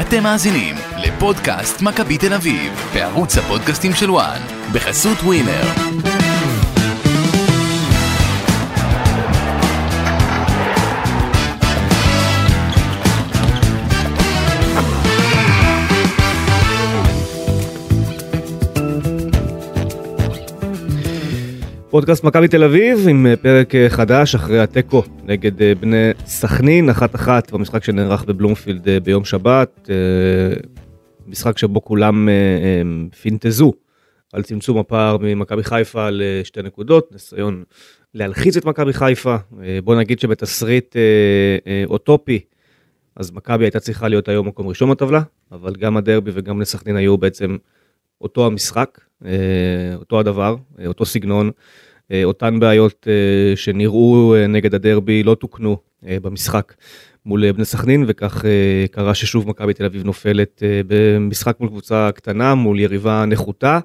[0.00, 4.40] אתם מאזינים לפודקאסט מכבי תל אביב, בערוץ הפודקאסטים של וואן,
[4.72, 6.21] בחסות ווינר.
[21.92, 26.90] פודקאסט מכבי תל אביב עם אה, פרק אה, חדש אחרי התיקו נגד אה, בני סכנין,
[26.90, 29.88] אחת אחת במשחק שנערך בבלומפילד ביום שבת,
[31.26, 32.28] משחק שבו כולם
[33.20, 33.72] פינטזו
[34.32, 37.64] על צמצום הפער ממכבי חיפה לשתי נקודות, ניסיון
[38.14, 39.36] להלחיץ את מכבי חיפה,
[39.84, 40.96] בוא נגיד שבתסריט
[41.86, 42.40] אוטופי,
[43.16, 46.96] אז מכבי הייתה צריכה להיות היום מקום ראשון בטבלה, אבל גם הדרבי וגם בני סכנין
[46.96, 47.56] היו בעצם
[48.20, 49.00] אותו המשחק,
[49.94, 51.50] אותו הדבר, אותו סגנון.
[52.10, 56.74] אה, אותן בעיות אה, שנראו אה, נגד הדרבי לא תוקנו במשחק
[57.26, 58.44] מול בני סכנין, וכך
[58.90, 63.78] קרה ששוב מכבי תל אביב נופלת במשחק מול קבוצה קטנה, מול יריבה נחותה.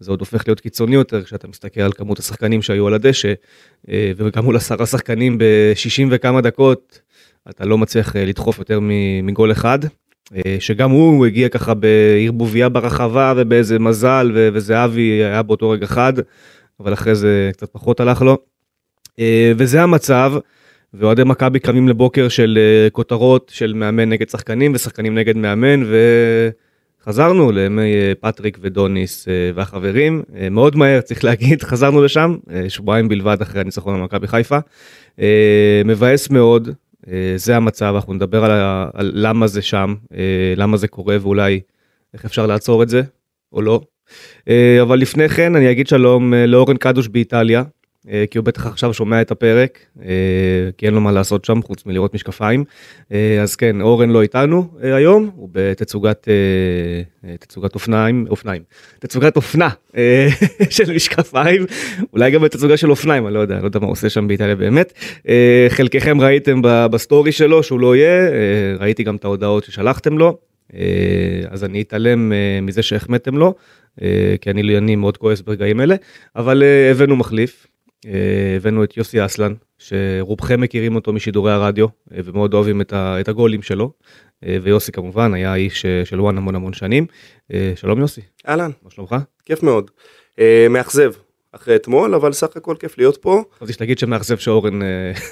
[0.00, 3.32] זה עוד הופך להיות קיצוני יותר כשאתה מסתכל על כמות השחקנים שהיו על הדשא,
[3.88, 7.00] וגם מול עשרה שחקנים ב-60 וכמה דקות,
[7.50, 8.78] אתה לא מצליח לדחוף יותר
[9.22, 9.78] מגול אחד.
[10.58, 16.12] שגם הוא הגיע ככה בערבוביה ברחבה ובאיזה מזל, וזהבי היה באותו רגע חד.
[16.80, 18.38] אבל אחרי זה קצת פחות הלך לו.
[19.18, 20.32] אה, וזה המצב,
[20.94, 25.82] ואוהדי מכבי קמים לבוקר של אה, כותרות של מאמן נגד שחקנים ושחקנים נגד מאמן,
[27.00, 32.36] וחזרנו לימי אה, פטריק ודוניס והחברים, מאוד מהר צריך להגיד, חזרנו לשם,
[32.68, 34.58] שבועיים בלבד אחרי הניצחון על מכבי חיפה.
[35.84, 36.68] מבאס מאוד,
[37.36, 39.94] זה המצב, אנחנו נדבר על, ה- על למה זה שם,
[40.56, 41.60] למה זה קורה ואולי
[42.14, 43.02] איך אפשר לעצור את זה,
[43.52, 43.80] או לא.
[44.48, 47.62] אה, אבל לפני כן אני אגיד שלום אה, לאורן קדוש באיטליה,
[48.10, 49.78] אה, כי הוא בטח עכשיו שומע את הפרק,
[50.78, 52.64] כי אין לו מה לעשות שם חוץ מלראות משקפיים.
[53.42, 56.28] אז כן, אורן לא איתנו היום, הוא בתצוגת
[57.40, 58.62] תצוגת אופניים, אופניים,
[58.98, 59.68] תצוגת אופנה
[60.70, 61.66] של משקפיים,
[62.12, 64.56] אולי גם בתצוגה של אופניים, אני לא יודע, לא יודע מה הוא עושה שם באיטליה
[64.56, 64.92] באמת.
[65.68, 68.30] חלקכם ראיתם בסטורי שלו שהוא לא יהיה,
[68.78, 70.38] ראיתי גם את ההודעות ששלחתם לו.
[71.50, 73.54] אז אני אתעלם מזה שהחמאתם לו,
[74.40, 75.94] כי אני, אני מאוד כועס ברגעים אלה,
[76.36, 77.66] אבל אה, הבאנו מחליף,
[78.06, 83.20] אה, הבאנו את יוסי אסלן, שרובכם מכירים אותו משידורי הרדיו, אה, ומאוד אוהבים את, ה,
[83.20, 83.92] את הגולים שלו,
[84.46, 87.06] אה, ויוסי כמובן היה איש אה, של וואן המון המון שנים.
[87.52, 89.16] אה, שלום יוסי, אהלן, מה שלומך?
[89.44, 89.90] כיף מאוד.
[90.38, 91.12] אה, מאכזב
[91.52, 93.42] אחרי אתמול, אבל סך הכל כיף להיות פה.
[93.56, 94.82] רציתי שתגיד שמאכזב שאורן...
[94.82, 94.88] אה,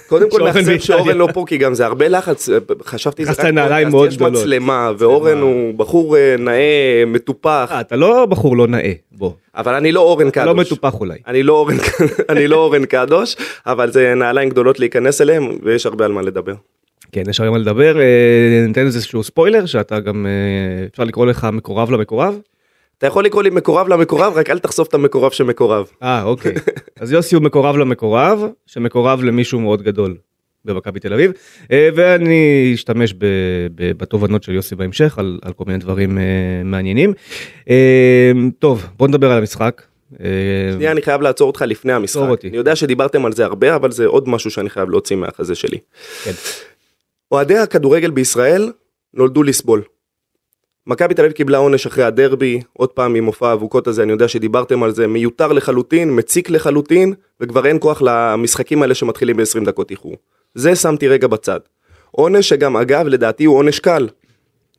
[0.09, 0.79] קודם כל מאכזב.
[0.79, 2.49] שאורן לא פה, כי גם זה הרבה לחץ,
[2.83, 4.47] חשבתי זה נכנסת רק לנעליים פודקאסט, מאוד יש גדולות.
[4.47, 9.31] מצלמה, ואורן הוא בחור אה, נאה, מטופח, אה, אתה לא בחור לא נאה, בוא.
[9.57, 10.67] אבל אני לא אורן לא קדוש.
[10.67, 11.19] מטופח אולי.
[11.27, 11.77] אני לא אורן,
[12.31, 16.55] אני לא אורן קדוש, אבל זה נעליים גדולות להיכנס אליהם, ויש הרבה על מה לדבר.
[17.13, 17.97] כן, יש היום מה לדבר,
[18.67, 20.27] ניתן איזשהו ספוילר שאתה גם,
[20.93, 22.39] אפשר לקרוא לך מקורב למקורב?
[22.99, 25.91] אתה יכול לקרוא לי מקורב למקורב, רק אל תחשוף את המקורב שמקורב.
[26.03, 26.55] אה, אוקיי.
[27.01, 30.17] אז יוסי הוא מקורב למקורב, שמקורב למישהו מאוד גדול
[30.67, 31.33] במכבי תל אביב,
[31.73, 33.25] אה, ואני אשתמש ב,
[33.75, 36.23] ב, בתובנות של יוסי בהמשך על, על כל מיני דברים אה,
[36.65, 37.13] מעניינים.
[37.71, 39.83] אה, טוב, בוא נדבר על המשחק.
[40.73, 42.45] שנייה, אני חייב לעצור אותך לפני המשחק.
[42.45, 45.79] אני יודע שדיברתם על זה הרבה, אבל זה עוד משהו שאני חייב להוציא מהחזה שלי.
[46.25, 46.31] כן.
[47.33, 48.73] אוהדי הכדורגל בישראל
[49.15, 49.83] נולדו לסבול.
[50.87, 54.29] מכבי תל אביב קיבלה עונש אחרי הדרבי, עוד פעם עם מופע האבוקות הזה, אני יודע
[54.29, 59.91] שדיברתם על זה, מיותר לחלוטין, מציק לחלוטין, וכבר אין כוח למשחקים האלה שמתחילים ב-20 דקות
[59.91, 60.17] איחור.
[60.55, 61.61] זה שמתי רגע בצד.
[62.11, 64.09] עונש שגם אגב לדעתי הוא עונש קל.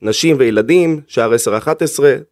[0.01, 1.65] נשים וילדים, שער 10-11,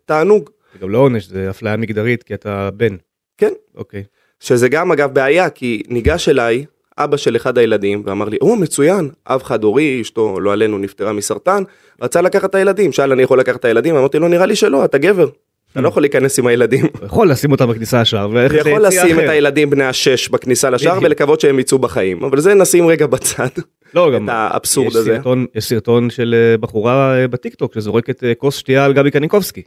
[0.05, 0.49] תענוג.
[0.73, 2.95] זה גם לא עונש, זה אפליה מגדרית כי אתה בן.
[3.37, 4.03] כן, אוקיי.
[4.39, 6.65] שזה גם אגב בעיה, כי ניגש אליי
[6.97, 11.13] אבא של אחד הילדים ואמר לי, או מצוין, אב חד הורי, אשתו לא עלינו נפטרה
[11.13, 11.63] מסרטן,
[12.01, 14.85] רצה לקחת את הילדים, שאל אני יכול לקחת את הילדים, אמרתי לו נראה לי שלא,
[14.85, 15.29] אתה גבר,
[15.71, 16.85] אתה לא יכול להיכנס עם הילדים.
[17.05, 18.29] יכול לשים אותם בכניסה לשער.
[18.29, 19.19] וללכת יכול לשים.
[19.19, 20.99] את הילדים בני השש בכניסה לשער.
[21.01, 23.47] ולקוות שהם יצאו בחיים, אבל זה נשים רגע בצד,
[23.93, 25.15] לא, גם את האבסורד יש הזה.
[25.15, 29.61] סרטון, יש סרטון של אה, בחורה אה, בטיקטוק שזורקת אה, כוס שתייה על גבי קניקובסקי.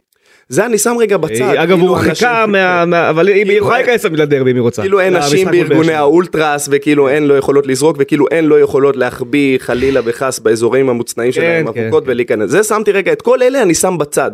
[0.49, 1.41] זה אני שם רגע בצד.
[1.41, 2.51] אה, אגב, כאילו הוא הורחקה אנשים-
[2.89, 3.09] מה...
[3.09, 4.81] אבל היא כאילו יכולה להיכנס לדרבי אם היא רוצה.
[4.81, 5.93] כאילו אין נשים בארגוני.
[5.93, 11.31] האולטרס וכאילו אין לא יכולות לזרוק וכאילו אין לא יכולות להחביא חלילה וחס באזורים המוצנעים
[11.31, 12.11] שלהם כן, אבוקות כן.
[12.11, 12.49] ולהיכנס.
[12.49, 14.31] זה שמתי רגע את כל אלה אני שם בצד.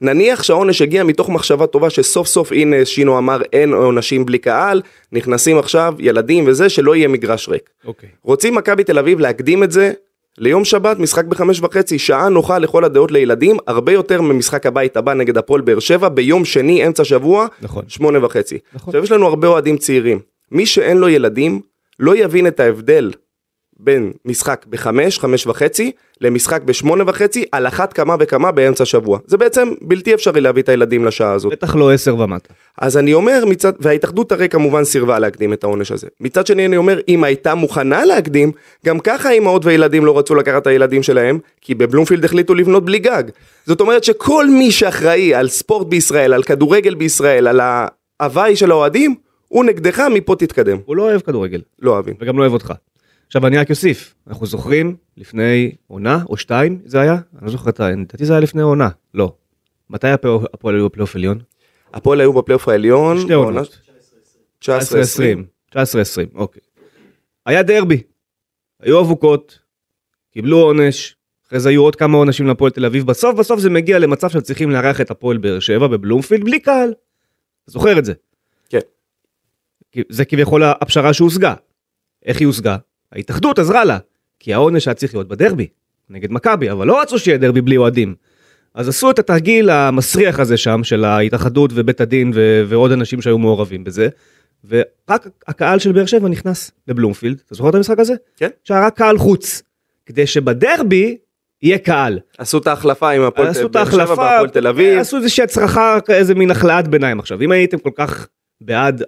[0.00, 4.82] נניח שהעונש הגיע מתוך מחשבה טובה שסוף סוף הנה שינו אמר אין עונשים בלי קהל
[5.12, 7.70] נכנסים עכשיו ילדים וזה שלא יהיה מגרש ריק.
[7.86, 8.08] אוקיי.
[8.22, 9.92] רוצים מכבי תל אביב להקדים את זה
[10.38, 15.14] ליום שבת משחק בחמש וחצי שעה נוחה לכל הדעות לילדים הרבה יותר ממשחק הבית הבא
[15.14, 17.84] נגד הפועל באר שבע ביום שני אמצע שבוע נכון.
[17.88, 18.58] שמונה וחצי.
[18.74, 18.88] נכון.
[18.90, 20.18] עכשיו יש לנו הרבה אוהדים צעירים.
[20.52, 21.60] מי שאין לו ילדים
[21.98, 23.10] לא יבין את ההבדל
[23.80, 29.18] בין משחק בחמש, חמש וחצי, למשחק בשמונה וחצי, על אחת כמה וכמה באמצע שבוע.
[29.26, 31.52] זה בעצם בלתי אפשרי להביא את הילדים לשעה הזאת.
[31.52, 32.54] בטח לא 10 ומטה.
[32.78, 36.06] אז אני אומר מצד, וההתאחדות הרי כמובן סירבה להקדים את העונש הזה.
[36.20, 38.52] מצד שני אני אומר, אם הייתה מוכנה להקדים,
[38.86, 42.98] גם ככה אמהות וילדים לא רצו לקחת את הילדים שלהם, כי בבלומפילד החליטו לבנות בלי
[42.98, 43.24] גג.
[43.66, 47.60] זאת אומרת שכל מי שאחראי על ספורט בישראל, על כדורגל בישראל, על
[48.20, 49.14] ההוואי של האוהדים,
[49.48, 50.78] הוא נגדך, מפה תתקדם.
[50.84, 52.14] הוא לא אוהב כדורגל, לא אוהבים.
[52.20, 52.72] וגם לא אוהב אותך.
[53.26, 57.12] עכשיו אני רק אוסיף, אנחנו זוכרים לפני עונה או שתיים זה היה?
[57.12, 57.90] אני לא זוכר את ה...
[57.90, 58.88] לדעתי זה היה לפני עונה.
[59.14, 59.34] לא.
[59.90, 61.38] מתי הפועל היו בפלייאוף עליון?
[61.94, 63.20] הפועל היו בפלייאוף העליון.
[63.20, 63.78] שתי עונות.
[64.64, 64.68] 19-20.
[65.74, 65.78] 19-20,
[66.34, 66.62] אוקיי.
[67.46, 68.02] היה דרבי,
[68.80, 69.58] היו אבוקות,
[70.32, 71.16] קיבלו עונש,
[71.48, 74.70] אחרי זה היו עוד כמה עונשים להפועל תל אביב, בסוף בסוף זה מגיע למצב שצריכים
[74.70, 76.94] לארח את הפועל באר שבע בבלומפילד בלי קהל.
[77.66, 78.12] זוכר את זה.
[78.68, 78.78] כן.
[80.08, 81.54] זה כביכול הפשרה שהושגה.
[82.24, 82.76] איך היא הושגה?
[83.12, 83.98] ההתאחדות עזרה לה,
[84.40, 85.66] כי העונש היה צריך להיות בדרבי,
[86.10, 88.14] נגד מכבי, אבל לא רצו שיהיה דרבי בלי אוהדים.
[88.74, 93.38] אז עשו את התרגיל המסריח הזה שם, של ההתאחדות ובית הדין ו- ועוד אנשים שהיו
[93.38, 94.08] מעורבים בזה,
[94.68, 98.14] ורק הקהל של באר שבע נכנס לבלומפילד, אתה זוכר את המשחק הזה?
[98.36, 98.48] כן.
[98.64, 99.62] שהיה רק קהל חוץ,
[100.06, 101.16] כדי שבדרבי
[101.62, 102.18] יהיה קהל.
[102.38, 104.98] עשו את ההחלפה עם הפועל באר שבע והפועל תל אביב.
[104.98, 107.42] עשו איזושהי הצרחה, איזה מין החלאת ביניים עכשיו.
[107.42, 108.28] אם הייתם כל כך
[108.60, 109.02] בעד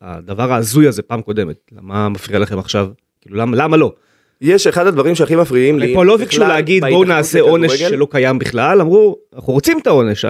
[0.00, 2.88] הדבר ההזוי הזה פעם קודמת, למה מפריע לכם עכשיו?
[3.26, 3.92] כאילו למה, למה לא?
[4.40, 5.94] יש אחד הדברים שהכי מפריעים לי.
[5.94, 7.72] פה לא ביקשו להגיד בואו נעשה עונש.
[7.74, 10.24] שלא קיים בכלל, אמרו אנחנו רוצים את העונש,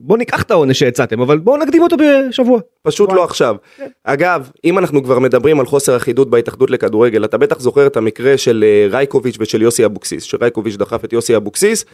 [0.00, 1.96] בואו ניקח את העונש שהצעתם, אבל בואו נקדים אותו
[2.28, 2.60] בשבוע.
[2.82, 3.12] פשוט.
[3.12, 3.56] לא עכשיו.
[3.76, 3.86] כן.
[4.04, 8.36] אגב, אם אנחנו כבר מדברים על חוסר אחידות בהתאחדות לכדורגל, אתה בטח זוכר את המקרה
[8.38, 11.84] של אה, רייקוביץ' ושל יוסי אבוקסיס, שרייקוביץ' דחף את יוסי אבוקסיס.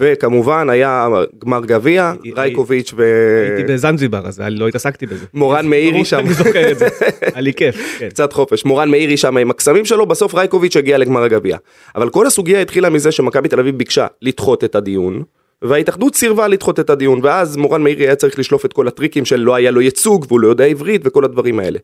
[0.00, 1.08] וכמובן היה
[1.44, 2.94] גמר גביע, הייתי- רייקוביץ'
[3.56, 5.24] הייתי בזנזיבר אז לא התעסקתי בזה.
[5.34, 6.88] ומורן מאירי שם, שאני זוכר את זה,
[7.34, 7.96] היה לי כיף.
[7.98, 8.08] כן.
[8.08, 11.56] קצת חופש, מורן מאירי שם עם הקסמים שלו, בסוף רייקוביץ' הגיע לגמר הגביע.
[11.96, 15.22] אבל כל הסוגיה התחילה מזה שמכבי תל אביב ביקשה לדחות את הדיון.
[15.62, 19.40] וההתאחדות סירבה לדחות את הדיון, ואז מורן מאירי היה צריך לשלוף את כל הטריקים של
[19.40, 21.78] לא היה לו ייצוג והוא לא יודע עברית וכל הדברים האלה.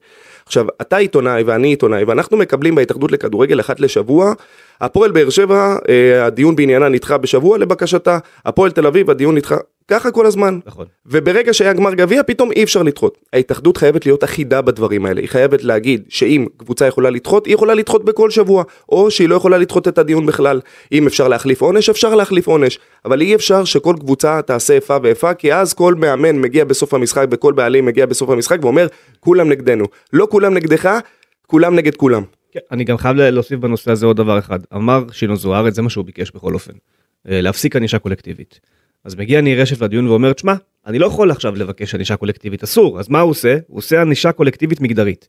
[0.47, 4.33] עכשיו, אתה עיתונאי ואני עיתונאי, ואנחנו מקבלים בהתאחדות לכדורגל אחת לשבוע,
[4.81, 9.57] הפועל באר שבע, אה, הדיון בעניינה נדחה בשבוע לבקשתה, הפועל תל אביב, הדיון נדחה,
[9.89, 10.59] ככה כל הזמן.
[10.67, 10.87] נכון.
[11.07, 13.19] וברגע שהיה גמר גביע, פתאום אי אפשר לדחות.
[13.33, 15.21] ההתאחדות חייבת להיות אחידה בדברים האלה.
[15.21, 19.35] היא חייבת להגיד שאם קבוצה יכולה לדחות, היא יכולה לדחות בכל שבוע, או שהיא לא
[19.35, 20.61] יכולה לדחות את הדיון בכלל.
[20.93, 22.79] אם אפשר להחליף עונש, אפשר להחליף עונש.
[23.05, 27.27] אבל אי אפשר שכל קבוצה תעשה איפה ואיפה, כי אז כל מאמן מגיע בסוף המשחק,
[27.31, 28.87] וכל בעלים מגיע בסוף המשחק ואומר,
[29.21, 29.85] כולם נגדנו.
[30.13, 30.99] לא כולם נגדך,
[31.47, 32.23] כולם נגד כולם.
[32.53, 34.59] כן, אני גם חייב להוסיף בנושא הזה עוד דבר אחד.
[34.75, 36.73] אמר שינו זוארץ, זה מה שהוא ביקש בכל אופן.
[37.29, 38.61] אה, להפסיק ענישה קולקטיבית.
[39.05, 40.55] אז מגיע ניר רשף לדיון ואומר, תשמע,
[40.87, 43.01] אני לא יכול עכשיו לבקש ענישה קולקטיבית, אסור.
[43.01, 43.57] אז מה הוא עושה?
[43.67, 45.29] הוא עושה ענישה קולקטיבית מגדרית.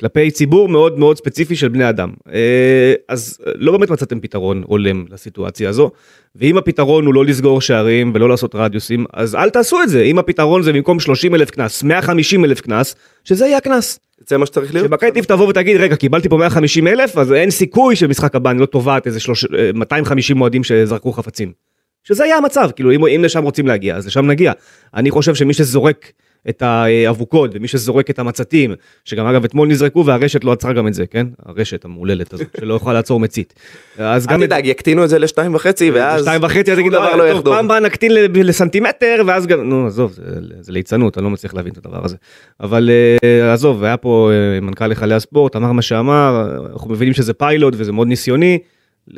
[0.00, 2.10] כלפי ציבור מאוד מאוד ספציפי של בני אדם.
[2.32, 5.90] אה, אז אה, לא באמת מצאתם פתרון הולם לסיטואציה הזו,
[6.36, 10.02] ואם הפתרון הוא לא לסגור שערים ולא לעשות רדיוסים, אז אל תעשו את זה.
[10.02, 14.00] אם הפתרון זה במקום 30 אלף קנס, 150 אלף קנס, שזה יהיה הקנס.
[14.28, 14.88] זה מה שצריך להיות?
[14.88, 18.60] שמכבי טיב תבוא ותגיד רגע קיבלתי פה 150 אלף אז אין סיכוי שבמשחק הבא אני
[18.60, 21.69] לא תובעת איזה שלוש- אה, 250 אוהדים שזרקו חפצים.
[22.04, 24.52] שזה היה המצב כאילו אם, אם לשם רוצים להגיע אז לשם נגיע.
[24.94, 26.12] אני חושב שמי שזורק
[26.48, 28.74] את האבוקות ומי שזורק את המצתים
[29.04, 32.74] שגם אגב אתמול נזרקו והרשת לא עצרה גם את זה כן הרשת המהוללת הזאת שלא
[32.74, 33.54] יכולה לעצור מצית.
[33.98, 36.22] אז גם אל את תדאג, יקטינו את זה לשתיים וחצי, ואז...
[36.22, 37.54] שתיים וחצי אז דבר "אה, לא טוב.
[37.54, 40.22] פעם הבאה נקטין לסנטימטר ואז גם נו עזוב זה,
[40.60, 42.16] זה ליצנות אני לא מצליח להבין את הדבר הזה
[42.60, 42.90] אבל
[43.24, 47.74] אה, עזוב היה פה אה, מנכ"ל היכלי הספורט אמר מה שאמר אנחנו מבינים שזה פיילוט
[47.76, 48.58] וזה מאוד ניסיוני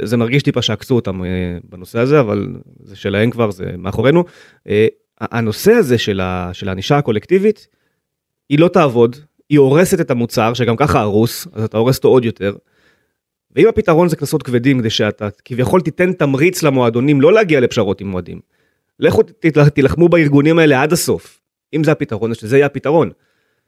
[0.02, 4.24] זה מרגיש טיפה שעקצו אותם אה, בנושא הזה אבל זה שלהם כבר זה מאחורינו
[4.68, 4.86] אה,
[5.20, 6.20] הנושא הזה של
[6.68, 7.68] הענישה הקולקטיבית
[8.48, 9.16] היא לא תעבוד
[9.48, 12.54] היא הורסת את המוצר שגם ככה הרוס אז אתה הורס אותו עוד יותר.
[13.56, 18.08] ואם הפתרון זה קנסות כבדים כדי שאתה כביכול תיתן תמריץ למועדונים לא להגיע לפשרות עם
[18.08, 18.40] מועדים.
[19.00, 19.22] לכו
[19.74, 21.40] תילחמו בארגונים האלה עד הסוף.
[21.74, 23.10] אם זה הפתרון אז שזה יהיה הפתרון.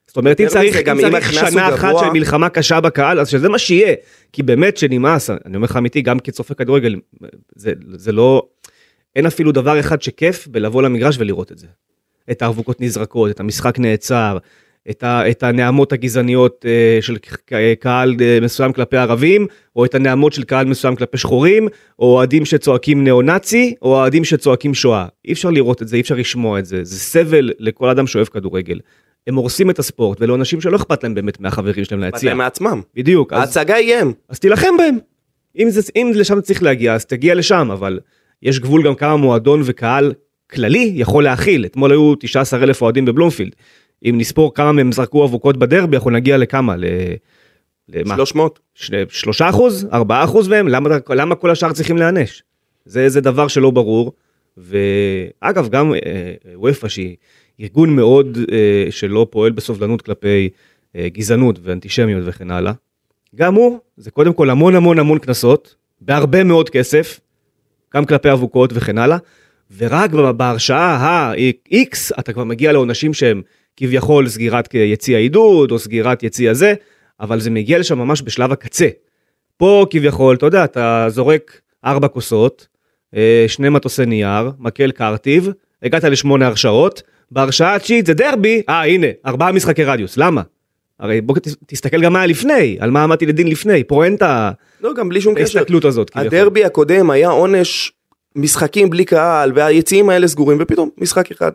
[0.06, 3.48] זאת אומרת אם צריך, גם אם צריך שנה אחת של מלחמה קשה בקהל אז שזה
[3.48, 3.94] מה שיהיה.
[4.32, 6.94] כי באמת שנמאס אני אומר לך אמיתי גם כצופה כדורגל
[7.54, 8.46] זה, זה לא
[9.16, 11.66] אין אפילו דבר אחד שכיף בלבוא למגרש ולראות את זה.
[12.30, 14.38] את האבוקות נזרקות את המשחק נעצר.
[14.90, 17.16] את, ה, את הנעמות הגזעניות אה, של
[17.80, 19.46] קהל אה, מסוים כלפי ערבים,
[19.76, 21.68] או את הנעמות של קהל מסוים כלפי שחורים,
[21.98, 25.06] או אוהדים שצועקים ניאו-נאצי, או אוהדים שצועקים שואה.
[25.24, 28.26] אי אפשר לראות את זה, אי אפשר לשמוע את זה, זה סבל לכל אדם שאוהב
[28.26, 28.80] כדורגל.
[29.26, 32.30] הם הורסים את הספורט, ולא אנשים שלא אכפת להם באמת מהחברים שלהם אכפת להציע.
[32.30, 32.80] להם מעצמם.
[32.94, 34.12] בדיוק, ההצגה היא הם.
[34.28, 34.98] אז תילחם בהם.
[35.58, 38.00] אם, זה, אם לשם צריך להגיע, אז תגיע לשם, אבל
[38.42, 40.12] יש גבול גם כמה מועדון וקהל
[40.50, 41.64] כללי יכול להכיל.
[41.66, 43.52] אתמול היו 19 אלף אוהדים בבלומפילד.
[44.04, 46.76] אם נספור כמה מהם זרקו אבוקות בדרבי, אנחנו נגיע לכמה?
[46.76, 46.84] ל...
[47.88, 48.14] למה?
[48.16, 48.58] 300.
[48.74, 49.86] שני- שלושה אחוז?
[49.92, 50.68] ארבעה אחוז מהם?
[50.68, 52.42] למה, למה כל השאר צריכים להיענש?
[52.84, 54.12] זה, זה דבר שלא ברור.
[54.56, 55.98] ואגב, גם אה,
[56.54, 57.16] וופא שהיא
[57.60, 60.48] ארגון מאוד אה, שלא פועל בסובלנות כלפי
[60.96, 62.72] אה, גזענות ואנטישמיות וכן הלאה,
[63.34, 67.20] גם הוא, זה קודם כל המון המון המון קנסות, בהרבה מאוד כסף,
[67.94, 69.18] גם כלפי אבוקות וכן הלאה,
[69.76, 73.42] ורק בהרשעה ה-X אתה כבר מגיע לעונשים שהם
[73.76, 76.74] כביכול סגירת יציע עידוד או סגירת יציע זה,
[77.20, 78.88] אבל זה מגיע לשם ממש בשלב הקצה.
[79.56, 82.68] פה כביכול, אתה יודע, אתה זורק ארבע כוסות,
[83.16, 85.48] אה, שני מטוסי נייר, מקל קרטיב,
[85.82, 90.42] הגעת לשמונה הרשעות, בהרשעה התשיעית זה דרבי, אה הנה, ארבעה משחקי רדיוס, למה?
[91.00, 91.34] הרי בוא
[91.66, 94.22] תסתכל גם מה היה לפני, על מה עמדתי לדין לפני, פה אין את
[94.80, 95.58] לא, גם בלי שום קשר.
[95.58, 96.10] ההסתכלות הזאת.
[96.14, 97.92] הדרבי הקודם היה עונש
[98.36, 101.50] משחקים בלי קהל והיציעים האלה סגורים ופתאום משחק אחד.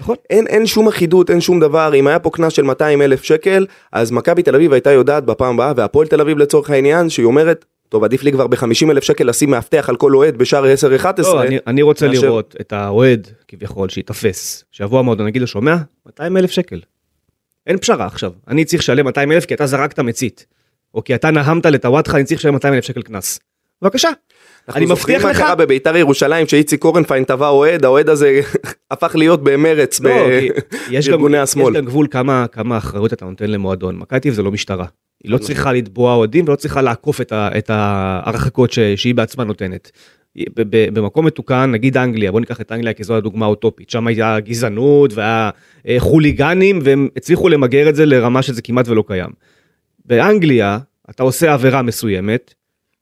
[0.00, 0.16] נכון.
[0.30, 3.66] אין, אין שום אחידות, אין שום דבר, אם היה פה קנס של 200 אלף שקל,
[3.92, 7.64] אז מכבי תל אביב הייתה יודעת בפעם הבאה, והפועל תל אביב לצורך העניין, שהיא אומרת,
[7.94, 11.06] טוב עדיף לי כבר ב-50 אלף שקל לשים מאבטח על כל אוהד בשער 10-11.
[11.22, 15.76] לא, אני, אני רוצה מאשר- לראות את האוהד כביכול שייתפס, שיבוא המועדון, נגיד לו שומע?
[16.06, 16.80] 200 אלף שקל.
[17.66, 20.46] אין פשרה עכשיו, אני צריך לשלם 200 אלף כי אתה זרקת מצית.
[20.94, 23.40] או כי אתה נהמת לטוואטחה, אני צריך לשלם 200 אלף שקל קנס.
[23.82, 24.08] בבקשה.
[24.68, 28.40] אנחנו אני זוכרים מבטיח מה לך- קרה בביתר ירושלים שאיציק קורנפיין טבע אוהד, האוהד הזה
[28.90, 30.10] הפך להיות במרץ לא,
[30.90, 31.76] יש בארגוני יש השמאל.
[31.76, 33.96] גם גבול כמה, כמה אחריות אתה נותן למועדון.
[33.96, 34.86] מכבי זה לא משטרה.
[35.24, 39.44] היא לא צריכה לתבוע אוהדים ולא צריכה לעקוף את, ה, את ההרחקות ש, שהיא בעצמה
[39.44, 39.90] נותנת.
[40.68, 45.12] במקום מתוקן, נגיד אנגליה, בוא ניקח את אנגליה כי זו הדוגמה האוטופית, שם הייתה גזענות
[45.14, 45.50] והיה
[45.88, 49.30] אה, חוליגנים והם הצליחו למגר את זה לרמה שזה כמעט ולא קיים.
[50.04, 50.78] באנגליה
[51.10, 52.54] אתה עושה עבירה מסוימת,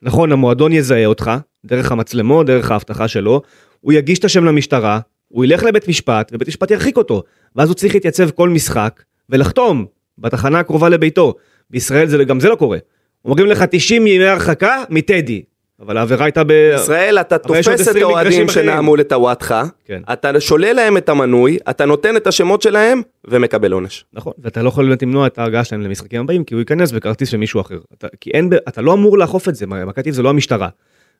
[0.02, 1.31] נכון המועדון יזהה אותך,
[1.64, 3.42] דרך המצלמות, דרך האבטחה שלו,
[3.81, 7.23] הוא יגיש את השם למשטרה, הוא ילך לבית משפט ובית משפט ירחיק אותו,
[7.57, 9.87] ואז הוא צריך להתייצב כל משחק ולחתום
[10.19, 11.35] בתחנה הקרובה לביתו.
[11.71, 12.78] בישראל זה, גם זה לא קורה.
[13.25, 15.42] אומרים לך 90 ימי הרחקה מטדי,
[15.81, 16.50] אבל העבירה הייתה ב...
[16.75, 18.49] ישראל אתה תופס את 20 האוהדים.
[18.49, 20.02] שנעמו לטוואטחה, כן.
[20.12, 24.04] אתה שולל להם את המנוי, אתה נותן את השמות שלהם ומקבל עונש.
[24.12, 27.28] נכון, ואתה לא יכול באמת למנוע את ההגעה שלהם למשחקים הבאים, כי הוא ייכנס בכרטיס
[27.28, 27.78] של מישהו אחר.
[27.99, 30.69] אתה, כי אין, אתה לא אמור לאכוף את זה, מכבי אביב זה לא המשטרה.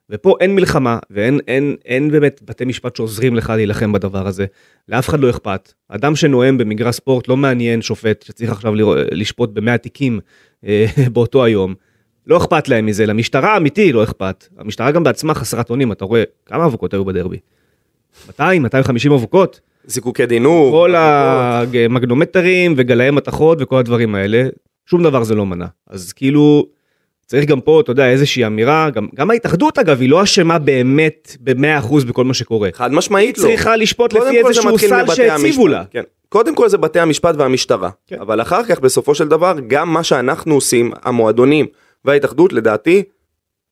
[0.09, 4.45] ופה אין מלחמה, ואין אין, אין באמת בתי משפט שעוזרים לך להילחם בדבר הזה.
[4.89, 5.73] לאף אחד לא אכפת.
[5.89, 8.73] אדם שנואם במגרש ספורט לא מעניין שופט שצריך עכשיו
[9.11, 10.19] לשפוט במאה תיקים
[10.65, 11.73] אה, באותו היום.
[12.27, 14.47] לא אכפת להם מזה, למשטרה האמיתי לא אכפת.
[14.57, 17.37] המשטרה גם בעצמה חסרת אונים, אתה רואה כמה אבוקות היו בדרבי?
[18.27, 19.59] 200, 250 אבוקות?
[19.85, 20.71] זיקוקי דינור.
[20.71, 24.47] כל המגנומטרים וגלאי מתכות וכל הדברים האלה,
[24.85, 25.65] שום דבר זה לא מנע.
[25.87, 26.65] אז כאילו,
[27.25, 31.37] צריך גם פה, אתה יודע, איזושהי אמירה, גם, גם ההתאחדות אגב, היא לא אשמה באמת
[31.41, 32.69] ב-100% בכל מה שקורה.
[32.73, 33.43] חד היא משמעית לא.
[33.43, 35.83] צריכה לשפוט לפי איזשהו סל שהציבו לה.
[35.91, 36.03] כן.
[36.29, 38.19] קודם כל זה בתי המשפט והמשטרה, כן.
[38.19, 41.65] אבל אחר כך בסופו של דבר גם מה שאנחנו עושים, המועדונים
[42.05, 43.03] וההתאחדות לדעתי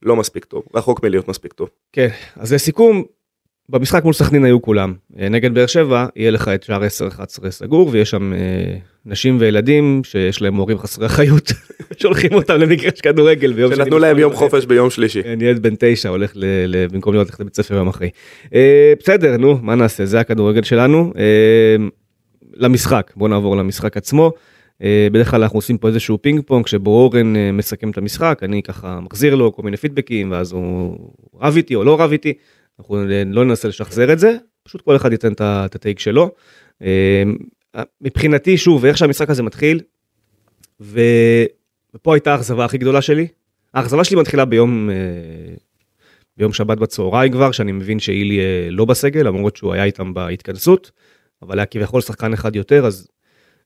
[0.01, 1.69] לא מספיק טוב, רחוק מלהיות מספיק טוב.
[1.93, 3.03] כן, אז לסיכום,
[3.69, 4.93] במשחק מול סכנין היו כולם.
[5.19, 10.01] אה, נגד באר שבע, יהיה לך את שער 10-11 סגור, ויש שם אה, נשים וילדים
[10.03, 11.51] שיש להם הורים חסרי אחריות,
[12.01, 15.23] שולחים אותם למגרש כדורגל ביום שנתנו להם יום חופש ביום שלישי.
[15.23, 18.09] כן, ילד בן תשע הולך ל, ל, במקום ללכת לבית ספר יום אחרי.
[18.53, 21.13] אה, בסדר, נו, מה נעשה, זה הכדורגל שלנו.
[21.17, 21.75] אה,
[22.53, 24.31] למשחק, בוא נעבור למשחק עצמו.
[25.11, 28.99] בדרך כלל אנחנו עושים פה איזשהו פינג פונג שבו אורן מסכם את המשחק, אני ככה
[28.99, 30.97] מחזיר לו כל מיני פידבקים, ואז הוא
[31.41, 32.33] רב איתי או לא רב איתי.
[32.81, 36.31] אנחנו לא ננסה לשחזר את זה, פשוט כל אחד ייתן את הטייק שלו.
[36.81, 37.23] אה,
[38.01, 39.79] מבחינתי, שוב, איך שהמשחק הזה מתחיל,
[40.81, 41.01] ו...
[41.95, 43.27] ופה הייתה האכזבה הכי גדולה שלי.
[43.73, 44.95] האכזבה שלי מתחילה ביום, אה,
[46.37, 50.91] ביום שבת בצהריים כבר, שאני מבין שאילי אה, לא בסגל, למרות שהוא היה איתם בהתכנסות,
[51.41, 53.07] אבל היה כביכול שחקן אחד יותר, אז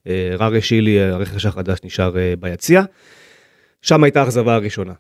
[0.08, 2.84] אה, ררי שילי, הרכש החדש, נשאר ביציע.
[3.82, 4.94] שם הייתה האכזבה הראשונה.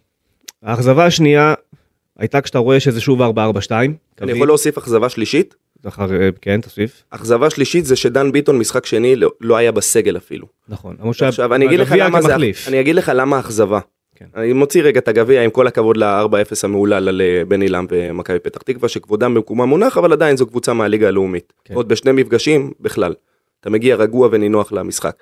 [0.63, 1.53] האכזבה השנייה
[2.19, 3.25] הייתה כשאתה רואה שזה שוב 4-4-2.
[4.22, 5.55] אני יכול להוסיף אכזבה שלישית?
[5.84, 7.03] זכר, אה, כן, תוסיף.
[7.10, 10.48] אכזבה שלישית זה שדן ביטון משחק שני לא- לא היה בסגל אפילו.
[10.69, 10.95] נכון.
[11.22, 11.79] עכשיו אני אגיד
[12.22, 12.36] זה.
[12.67, 13.79] אני אגיד לך למה אכזבה.
[14.15, 14.25] כן.
[14.36, 16.27] אני מוציא רגע את הגביע עם כל הכבוד ל-4-0
[16.63, 20.74] המהולל על אה, בן אילם ומכבי פתח תקווה שכבודם במקומם מונח אבל עדיין זו קבוצה
[20.74, 21.53] מהליגה הלאומית.
[21.65, 21.74] כן.
[21.74, 23.13] עוד בשני מפגשים בכלל.
[23.62, 25.15] אתה מגיע רגוע ונינוח למשחק.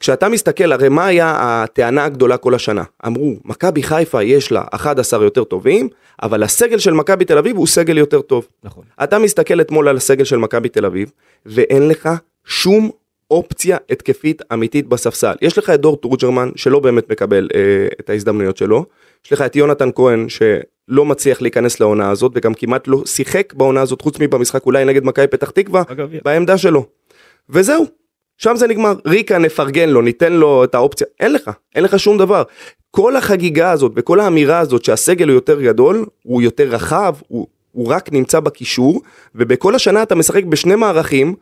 [0.00, 5.24] כשאתה מסתכל הרי מה היה הטענה הגדולה כל השנה אמרו מכבי חיפה יש לה 11
[5.24, 5.88] יותר טובים
[6.22, 8.46] אבל הסגל של מכבי תל אביב הוא סגל יותר טוב.
[8.64, 8.84] נכון.
[9.02, 11.12] אתה מסתכל אתמול על הסגל של מכבי תל אביב,
[11.46, 12.08] ואין לך
[12.44, 12.90] שום
[13.30, 15.34] אופציה התקפית אמיתית בספסל.
[15.42, 17.60] יש לך את דור תורג'רמן, שלא באמת מקבל אה,
[18.00, 18.84] את ההזדמנויות שלו.
[19.26, 23.80] יש לך את יונתן כהן, שלא מצליח להיכנס לעונה הזאת, וגם כמעט לא שיחק בעונה
[23.80, 25.82] הזאת, חוץ מבמשחק אולי נגד מכבי פתח תקווה.
[26.24, 26.86] בעמדה שלו.
[27.50, 28.03] וזהו.
[28.38, 28.94] שם זה נגמר.
[29.06, 32.42] ריקה נפרגן לו, ניתן לו את האופציה, אין לך, אין לך שום דבר.
[32.90, 37.88] כל החגיגה הזאת וכל האמירה הזאת שהסגל הוא יותר גדול, הוא יותר רחב, הוא, הוא
[37.88, 39.02] רק נמצא בקישור,
[39.34, 41.34] ובכל השנה אתה משחק בשני מערכים,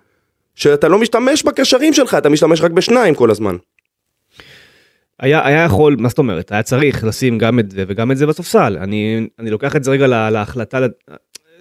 [0.54, 3.56] שאתה לא משתמש בקשרים שלך, אתה משתמש רק בשניים כל הזמן.
[5.20, 8.26] היה, היה יכול, מה זאת אומרת, היה צריך לשים גם את זה וגם את זה
[8.26, 8.76] בספסל.
[8.80, 10.78] אני, אני לוקח את זה רגע לה, להחלטה,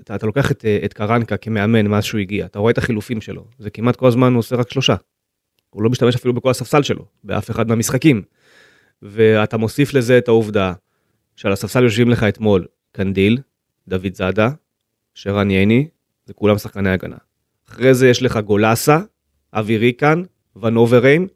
[0.03, 3.45] אתה, אתה לוקח את, את קרנקה כמאמן מאז שהוא הגיע, אתה רואה את החילופים שלו,
[3.59, 4.95] זה כמעט כל הזמן הוא עושה רק שלושה.
[5.71, 8.21] הוא לא משתמש אפילו בכל הספסל שלו, באף אחד מהמשחקים.
[9.01, 10.73] ואתה מוסיף לזה את העובדה
[11.35, 13.37] שעל הספסל יושבים לך אתמול קנדיל,
[13.87, 14.49] דוד זאדה,
[15.13, 15.87] שרן ייני,
[16.25, 17.15] זה כולם שחקני הגנה.
[17.69, 18.99] אחרי זה יש לך גולסה,
[19.53, 20.23] אבי ריקן,
[20.55, 21.27] ונובריים,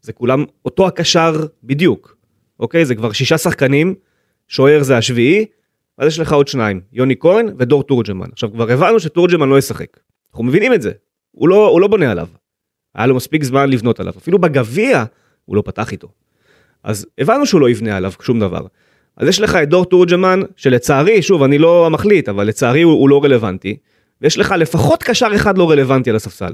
[0.00, 2.16] זה כולם אותו הקשר בדיוק,
[2.60, 2.84] אוקיי?
[2.84, 3.94] זה כבר שישה שחקנים,
[4.48, 5.46] שוער זה השביעי,
[5.98, 8.26] אז יש לך עוד שניים, יוני כהן ודור תורג'מן.
[8.32, 10.92] עכשיו כבר הבנו שתורג'מן לא ישחק, אנחנו מבינים את זה,
[11.30, 12.28] הוא לא, הוא לא בונה עליו.
[12.96, 15.04] היה לו מספיק זמן לבנות עליו, אפילו בגביע
[15.44, 16.08] הוא לא פתח איתו.
[16.84, 18.66] אז הבנו שהוא לא יבנה עליו שום דבר.
[19.16, 23.08] אז יש לך את דור תורג'מן, שלצערי, שוב, אני לא המחליט, אבל לצערי הוא, הוא
[23.08, 23.76] לא רלוונטי,
[24.22, 26.52] ויש לך לפחות קשר אחד לא רלוונטי על הספסל.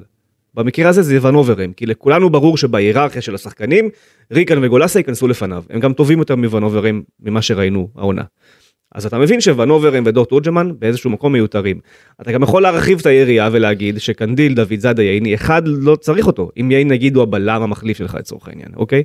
[0.55, 3.91] במקרה הזה זה ונוברם, כי לכולנו ברור שבהיררכיה של השחקנים,
[4.33, 5.65] ריקן וגולסה ייכנסו לפניו.
[5.71, 8.23] הם גם טובים יותר מוונוברם ממה שראינו העונה.
[8.95, 11.81] אז אתה מבין שוונוברם ודור תורג'מן באיזשהו מקום מיותרים.
[12.21, 16.51] אתה גם יכול להרחיב את היריעה ולהגיד שקנדיל, דוד זאדה, ייני, אחד לא צריך אותו.
[16.61, 19.03] אם ייני נגיד הוא הבלם המחליף שלך לצורך העניין, אוקיי?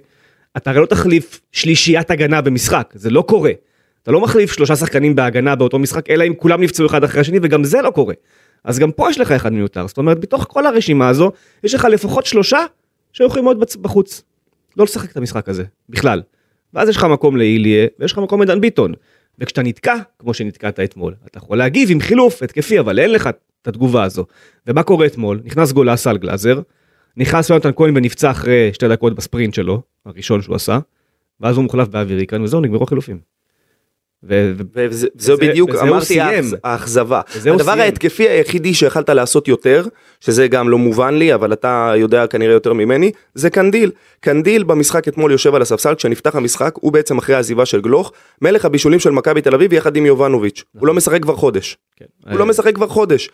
[0.57, 3.51] אתה הרי לא תחליף שלישיית הגנה במשחק, זה לא קורה.
[4.03, 7.39] אתה לא מחליף שלושה שחקנים בהגנה באותו משחק, אלא אם כולם נפצעו אחד אחרי השני,
[7.43, 8.13] וגם זה לא קורה.
[8.63, 11.31] אז גם פה יש לך אחד מיותר, זאת אומרת, בתוך כל הרשימה הזו,
[11.63, 12.59] יש לך לפחות שלושה
[13.13, 14.23] שיכולים להיות בחוץ.
[14.77, 16.21] לא לשחק את המשחק הזה, בכלל.
[16.73, 18.93] ואז יש לך מקום לאיליה, ויש לך מקום לדן ביטון.
[19.39, 23.29] וכשאתה נתקע, כמו שנתקעת אתמול, אתה יכול להגיב עם חילוף התקפי, אבל אין לך
[23.61, 24.25] את התגובה הזו.
[24.67, 25.41] ומה קורה אתמול?
[25.43, 26.61] נכנס גולס על גלאזר,
[27.17, 30.79] נכנס יונתן כהן ונפצע אחרי שתי דקות בספרינט שלו, הראשון שהוא עשה,
[31.39, 33.36] ואז הוא מוחלף באוויריקן, וזהו, נגמרו החילופים.
[34.23, 36.19] וזה בדיוק אמרתי
[36.63, 37.21] האכזבה.
[37.45, 39.85] הדבר ההתקפי היחידי שיכלת לעשות יותר
[40.19, 43.91] שזה גם לא מובן לי אבל אתה יודע כנראה יותר ממני זה קנדיל.
[44.19, 48.65] קנדיל במשחק אתמול יושב על הספסל כשנפתח המשחק הוא בעצם אחרי העזיבה של גלוך מלך
[48.65, 51.77] הבישולים של מכבי תל אביב יחד עם יובנוביץ' הוא לא משחק כבר חודש.
[51.95, 52.05] כן.
[52.31, 53.29] הוא לא משחק כבר חודש.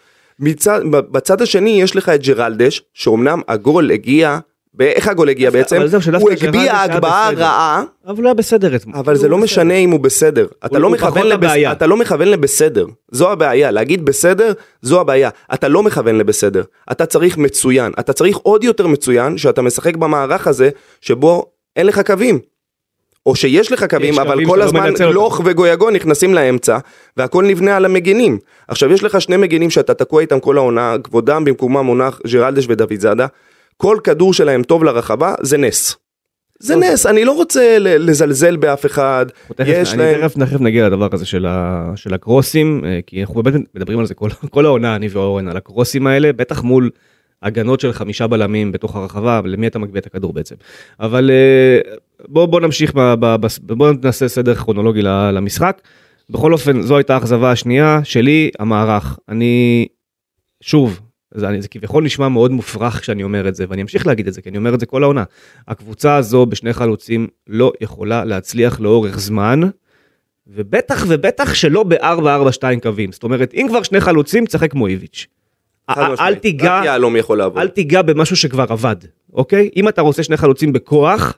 [1.11, 4.39] בצד השני יש לך את ג'רלדש שאומנם הגול הגיע
[4.73, 5.81] באיך הגול הגיע בעצם?
[6.19, 7.83] הוא הגביה הגבהה רעה.
[8.07, 8.97] אבל הוא היה בסדר אתמול.
[8.97, 10.47] אבל זה לא משנה אם הוא בסדר.
[10.65, 11.27] אתה לא מכוון.
[11.71, 12.85] אתה לא מכוון לבסדר.
[13.11, 13.71] זו הבעיה.
[13.71, 15.29] להגיד בסדר, זו הבעיה.
[15.53, 16.63] אתה לא מכוון לבסדר.
[16.91, 17.91] אתה צריך מצוין.
[17.99, 20.69] אתה צריך עוד יותר מצוין שאתה משחק במערך הזה
[21.01, 22.39] שבו אין לך קווים.
[23.25, 26.77] או שיש לך קווים, אבל כל לא הזמן לוך וגויגון נכנסים לאמצע,
[27.17, 28.37] והכל נבנה על המגינים.
[28.67, 32.99] עכשיו יש לך שני מגינים שאתה תקוע איתם כל העונה, כבודם במקומם מונח ג'רלדש ודוד
[32.99, 33.27] זאדה.
[33.77, 35.97] כל כדור שלהם טוב לרחבה זה נס.
[36.59, 39.25] זה נס, אני לא רוצה לזלזל באף אחד,
[39.65, 40.21] יש להם...
[40.21, 41.25] אני תכף נגיע לדבר הזה
[41.95, 44.13] של הקרוסים, אה, כי אנחנו באמת מדברים על זה
[44.49, 46.89] כל העונה, אני ואורן, על הקרוסים האלה, בטח מול
[47.41, 50.55] הגנות של חמישה בלמים בתוך הרחבה, למי אתה מגביה את הכדור בעצם.
[50.99, 51.91] אבל אה,
[52.27, 52.93] בוא נמשיך,
[53.61, 55.81] בוא נעשה סדר כרונולוגי למשחק.
[56.29, 59.19] בכל אופן, זו הייתה האכזבה השנייה שלי, המערך.
[59.29, 59.87] אני,
[60.61, 60.99] שוב,
[61.33, 64.41] זה, זה כביכול נשמע מאוד מופרך כשאני אומר את זה, ואני אמשיך להגיד את זה,
[64.41, 65.23] כי אני אומר את זה כל העונה.
[65.67, 69.61] הקבוצה הזו בשני חלוצים לא יכולה להצליח לאורך זמן,
[70.47, 73.11] ובטח ובטח שלא ב-4-4-2 קווים.
[73.11, 75.27] זאת אומרת, אם כבר שני חלוצים, תשחק כמו איביץ'.
[75.89, 76.81] אל תיגע,
[77.57, 78.95] אל תיגע במשהו שכבר עבד,
[79.33, 79.69] אוקיי?
[79.75, 81.37] אם אתה רוצה שני חלוצים בכוח,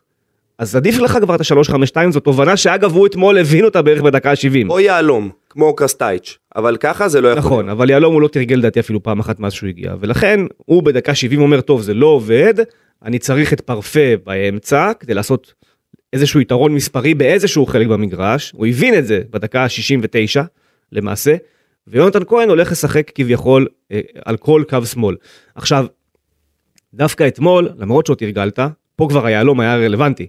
[0.60, 4.32] אז עדיף לך כבר את ה-352, זו תובנה שאגב הוא אתמול הבין אותה בערך בדקה
[4.32, 4.70] ה-70.
[4.70, 7.39] או יהלום, כמו קרסטייץ', אבל ככה זה לא יכול.
[7.39, 10.84] נכון, אבל יהלום הוא לא תרגל דעתי אפילו פעם אחת מאז שהוא הגיע, ולכן הוא
[10.84, 12.54] בדקה 70 אומר, טוב, זה לא עובד,
[13.04, 15.54] אני צריך את פרפה באמצע כדי לעשות
[16.13, 20.41] איזשהו יתרון מספרי באיזשהו חלק במגרש, הוא הבין את זה בדקה ה-69
[20.91, 21.36] למעשה,
[21.88, 25.15] ויונתן כהן הולך לשחק כביכול אה, על כל קו שמאל.
[25.56, 25.86] עכשיו,
[26.94, 28.60] דווקא אתמול, למרות שעוד תרגלת,
[28.96, 30.28] פה כבר היהלום היה רלוונטי.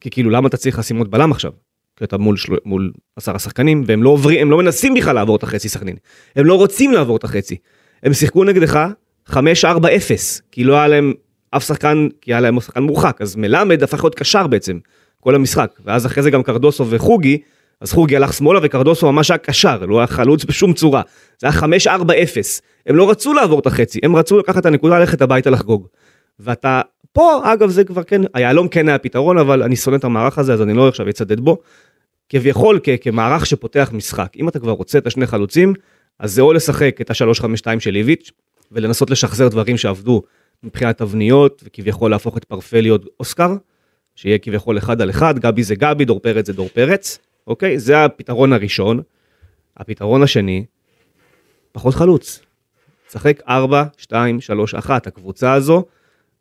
[0.00, 1.52] כי כאילו למה אתה צריך עוד בלם עכשיו?
[1.96, 2.52] כי אתה מול, של...
[2.64, 5.96] מול עשרה שחקנים והם לא עוברים, הם לא מנסים בכלל לעבור את החצי סכנין.
[6.36, 7.56] הם לא רוצים לעבור את החצי.
[8.02, 8.86] הם שיחקו נגדך
[9.30, 9.34] 5-4-0,
[10.52, 11.12] כי לא היה להם
[11.50, 14.78] אף שחקן, כי היה להם שחקן מורחק, אז מלמד הפך להיות קשר בעצם,
[15.20, 15.70] כל המשחק.
[15.84, 17.38] ואז אחרי זה גם קרדוסו וחוגי,
[17.80, 21.02] אז חוגי הלך שמאלה וקרדוסו ממש היה קשר, לא היה חלוץ בשום צורה.
[21.38, 22.00] זה היה 5-4-0.
[22.86, 25.86] הם לא רצו לעבור את החצי, הם רצו לקחת את הנקודה, ללכת הביתה לחגוג.
[26.40, 26.80] ואתה
[27.12, 30.52] פה אגב זה כבר כן, היהלום כן היה פתרון אבל אני שונא את המערך הזה
[30.52, 31.58] אז אני לא עכשיו אצדד בו.
[32.28, 35.74] כביכול כ- כמערך שפותח משחק אם אתה כבר רוצה את השני חלוצים
[36.18, 38.30] אז זה או לשחק את ה-352 של איביץ'
[38.72, 40.22] ולנסות לשחזר דברים שעבדו
[40.62, 43.56] מבחינת תבניות, וכביכול להפוך את פרפה להיות אוסקר,
[44.14, 47.78] שיהיה כביכול אחד על אחד, גבי זה גבי, דור פרץ זה דור פרץ, אוקיי?
[47.78, 49.00] זה הפתרון הראשון.
[49.76, 50.64] הפתרון השני,
[51.72, 52.40] פחות חלוץ.
[53.12, 55.84] שחק 4, 2, 3, 1, הקבוצה הזו.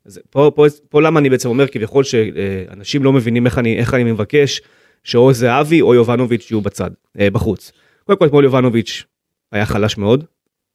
[0.07, 3.93] זה, פה, פה, פה למה אני בעצם אומר כביכול שאנשים לא מבינים איך אני, איך
[3.93, 4.61] אני מבקש
[5.03, 7.71] שאו זהבי או יובנוביץ' יהיו בצד, אה, בחוץ.
[8.03, 9.03] קודם כל אתמול יובנוביץ'
[9.51, 10.25] היה חלש מאוד,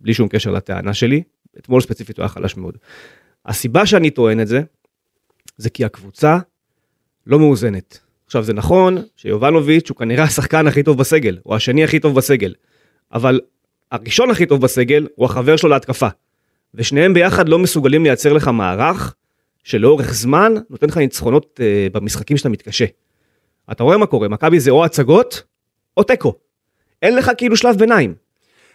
[0.01, 1.23] בלי שום קשר לטענה שלי,
[1.59, 2.79] אתמול ספציפית הוא היה חלש מאוד.
[3.47, 4.61] הסיבה שאני טוען את זה,
[5.57, 6.39] זה כי הקבוצה
[7.27, 7.99] לא מאוזנת.
[8.27, 12.55] עכשיו זה נכון שיובנוביץ' הוא כנראה השחקן הכי טוב בסגל, או השני הכי טוב בסגל,
[13.13, 13.41] אבל
[13.93, 16.09] הראשון הכי טוב בסגל הוא החבר שלו להתקפה.
[16.75, 19.15] ושניהם ביחד לא מסוגלים לייצר לך מערך
[19.63, 22.85] שלאורך זמן נותן לך ניצחונות uh, במשחקים שאתה מתקשה.
[23.73, 25.43] אתה רואה מה קורה, מכבי זה או הצגות
[25.97, 26.35] או תיקו.
[27.03, 28.15] אין לך כאילו שלב ביניים.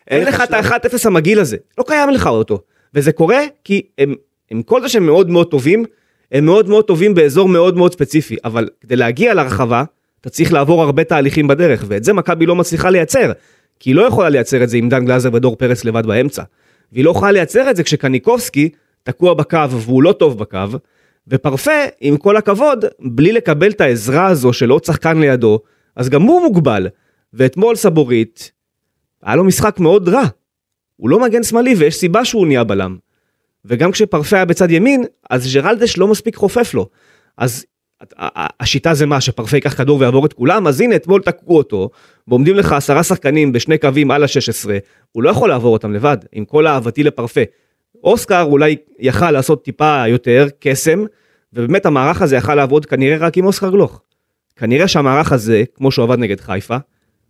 [0.07, 2.61] אין לך את ה-1-0 המגעיל הזה, לא קיים לך אותו.
[2.93, 4.15] וזה קורה כי הם,
[4.51, 5.85] עם כל זה שהם מאוד מאוד טובים,
[6.31, 9.83] הם מאוד מאוד טובים באזור מאוד מאוד ספציפי, אבל כדי להגיע לרחבה,
[10.21, 13.31] אתה צריך לעבור הרבה תהליכים בדרך, ואת זה מכבי לא מצליחה לייצר,
[13.79, 16.43] כי היא לא יכולה לייצר את זה עם דן גלאזר ודור פרץ לבד באמצע.
[16.91, 18.69] והיא לא יכולה לייצר את זה כשקניקובסקי
[19.07, 20.65] תקוע בקו והוא לא טוב בקו,
[21.27, 25.59] ופרפה, עם כל הכבוד, בלי לקבל את העזרה הזו של עוד שחקן לידו,
[25.95, 26.87] אז גם הוא מוגבל.
[27.33, 28.51] ואתמול סבורית,
[29.23, 30.23] היה לו משחק מאוד רע.
[30.95, 32.97] הוא לא מגן שמאלי ויש סיבה שהוא נהיה בלם.
[33.65, 36.89] וגם כשפרפה היה בצד ימין, אז ג'רלדש לא מספיק חופף לו.
[37.37, 37.65] אז
[38.59, 40.67] השיטה זה מה, שפרפה ייקח כדור ויעבור את כולם?
[40.67, 41.89] אז הנה, אתמול תקעו אותו,
[42.27, 44.69] ועומדים לך עשרה שחקנים בשני קווים על ה-16,
[45.11, 47.41] הוא לא יכול לעבור אותם לבד, עם כל אהבתי לפרפה.
[48.03, 51.05] אוסקר אולי יכל לעשות טיפה יותר קסם,
[51.53, 54.01] ובאמת המערך הזה יכל לעבוד כנראה רק עם אוסקר גלוך.
[54.55, 56.77] כנראה שהמערך הזה, כמו שהוא עבד נגד חיפה,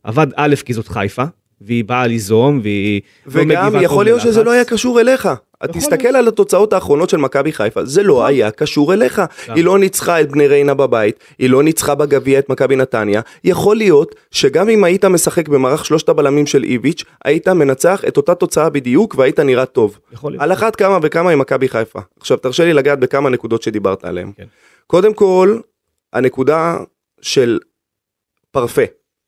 [0.04, 1.24] עבד א' כי זאת חיפה,
[1.62, 5.30] והיא באה ליזום, והיא לא וגם לא יכול להיות שזה לא היה קשור אליך.
[5.66, 8.26] תסתכל על התוצאות האחרונות של מכבי חיפה, זה לא נכון.
[8.26, 9.22] היה קשור אליך.
[9.48, 13.22] היא לא ניצחה את בני ריינה בבית, היא לא ניצחה בגביע את מכבי נתניה.
[13.44, 18.36] יכול להיות שגם אם היית משחק במערך שלושת הבלמים של איביץ', היית מנצח את אותה
[18.36, 20.00] תוצאה בדיוק והיית נראה טוב.
[20.40, 22.00] על אחת כמה וכמה עם מכבי חיפה.
[22.20, 24.32] עכשיו תרשה לי לגעת בכמה נקודות שדיברת עליהן.
[24.38, 24.46] כן.
[24.88, 25.60] קודם כל,
[26.14, 26.78] הנקודה
[27.22, 27.60] של
[28.52, 28.82] פרפה.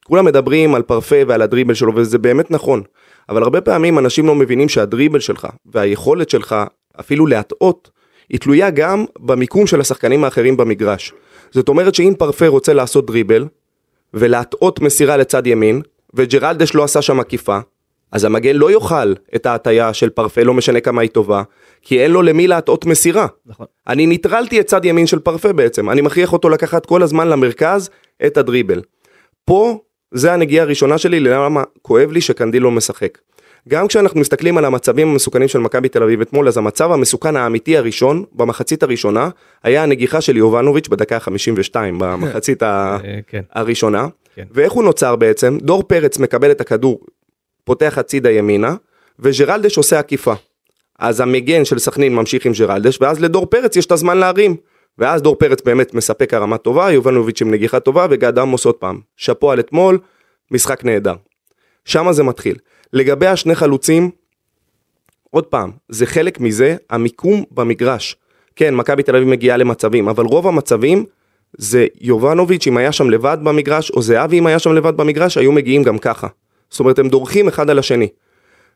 [0.05, 2.83] כולם מדברים על פרפה ועל הדריבל שלו וזה באמת נכון,
[3.29, 6.55] אבל הרבה פעמים אנשים לא מבינים שהדריבל שלך והיכולת שלך
[6.99, 7.89] אפילו להטעות
[8.29, 11.13] היא תלויה גם במיקום של השחקנים האחרים במגרש.
[11.51, 13.45] זאת אומרת שאם פרפה רוצה לעשות דריבל
[14.13, 15.81] ולהטעות מסירה לצד ימין
[16.13, 17.59] וג'רלדש לא עשה שם עקיפה
[18.11, 21.43] אז המגן לא יאכל את ההטייה של פרפה, לא משנה כמה היא טובה,
[21.81, 23.27] כי אין לו למי להטעות מסירה.
[23.45, 23.65] נכון.
[23.87, 27.89] אני ניטרלתי את צד ימין של פרפה בעצם, אני מכריח אותו לקחת כל הזמן למרכז
[28.25, 28.81] את הדריבל.
[29.45, 29.79] פה
[30.11, 33.17] זה הנגיעה הראשונה שלי ללמה כואב לי שקנדיל לא משחק.
[33.69, 37.77] גם כשאנחנו מסתכלים על המצבים המסוכנים של מכבי תל אביב אתמול, אז המצב המסוכן האמיתי
[37.77, 39.29] הראשון, במחצית הראשונה,
[39.63, 43.41] היה הנגיחה של יובנוביץ' בדקה ה-52, במחצית ה- אה, כן.
[43.53, 44.07] הראשונה.
[44.35, 44.43] כן.
[44.51, 45.57] ואיך הוא נוצר בעצם?
[45.61, 46.99] דור פרץ מקבל את הכדור,
[47.63, 48.75] פותח הצידה ימינה,
[49.19, 50.33] וג'רלדש עושה עקיפה.
[50.99, 54.55] אז המגן של סכנין ממשיך עם ג'רלדש, ואז לדור פרץ יש את הזמן להרים.
[54.99, 58.99] ואז דור פרץ באמת מספק הרמה טובה, יובנוביץ' עם נגיחה טובה, וגד עמוס עוד פעם.
[59.17, 59.99] שאפו על אתמול,
[60.51, 61.15] משחק נהדר.
[61.85, 62.57] שמה זה מתחיל.
[62.93, 64.11] לגבי השני חלוצים,
[65.31, 68.15] עוד פעם, זה חלק מזה, המיקום במגרש.
[68.55, 71.05] כן, מכבי תל אביב מגיעה למצבים, אבל רוב המצבים
[71.57, 75.51] זה יובנוביץ' אם היה שם לבד במגרש, או זהבי אם היה שם לבד במגרש, היו
[75.51, 76.27] מגיעים גם ככה.
[76.69, 78.07] זאת אומרת, הם דורכים אחד על השני.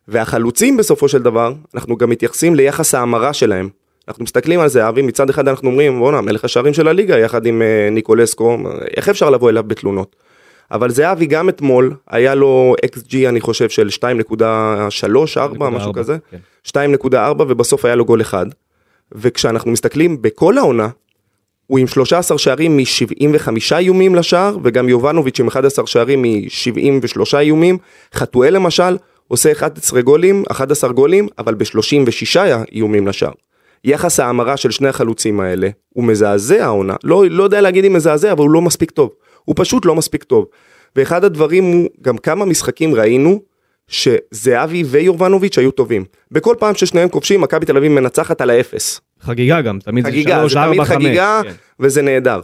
[0.08, 3.70] והחלוצים בסופו של דבר, אנחנו גם מתייחסים ליחס ההמרה שלהם.
[4.08, 7.46] אנחנו מסתכלים על זה, אבי, מצד אחד אנחנו אומרים, בואנה, מלך השערים של הליגה יחד
[7.46, 8.58] עם uh, ניקולסקו,
[8.98, 10.16] איך אפשר לבוא אליו בתלונות?
[10.72, 14.44] אבל זהבי גם אתמול, היה לו XG אני חושב של 2.3,
[15.38, 16.38] 4, משהו כזה, כן.
[16.68, 18.46] 2.4 ובסוף היה לו גול אחד.
[19.12, 20.90] וכשאנחנו מסתכלים בכל העונה,
[21.68, 27.78] הוא עם 13 שערים מ-75 איומים לשער, וגם יובנוביץ' עם 11 שערים מ-73 איומים.
[28.14, 32.40] חתואל למשל, עושה 11 גולים, 11 גולים, אבל ב-36
[32.72, 33.32] איומים לשער.
[33.84, 38.32] יחס ההמרה של שני החלוצים האלה הוא מזעזע העונה, לא, לא יודע להגיד אם מזעזע,
[38.32, 39.14] אבל הוא לא מספיק טוב.
[39.46, 40.46] הוא פשוט לא מספיק טוב.
[40.96, 43.42] ואחד הדברים הוא, גם כמה משחקים ראינו
[43.88, 46.06] שזהבי ויובנוביץ' היו טובים.
[46.32, 49.02] בכל פעם ששניהם כובשים, מכבי תל אביב מנצחת על האפס.
[49.22, 50.96] חגיגה גם, תמיד חגיגה, זה שלוש, ארבע, חמש.
[50.96, 51.58] חגיגה, זה תמיד חגיגה.
[51.80, 52.42] וזה נהדר.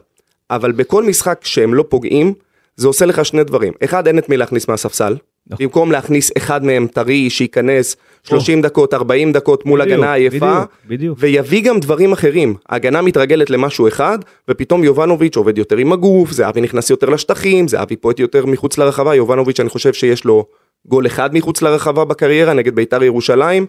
[0.50, 2.34] אבל בכל משחק שהם לא פוגעים,
[2.76, 3.74] זה עושה לך שני דברים.
[3.84, 5.16] אחד, אין את מי להכניס מהספסל.
[5.48, 5.66] נכון.
[5.66, 10.72] במקום להכניס אחד מהם טרי שייכנס 30 דקות, 40 דקות מול בדיוק, הגנה עייפה, בדיוק,
[10.88, 11.18] בדיוק.
[11.22, 12.56] ויביא גם דברים אחרים.
[12.70, 17.96] ההגנה מתרגלת למשהו אחד, ופתאום יובנוביץ' עובד יותר עם הגוף, זהבי נכנס יותר לשטחים, זהבי
[17.96, 20.46] פועט יותר מחוץ לרחבה, יובנוביץ' אני חושב שיש לו
[20.86, 23.66] גול אחד מחוץ לרחבה בקריירה נגד בית"ר ירושלים,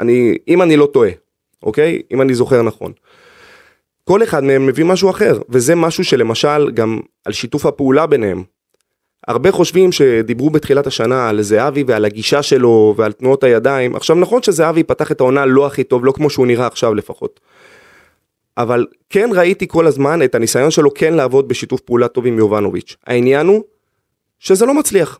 [0.00, 1.10] אני, אם אני לא טועה,
[1.62, 2.02] אוקיי?
[2.12, 2.92] אם אני זוכר נכון.
[4.04, 8.42] כל אחד מהם מביא משהו אחר, וזה משהו שלמשל גם על שיתוף הפעולה ביניהם.
[9.26, 13.96] הרבה חושבים שדיברו בתחילת השנה על זהבי ועל הגישה שלו ועל תנועות הידיים.
[13.96, 17.40] עכשיו נכון שזהבי פתח את העונה לא הכי טוב, לא כמו שהוא נראה עכשיו לפחות.
[18.58, 22.96] אבל כן ראיתי כל הזמן את הניסיון שלו כן לעבוד בשיתוף פעולה טוב עם יובנוביץ'.
[23.06, 23.62] העניין הוא
[24.38, 25.18] שזה לא מצליח.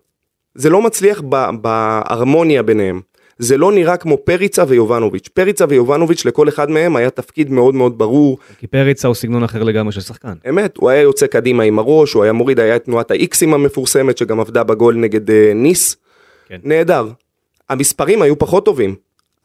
[0.54, 1.22] זה לא מצליח
[1.60, 3.00] בהרמוניה ביניהם.
[3.38, 5.28] זה לא נראה כמו פריצה ויובנוביץ'.
[5.28, 8.38] פריצה ויובנוביץ' לכל אחד מהם היה תפקיד מאוד מאוד ברור.
[8.58, 10.34] כי פריצה הוא סגנון אחר לגמרי של שחקן.
[10.48, 14.18] אמת, הוא היה יוצא קדימה עם הראש, הוא היה מוריד, היה את תנועת האיקסים המפורסמת
[14.18, 15.96] שגם עבדה בגול נגד uh, ניס.
[16.48, 16.58] כן.
[16.64, 17.08] נהדר.
[17.68, 18.94] המספרים היו פחות טובים,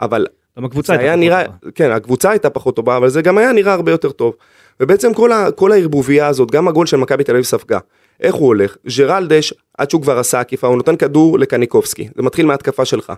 [0.02, 0.28] אבל
[0.58, 1.72] גם הקבוצה הייתה פחות נראה, טובה.
[1.76, 4.36] כן, הקבוצה הייתה פחות טובה, אבל זה גם היה נראה הרבה יותר טוב.
[4.80, 7.80] ובעצם כל, ה, כל הערבוביה הזאת, גם הגול של מכבי תל אביב ספגה.
[8.20, 8.78] איך הוא הולך?
[8.98, 12.10] ג'רלדש, עד שהוא כבר עשה עקיפה, הוא נותן כדור לקניקובסקי.
[12.16, 13.14] זה מתחיל מההתקפה שלך.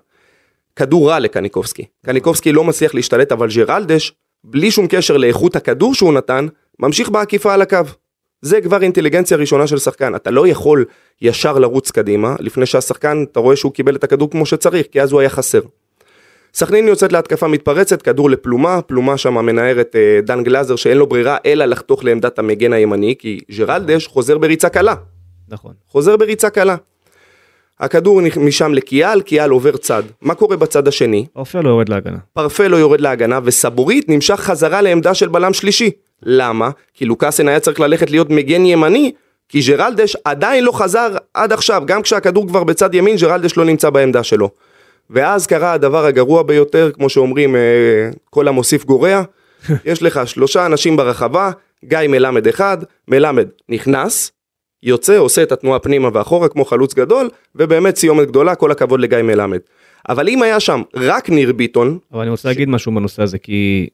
[0.76, 1.86] כדור רע לקניקובסקי.
[2.06, 6.48] קניקובסקי לא מצליח להשתלט, אבל ג'רלדש, בלי שום קשר לאיכות הכדור שהוא נתן,
[6.80, 7.78] ממשיך בעקיפה על הקו.
[8.42, 10.16] זה כבר אינטליגנציה ראשונה של שחקן.
[10.16, 10.86] אתה לא יכול
[11.22, 15.12] ישר לרוץ קדימה, לפני שהשחקן, אתה רואה שהוא קיבל את הכדור כמו שצריך, כי אז
[15.12, 15.62] הוא היה חסר.
[16.54, 21.38] סכנין יוצאת להתקפה מתפרצת, כדור לפלומה, פלומה שם מנערת אה, דן גלאזר שאין לו ברירה
[21.46, 24.96] אלא לחתוך לעמדת המגן הימני, כי ג'רלדש חוזר בריצה קלה.
[25.50, 25.74] נכון.
[25.88, 26.76] חוזר בריצה קלה.
[27.80, 30.04] הכדור משם לקיאל, קיאל עובר צד.
[30.22, 31.26] מה קורה בצד השני?
[31.34, 32.18] פרפה לא יורד להגנה.
[32.34, 35.92] פרפה לא יורד להגנה, וסבורית נמשך חזרה לעמדה של בלם שלישי.
[36.24, 36.70] למה?
[36.94, 39.12] כי לוקאסן היה צריך ללכת להיות מגן ימני,
[39.50, 43.90] כי ג'רלדש עדיין לא חזר עד עכשיו, גם כשהכדור כבר בצד ימין, ג'רלדש לא נמצא
[43.90, 44.50] בעמדה שלו.
[45.10, 47.62] ואז קרה הדבר הגרוע ביותר, כמו שאומרים, אה,
[48.30, 49.22] כל המוסיף גורע.
[49.86, 51.52] יש לך שלושה אנשים ברחבה,
[51.86, 54.32] גיא מלמד אחד, מלמד נכנס,
[54.84, 59.22] יוצא, עושה את התנועה פנימה ואחורה כמו חלוץ גדול, ובאמת סיומת גדולה, כל הכבוד לגיא
[59.22, 59.60] מלמד.
[60.10, 61.98] אבל אם היה שם רק ניר ביטון...
[62.12, 62.46] אבל אני רוצה ש...
[62.46, 63.90] להגיד משהו בנושא הזה, כי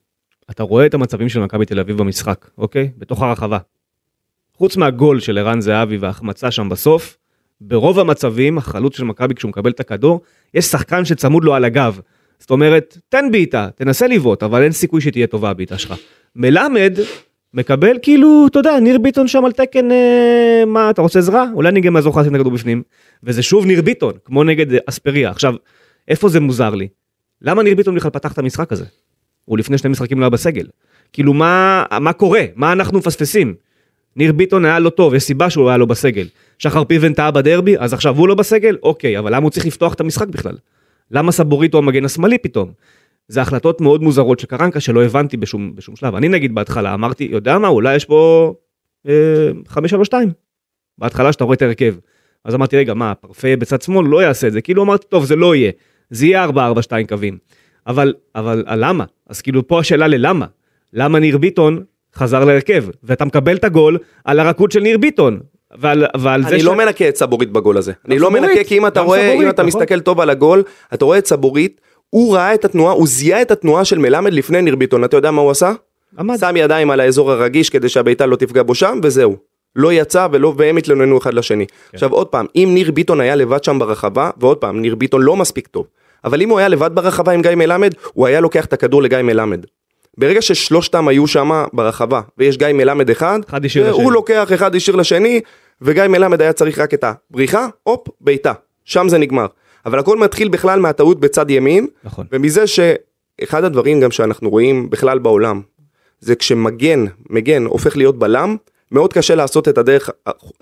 [0.52, 2.91] אתה רואה את המצבים של מכבי תל אביב במשחק, אוקיי?
[2.97, 3.58] בתוך הרחבה.
[4.58, 7.17] חוץ מהגול של ערן זהבי וההחמצה שם בסוף,
[7.62, 10.21] ברוב המצבים, החלוץ של מכבי כשהוא מקבל את הכדור,
[10.54, 11.99] יש שחקן שצמוד לו על הגב.
[12.39, 15.93] זאת אומרת, תן בעיטה, תנסה לבעוט, אבל אין סיכוי שתהיה טובה הבעיטה שלך.
[16.36, 16.99] מלמד
[17.53, 21.45] מקבל כאילו, אתה יודע, ניר ביטון שם על תקן, אה, מה, אתה רוצה עזרה?
[21.53, 22.83] אולי אני גם אעזור לך לשים את הכדור בפנים.
[23.23, 25.29] וזה שוב ניר ביטון, כמו נגד אספריה.
[25.29, 25.53] עכשיו,
[26.07, 26.88] איפה זה מוזר לי?
[27.41, 28.85] למה ניר ביטון בכלל פתח את המשחק הזה?
[29.45, 30.67] הוא לפני שני משחקים לא היה בסגל.
[31.13, 32.41] כאילו, מה, מה קורה?
[32.55, 33.53] מה אנחנו מפספסים?
[34.15, 36.27] ניר ביטון היה לא טוב, יש סיבה שהוא היה לא בסגל.
[36.59, 38.77] שחר פיבן טעה בדרבי, אז עכשיו הוא לא בסגל?
[38.83, 40.55] אוקיי, אבל למה הוא צריך לפתוח את המשחק בכלל?
[41.12, 42.71] למה סבוריטו המגן השמאלי פתאום?
[43.29, 46.15] זה החלטות מאוד מוזרות של קרנקה שלא הבנתי בשום, בשום שלב.
[46.15, 48.53] אני נגיד בהתחלה אמרתי, יודע מה, אולי יש פה
[49.07, 50.13] אה, 5-3-2.
[50.97, 51.95] בהתחלה שאתה רואה את ההרכב.
[52.45, 54.61] אז אמרתי, רגע, מה, פרפה בצד שמאל לא יעשה את זה.
[54.61, 55.71] כאילו אמרתי, טוב, זה לא יהיה.
[56.09, 56.49] זה יהיה 4-4-2
[57.09, 57.37] קווים.
[57.87, 59.03] אבל, אבל למה?
[59.29, 60.45] אז כאילו פה השאלה ללמה.
[60.93, 61.83] למה ניר ביטון
[62.15, 62.85] חזר להרכב?
[63.03, 65.39] ואתה מקבל את הגול על הרכות של ניר ביטון.
[65.77, 66.77] ועל, ועל אני לא ש...
[66.77, 67.93] מנקה את סבורית בגול הזה.
[68.07, 69.79] אני לא מנקה כי אם אתה רואה, סבורית, אם אתה נכון?
[69.81, 70.63] מסתכל טוב על הגול,
[70.93, 74.62] אתה רואה את סבורית הוא ראה את התנועה, הוא זיהה את התנועה של מלמד לפני
[74.62, 75.72] ניר ביטון, אתה יודע מה הוא עשה?
[76.19, 76.38] עמד.
[76.39, 79.36] שם ידיים על האזור הרגיש כדי שהביתה לא תפגע בו שם, וזהו.
[79.76, 81.65] לא יצא ולא, והם התלוננו אחד לשני.
[81.67, 81.74] כן.
[81.93, 85.36] עכשיו עוד פעם, אם ניר ביטון היה לבד שם ברחבה, ועוד פעם, ניר ביטון לא
[85.36, 85.86] מספיק טוב,
[86.26, 89.22] אבל אם הוא היה לבד ברחבה עם גיא מלמד, הוא היה לוקח את הכדור לגיא
[89.22, 89.65] מלמד.
[90.17, 95.41] ברגע ששלושתם היו שם ברחבה, ויש גיא מלמד אחד, אחד הוא לוקח אחד ישיר לשני,
[95.82, 98.54] וגיא מלמד היה צריך רק את הבריחה, הופ, בעיטה.
[98.86, 99.45] שם זה נגמר.
[99.85, 102.25] אבל הכל מתחיל בכלל מהטעות בצד ימין, נכון.
[102.31, 105.61] ומזה שאחד הדברים גם שאנחנו רואים בכלל בעולם,
[106.19, 108.55] זה כשמגן, מגן הופך להיות בלם,
[108.91, 110.09] מאוד קשה לעשות את הדרך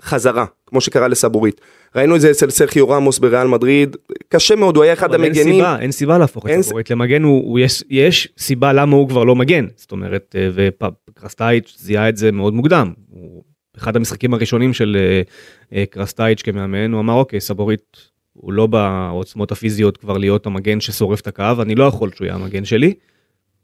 [0.02, 1.60] חזרה, כמו שקרה לסבורית.
[1.96, 3.96] ראינו את זה אצל סרחיו רמוס בריאל מדריד,
[4.28, 5.46] קשה מאוד, הוא היה אחד המגנים.
[5.46, 9.08] אין סיבה, אין סיבה להפוך את סבורית למגן, הוא, הוא יש, יש סיבה למה הוא
[9.08, 9.66] כבר לא מגן.
[9.76, 10.70] זאת אומרת, אה,
[11.10, 12.92] וקרסטייץ' זיהה את זה מאוד מוקדם.
[13.10, 13.42] הוא,
[13.76, 15.22] אחד המשחקים הראשונים של אה,
[15.78, 17.96] אה, קרסטייץ' כמאמן, הוא אמר אוקיי, סבורית
[18.40, 22.34] הוא לא בעוצמות הפיזיות כבר להיות המגן ששורף את הקו, אני לא יכול שהוא יהיה
[22.34, 22.94] המגן שלי,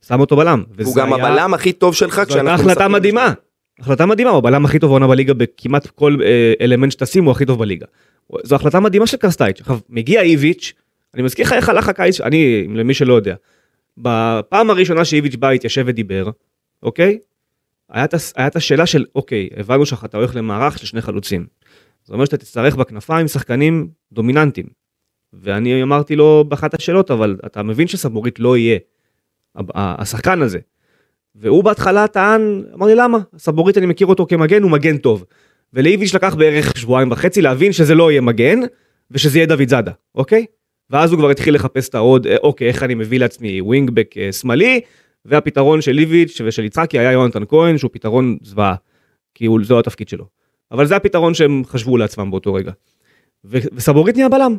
[0.06, 0.62] שם אותו בלם.
[0.84, 1.26] הוא גם היה...
[1.26, 2.64] הבלם הכי טוב שלך כשאנחנו...
[2.64, 3.32] זו החלטה מדהימה.
[3.80, 7.46] החלטה מדהימה, הוא הבלם הכי טוב עונה בליגה בכמעט כל אה, אלמנט שתשים הוא הכי
[7.46, 7.86] טוב בליגה.
[8.42, 9.60] זו החלטה מדהימה של קרסטייץ'.
[9.60, 10.72] עכשיו, מגיע איביץ',
[11.14, 13.34] אני מזכיר לך איך הלך הקיץ, אני, למי שלא יודע,
[13.98, 16.30] בפעם הראשונה שאיביץ' בא, התיישב ודיבר,
[16.82, 17.18] אוקיי?
[17.90, 18.04] היה
[18.46, 21.46] את השאלה של, אוקיי, הבנו שאתה הולך למערך של שני חלוצים.
[22.04, 24.66] זאת אומרת שאתה תצטרך בכנפיים שחקנים דומיננטיים.
[25.32, 28.78] ואני אמרתי לו באחת השאלות, אבל אתה מבין שסבורית לא יהיה
[29.74, 30.58] השחקן הזה.
[31.34, 33.18] והוא בהתחלה טען, אמר לי למה?
[33.38, 35.24] סבורית אני מכיר אותו כמגן, הוא מגן טוב.
[35.72, 38.60] ולאיביץ' לקח בערך שבועיים וחצי להבין שזה לא יהיה מגן,
[39.10, 40.46] ושזה יהיה דוד זאדה, אוקיי?
[40.90, 44.32] ואז הוא כבר התחיל לחפש את העוד, אה, אוקיי, איך אני מביא לעצמי ווינגבק אה,
[44.32, 44.80] שמאלי,
[45.24, 48.74] והפתרון של ליביץ' ושל יצחקי היה יונתן כהן, שהוא פתרון זוועה,
[49.34, 50.26] כי הוא, זה התפקיד שלו.
[50.72, 52.72] אבל זה הפתרון שהם חשבו לעצמם באותו רגע.
[53.44, 54.56] וסבורית נהיה בלם,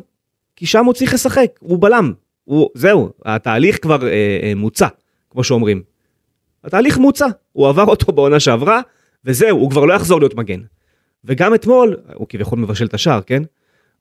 [0.56, 2.12] כי שם הוא צריך לשחק, הוא בלם.
[2.44, 4.88] הוא, זהו, התהליך כבר אה, אה, מוצע,
[5.30, 5.82] כמו שאומרים.
[6.64, 8.80] התהליך מוצע, הוא עבר אותו בעונה שעברה,
[9.24, 10.60] וזהו, הוא כבר לא יחזור להיות מגן.
[11.24, 13.42] וגם אתמול, הוא כביכול מבשל את השער, כן?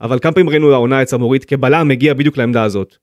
[0.02, 2.96] אבל כמה פעמים ראינו העונה את סמורית כבלם מגיע בדיוק לעמדה הזאת.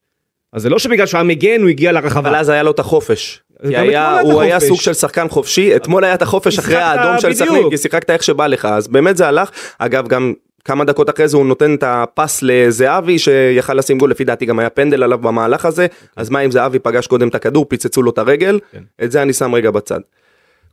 [0.53, 2.29] אז זה לא שבגלל שהוא היה מגן הוא הגיע לרחבה.
[2.29, 3.43] אבל אז היה לו את החופש.
[3.69, 4.61] כי היה, הוא היה.
[4.61, 7.35] סוג של שחקן חופשי, אתמול היה את החופש אחרי האדום של.
[7.35, 9.51] סכנין, כי שיחקת איך שבא לך, אז באמת זה הלך.
[9.79, 10.33] אגב, גם
[10.65, 14.59] כמה דקות אחרי זה הוא נותן את הפס לזהבי, שיכל לשים גול, לפי דעתי גם
[14.59, 18.11] היה פנדל עליו במהלך הזה, אז מה אם זהבי פגש קודם את הכדור, פיצצו לו
[18.11, 18.83] את הרגל, כן.
[19.05, 20.01] את זה אני שם רגע בצד.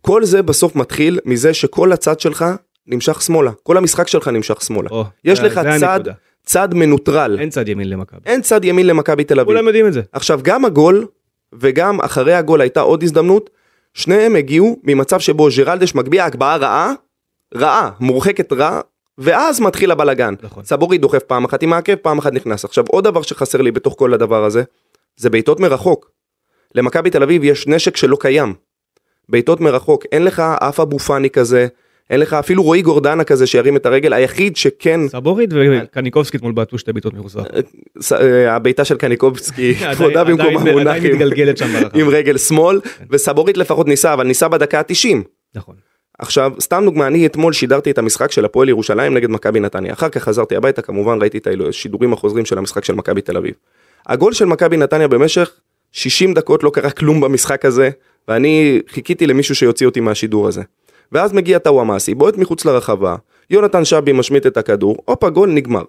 [0.01, 2.45] כל זה בסוף מתחיל מזה שכל הצד שלך
[2.87, 4.89] נמשך שמאלה, כל המשחק שלך נמשך שמאלה.
[4.91, 5.99] או, יש זה- לך צד.
[6.45, 8.19] צד מנוטרל, אין צד ימין למכבי.
[8.25, 9.53] אין צד ימין למכבי תל אביב.
[9.53, 10.01] כולם יודעים את זה.
[10.13, 11.05] עכשיו גם הגול
[11.53, 13.49] וגם אחרי הגול הייתה עוד הזדמנות,
[13.93, 16.93] שניהם הגיעו ממצב שבו ג'רלדש מגביה הגבהה רעה,
[17.55, 18.81] רעה, מורחקת רע,
[19.17, 20.33] ואז מתחיל הבלגן.
[20.43, 20.63] נכון.
[20.63, 22.65] סבורי דוחף פעם אחת עם העקב, פעם אחת נכנס.
[22.65, 24.63] עכשיו עוד דבר שחסר לי בתוך כל הדבר הזה,
[25.17, 26.11] זה בעיטות מרחוק.
[26.75, 28.53] למכבי תל אביב יש נשק שלא קיים.
[29.29, 31.67] בעיטות מרחוק, אין לך אף אבו פאני כזה,
[32.09, 35.49] אין לך אפילו רועי גורדנה כזה שירים את הרגל, היחיד שכן, סבורית
[35.83, 37.41] וקניקובסקי אתמול בעטו שתי בעיטות מחוסר.
[38.01, 41.03] ס- אה, הבעיטה של קניקובסקי, כבודה מונח עדיין
[41.93, 45.17] עם- רגל שמאל, וסבורית לפחות ניסה, אבל ניסה בדקה ה-90.
[45.55, 45.75] נכון.
[46.19, 49.93] עכשיו, סתם דוגמה, אני אתמול שידרתי את המשחק של הפועל ירושלים נגד מכבי נתניה.
[49.93, 53.53] אחר כך חזרתי הביתה, כמובן ראיתי את השידורים החוזרים של המשחק של מכבי תל אביב.
[54.07, 55.51] הגול של מכבי נתניה במשך
[55.91, 57.89] 60 דקות לא קרה כלום במשחק הזה,
[58.27, 60.61] ואני חיכיתי למישהו שיוציא אותי מהשידור הזה.
[61.11, 63.15] ואז מגיע טוואמאסי, בועט מחוץ לרחבה,
[63.49, 65.83] יונתן שבי משמיט את הכדור, הופה גול נגמר.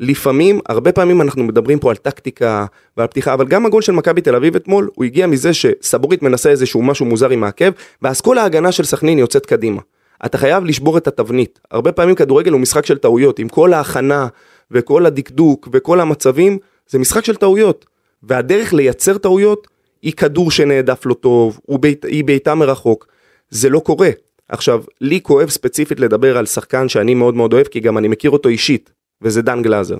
[0.00, 4.20] לפעמים, הרבה פעמים אנחנו מדברים פה על טקטיקה ועל פתיחה, אבל גם הגול של מכבי
[4.20, 7.70] תל אביב אתמול, הוא הגיע מזה שסבורית מנסה איזשהו משהו מוזר עם העקב,
[8.02, 9.80] ואז כל ההגנה של סכנין יוצאת קדימה.
[10.26, 11.60] אתה חייב לשבור את התבנית.
[11.70, 14.26] הרבה פעמים כדורגל הוא משחק של טעויות, עם כל ההכנה
[14.70, 16.58] וכל הדקדוק וכל המצבים,
[16.88, 17.86] זה משחק של טעויות.
[18.22, 19.68] והדרך לייצר טעויות
[20.02, 21.60] היא כדור שנעדף לא טוב,
[22.08, 23.06] היא בעיטה מרחוק.
[23.50, 24.10] זה לא קורה.
[24.48, 28.30] עכשיו, לי כואב ספציפית לדבר על שחקן שאני מאוד מאוד אוהב, כי גם אני מכיר
[28.30, 28.90] אותו אישית,
[29.22, 29.96] וזה דן גלאזר.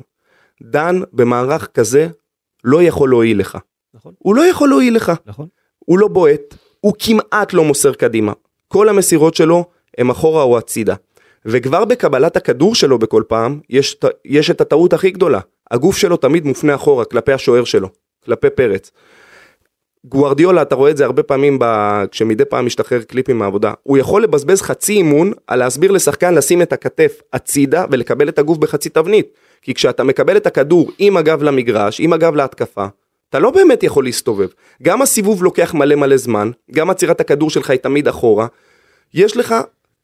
[0.62, 2.08] דן במערך כזה
[2.64, 3.58] לא יכול להועיל לך.
[3.94, 4.12] נכון.
[4.18, 5.12] הוא לא יכול להועיל לך.
[5.26, 5.46] נכון.
[5.78, 8.32] הוא לא בועט, הוא כמעט לא מוסר קדימה.
[8.68, 9.64] כל המסירות שלו
[9.98, 10.94] הם אחורה או הצידה.
[11.44, 15.40] וכבר בקבלת הכדור שלו בכל פעם, יש, יש את הטעות הכי גדולה.
[15.70, 17.88] הגוף שלו תמיד מופנה אחורה, כלפי השוער שלו,
[18.24, 18.90] כלפי פרץ.
[20.04, 21.64] גוארדיולה, אתה רואה את זה הרבה פעמים ב...
[22.11, 23.72] כשמדי פעם משתחרר קליפים מהעבודה.
[23.82, 28.58] הוא יכול לבזבז חצי אימון על להסביר לשחקן לשים את הכתף הצידה ולקבל את הגוף
[28.58, 29.26] בחצי תבנית.
[29.62, 32.87] כי כשאתה מקבל את הכדור עם הגב למגרש, עם הגב להתקפה,
[33.30, 34.48] אתה לא באמת יכול להסתובב.
[34.82, 38.46] גם הסיבוב לוקח מלא מלא זמן, גם עצירת הכדור שלך היא תמיד אחורה.
[39.14, 39.54] יש לך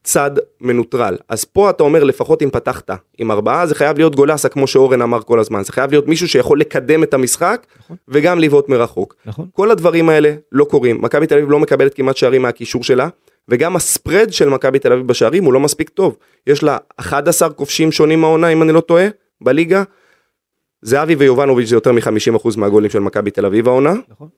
[0.05, 1.17] צד מנוטרל.
[1.29, 5.03] אז פה אתה אומר לפחות אם פתחת עם ארבעה זה חייב להיות גולסה כמו שאורן
[5.03, 5.63] אמר כל הזמן.
[5.63, 7.67] זה חייב להיות מישהו שיכול לקדם את המשחק
[8.09, 9.15] וגם לבעוט מרחוק.
[9.27, 9.47] נכון.
[9.53, 11.03] כל הדברים האלה לא קורים.
[11.03, 13.09] מכבי תל אביב לא מקבלת כמעט שערים מהקישור שלה,
[13.49, 16.17] וגם הספרד של מכבי תל אביב בשערים הוא לא מספיק טוב.
[16.47, 19.07] יש לה 11 כובשים שונים מהעונה אם אני לא טועה,
[19.41, 19.83] בליגה.
[20.83, 24.29] זהבי ויובנוביץ' זה יותר מ-50% מהגולים של מכבי תל אביב העונה, נכון.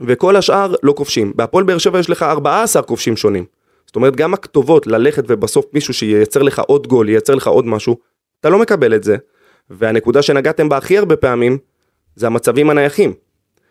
[0.00, 1.32] וכל השאר לא כובשים.
[1.36, 3.44] בהפועל באר שבע יש לך 14 כובשים שונים.
[3.94, 7.96] זאת אומרת גם הכתובות ללכת ובסוף מישהו שייצר לך עוד גול, ייצר לך עוד משהו,
[8.40, 9.16] אתה לא מקבל את זה.
[9.70, 11.58] והנקודה שנגעתם בה הכי הרבה פעמים,
[12.16, 13.12] זה המצבים הנייחים.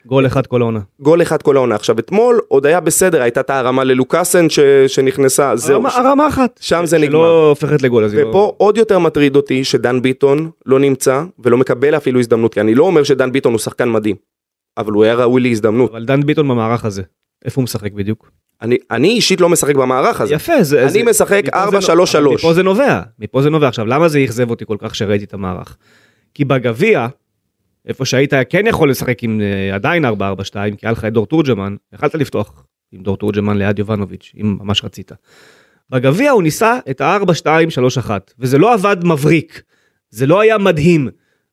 [0.05, 0.79] גול אחד כל העונה.
[0.99, 1.75] גול אחד כל העונה.
[1.75, 4.59] עכשיו אתמול עוד היה בסדר, הייתה את הרמה ללוקאסן ש...
[4.87, 5.75] שנכנסה, זהו.
[5.75, 6.59] הרמה- הרמה אחת.
[6.61, 7.09] שם זה נגמר.
[7.11, 8.03] שלא הופכת לגול.
[8.05, 12.61] לא- ופה עוד יותר מטריד אותי שדן ביטון לא נמצא ולא מקבל אפילו הזדמנות, כי
[12.61, 14.15] אני לא אומר שדן ביטון הוא שחקן מדהים,
[14.77, 15.91] אבל הוא היה ראוי להזדמנות.
[15.91, 17.01] אבל דן ביטון במערך הזה.
[17.45, 18.31] איפה הוא משחק בדיוק?
[18.61, 20.33] אני, אני אישית לא משחק במערך הזה.
[20.33, 20.81] יפה, זה...
[20.83, 21.79] אני זה- משחק מפה 4-3-3.
[22.11, 23.67] זה נו- אבל מפה זה נובע, מפה זה נובע.
[23.67, 25.77] עכשיו, למה זה אכזב אותי כל כך שראיתי את המערך?
[26.33, 27.07] כי בגביע,
[27.87, 30.09] איפה שהיית כן יכול לשחק עם אה, עדיין 4-4-2,
[30.51, 34.83] כי היה לך את דור תורג'מן, יכלת לפתוח עם דור תורג'מן ליד יובנוביץ', אם ממש
[34.83, 35.11] רצית.
[35.89, 39.61] בגביע הוא ניסה את ה-4-2-3-1, וזה לא עבד מבריק,
[40.09, 41.09] זה לא היה מדהים,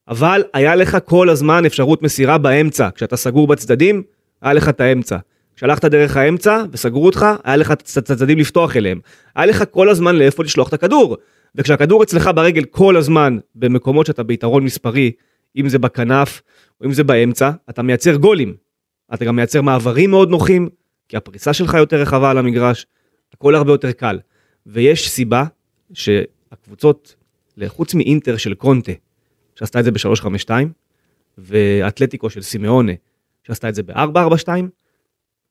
[0.09, 4.03] אבל היה לך כל הזמן אפשרות מסירה באמצע, כשאתה סגור בצדדים,
[4.43, 5.17] היה לך את האמצע.
[5.61, 9.01] כשהלכת דרך האמצע וסגרו אותך, היה לך את הצדדים לפתוח אליהם.
[9.37, 11.17] היה לך כל הזמן לאיפה לשלוח את הכדור.
[11.55, 15.13] וכשהכדור אצלך ברגל כל הזמן, במקומות שאתה ביתרון מספרי,
[15.57, 16.43] אם זה בכנף
[16.81, 18.55] או אם זה באמצע, אתה מייצר גולים.
[19.15, 20.69] אתה גם מייצר מעברים מאוד נוחים,
[21.09, 22.87] כי הפריסה שלך יותר רחבה על המגרש,
[23.35, 24.19] הכל הרבה יותר קל.
[24.67, 25.45] ויש סיבה
[25.93, 27.15] שהקבוצות,
[27.67, 28.93] חוץ מאינטר של קונטה,
[29.55, 30.51] שעשתה את זה ב-352,
[31.39, 32.93] ואתלטיקו של סימאונה,
[33.47, 34.49] שעשתה את זה ב-442,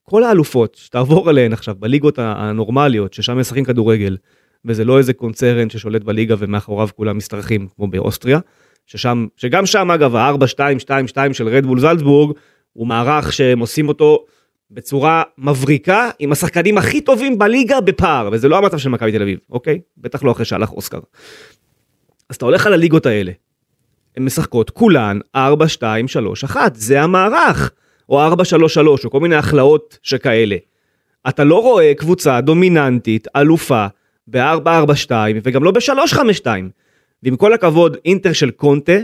[0.10, 4.18] כל האלופות שתעבור עליהן עכשיו בליגות הנורמליות ששם משחקים כדורגל
[4.66, 8.40] וזה לא איזה קונצרן ששולט בליגה ומאחוריו כולם משתרכים כמו באוסטריה
[8.86, 12.38] ששם שגם שם אגב ה-4-2-2-2 של רדבול זלצבורג
[12.74, 14.26] הוא מערך שהם עושים אותו
[14.72, 19.40] בצורה מבריקה עם השחקנים הכי טובים בליגה בפער וזה לא המצב של מכבי תל אביב
[19.50, 21.00] אוקיי בטח לא אחרי שהלך אוסקר.
[22.30, 23.32] אז אתה הולך על הליגות האלה.
[24.18, 27.72] הן משחקות כולן 4 2 3 1 זה המערך
[28.10, 30.56] או 4 3 3 או כל מיני הכלאות שכאלה.
[31.30, 33.88] אתה לא רואה קבוצה דומיננטית אלופה
[34.28, 36.70] ב-4 4 2 וגם לא ב-3 5 2.
[37.24, 38.98] ועם כל הכבוד אינטר של קונטה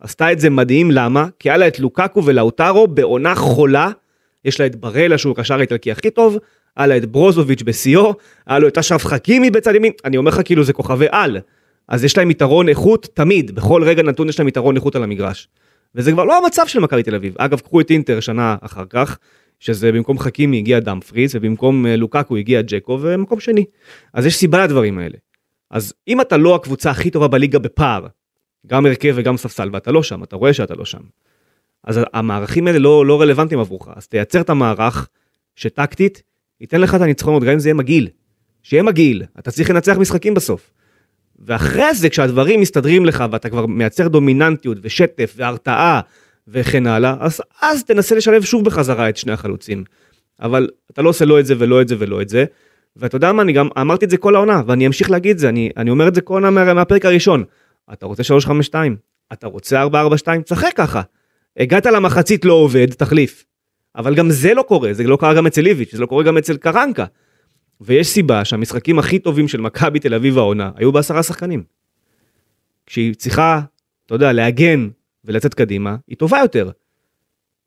[0.00, 3.90] עשתה את זה מדהים למה כי היה לה את לוקקו ולאוטרו בעונה חולה
[4.44, 6.38] יש לה את ברלה שהוא הקשר האיטלקי הכי טוב,
[6.76, 8.14] היה לה את ברוזוביץ' בשיאו,
[8.46, 11.38] היה לו את אשרף חכימי בצד ימין, אני אומר לך כאילו זה כוכבי על.
[11.88, 15.48] אז יש להם יתרון איכות תמיד, בכל רגע נתון יש להם יתרון איכות על המגרש.
[15.94, 17.34] וזה כבר לא המצב של מכבי תל אביב.
[17.38, 19.18] אגב, קחו את אינטר שנה אחר כך,
[19.60, 23.64] שזה במקום חכימי הגיע דאמפריס, ובמקום אה, לוקקו הגיע ג'קו, ומקום שני.
[24.14, 25.16] אז יש סיבה לדברים האלה.
[25.70, 28.06] אז אם אתה לא הקבוצה הכי טובה בליגה בפער,
[28.66, 31.00] גם הרכב וגם ספסל, ואתה לא שם, אתה רואה שאתה לא שם.
[31.84, 35.08] אז המערכים האלה לא, לא רלוונטיים עבורך, אז תייצר את המערך
[35.56, 36.22] שטקטית
[36.60, 38.08] ייתן לך את הניצחונות, גם אם זה יהיה מגעיל.
[38.62, 40.72] שיהיה מגעיל, אתה צריך לנצח משחקים בסוף.
[41.38, 46.00] ואחרי זה כשהדברים מסתדרים לך ואתה כבר מייצר דומיננטיות ושטף והרתעה
[46.48, 49.84] וכן הלאה, אז, אז תנסה לשלב שוב בחזרה את שני החלוצים.
[50.40, 52.44] אבל אתה לא עושה לא את זה ולא את זה ולא את זה.
[52.96, 55.48] ואתה יודע מה, אני גם אמרתי את זה כל העונה, ואני אמשיך להגיד את זה,
[55.48, 57.44] אני, אני אומר את זה כל העונה מה, מהפרק הראשון.
[57.92, 58.96] אתה רוצה 352,
[59.32, 61.02] אתה רוצה 442, תשחק ככה.
[61.56, 63.44] הגעת למחצית לא עובד, תחליף.
[63.96, 66.38] אבל גם זה לא קורה, זה לא קרה גם אצל איביץ', זה לא קורה גם
[66.38, 67.04] אצל קרנקה.
[67.84, 71.62] ויש סיבה שהמשחקים הכי טובים של מכבי תל אביב העונה היו בעשרה שחקנים.
[72.86, 73.60] כשהיא צריכה,
[74.06, 74.88] אתה יודע, להגן
[75.24, 76.70] ולצאת קדימה, היא טובה יותר.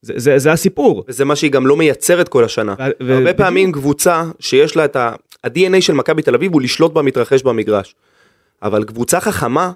[0.02, 1.04] זה, זה, זה הסיפור.
[1.08, 2.74] וזה מה שהיא גם לא מייצרת כל השנה.
[2.78, 6.92] ו- הרבה ו- פעמים קבוצה שיש לה את ה-DNA של מכבי תל אביב הוא לשלוט
[6.92, 7.94] במתרחש במגרש.
[8.62, 9.72] אבל קבוצה חכמה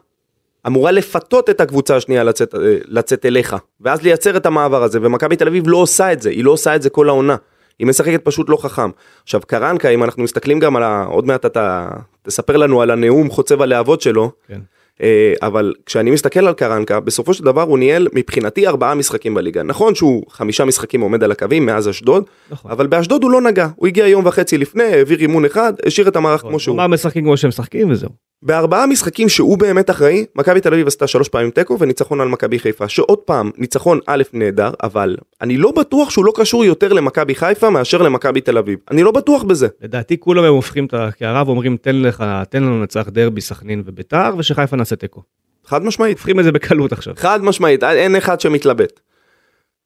[0.67, 5.37] אמורה לפתות את הקבוצה השנייה לצאת, אה, לצאת אליך, ואז לייצר את המעבר הזה, ומכבי
[5.37, 7.37] תל אביב לא עושה את זה, היא לא עושה את זה כל העונה.
[7.81, 8.91] היא משחקת פשוט לא חכם.
[9.23, 11.05] עכשיו קרנקה, אם אנחנו מסתכלים גם על ה...
[11.09, 11.89] עוד מעט אתה
[12.23, 14.61] תספר לנו על הנאום חוצב הלהבות שלו, כן.
[15.03, 19.63] אה, אבל כשאני מסתכל על קרנקה, בסופו של דבר הוא ניהל מבחינתי ארבעה משחקים בליגה.
[19.63, 22.71] נכון שהוא חמישה משחקים עומד על הקווים מאז אשדוד, נכון.
[22.71, 23.69] אבל באשדוד הוא לא נגע.
[23.77, 26.51] הוא הגיע יום וחצי לפני, העביר אימון אחד, השאיר את המערך נכון.
[26.51, 26.83] כמו שהוא.
[26.83, 28.11] הוא משחקים כמו שהם משחקים וזהו.
[28.43, 32.59] בארבעה משחקים שהוא באמת אחראי, מכבי תל אביב עשתה שלוש פעמים תיקו וניצחון על מכבי
[32.59, 37.35] חיפה, שעוד פעם, ניצחון א' נהדר, אבל אני לא בטוח שהוא לא קשור יותר למכבי
[37.35, 38.79] חיפה מאשר למכבי תל אביב.
[38.91, 39.69] אני לא בטוח בזה.
[39.81, 44.35] לדעתי כולם הם הופכים את הקערה ואומרים תן לך, תן לנו לנצח דרבי סכנין וביתר
[44.39, 45.23] ושחיפה נעשה תיקו.
[45.67, 46.17] חד משמעית.
[46.17, 47.15] הופכים את זה בקלות עכשיו.
[47.17, 49.01] חד משמעית, אין אחד שמתלבט.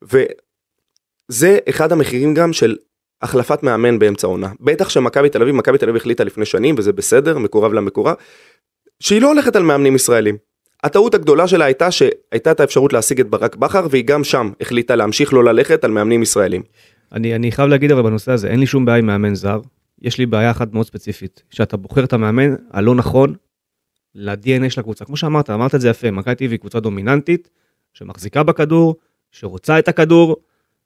[0.02, 2.76] וזה אחד המחירים גם של
[3.22, 4.52] החלפת מאמן באמצע עונה.
[4.60, 8.14] בטח שמכבי תל אביב, מכבי תל אביב החליטה לפני שנים, וזה בסדר, מקורב למקורב,
[9.00, 10.36] שהיא לא הולכת על מאמנים ישראלים.
[10.84, 14.96] הטעות הגדולה שלה הייתה שהייתה את האפשרות להשיג את ברק בכר, והיא גם שם החליטה
[14.96, 16.62] להמשיך לא ללכת על מאמנים ישראלים.
[17.12, 19.60] אני, אני חייב להגיד אבל בנושא הזה, אין לי שום בעיה עם מאמן זר.
[20.02, 23.34] יש לי בעיה אחת מאוד ספציפית, שאתה בוחר את המאמן הלא נכון
[24.14, 25.04] ל-DNA של הקבוצה.
[25.04, 27.50] כמו שאמרת, אמרת את זה יפה, מכבי טבעי קבוצה דומיננטית,
[27.92, 28.96] שמחזיקה בכדור,
[29.32, 30.36] שרוצה את הכדור,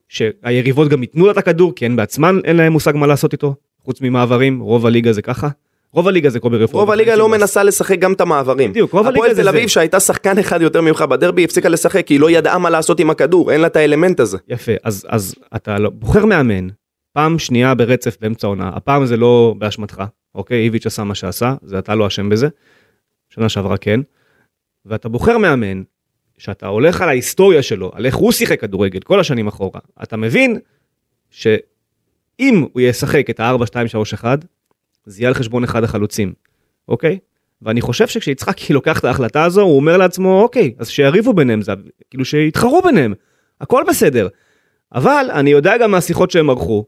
[0.09, 3.55] שהיריבות גם ייתנו לה את הכדור, כי הן בעצמן אין להם מושג מה לעשות איתו,
[3.85, 5.49] חוץ ממעברים, רוב הליגה זה ככה.
[5.93, 6.83] רוב הליגה זה קובי רפואה.
[6.83, 8.71] רוב הליגה לא מנסה לשחק גם את המעברים.
[8.71, 9.41] בדיוק, רוב הליגה זה זה.
[9.41, 12.59] הפועל תל אביב שהייתה שחקן אחד יותר ממך בדרבי הפסיקה לשחק כי היא לא ידעה
[12.59, 14.39] מה לעשות עם הכדור, אין לה את האלמנט הזה.
[14.49, 16.69] יפה, אז, אז אתה לא, בוחר מאמן,
[17.13, 20.03] פעם שנייה ברצף באמצע עונה, הפעם זה לא באשמתך,
[20.35, 20.59] אוקיי?
[20.65, 22.49] איביץ' עשה מה שעשה, זה אתה לא אשם בזה.
[23.29, 24.01] שנה שעברה כן.
[24.87, 25.83] ואתה בוחר מאמן
[26.39, 30.59] שאתה הולך על ההיסטוריה שלו, על איך הוא שיחק כדורגל כל השנים אחורה, אתה מבין
[31.31, 34.25] שאם הוא ישחק את ה-4-2-3-1,
[35.05, 36.33] זה יהיה על חשבון אחד החלוצים,
[36.89, 37.19] אוקיי?
[37.63, 41.73] ואני חושב שכשיצחקי לוקח את ההחלטה הזו, הוא אומר לעצמו, אוקיי, אז שיריבו ביניהם, זה,
[42.11, 43.15] כאילו שיתחרו ביניהם,
[43.61, 44.29] הכל בסדר.
[44.93, 46.85] אבל אני יודע גם מהשיחות שהם ערכו,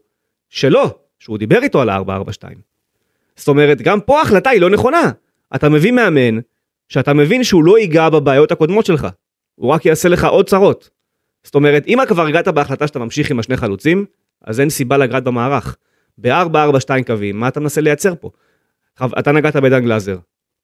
[0.49, 2.43] שלא, שהוא דיבר איתו על ה-4-4-2.
[3.35, 5.11] זאת אומרת, גם פה ההחלטה היא לא נכונה.
[5.55, 6.39] אתה מביא מאמן,
[6.89, 9.07] שאתה מבין שהוא לא ייגע בבעיות הקודמות שלך.
[9.55, 10.89] הוא רק יעשה לך עוד צרות.
[11.43, 14.05] זאת אומרת, אם כבר הגעת בהחלטה שאתה ממשיך עם השני חלוצים,
[14.43, 15.77] אז אין סיבה לגעת במערך.
[16.17, 18.29] ב-4-4-2 קווים, מה אתה מנסה לייצר פה?
[19.19, 20.17] אתה נגעת בדן גלאזר.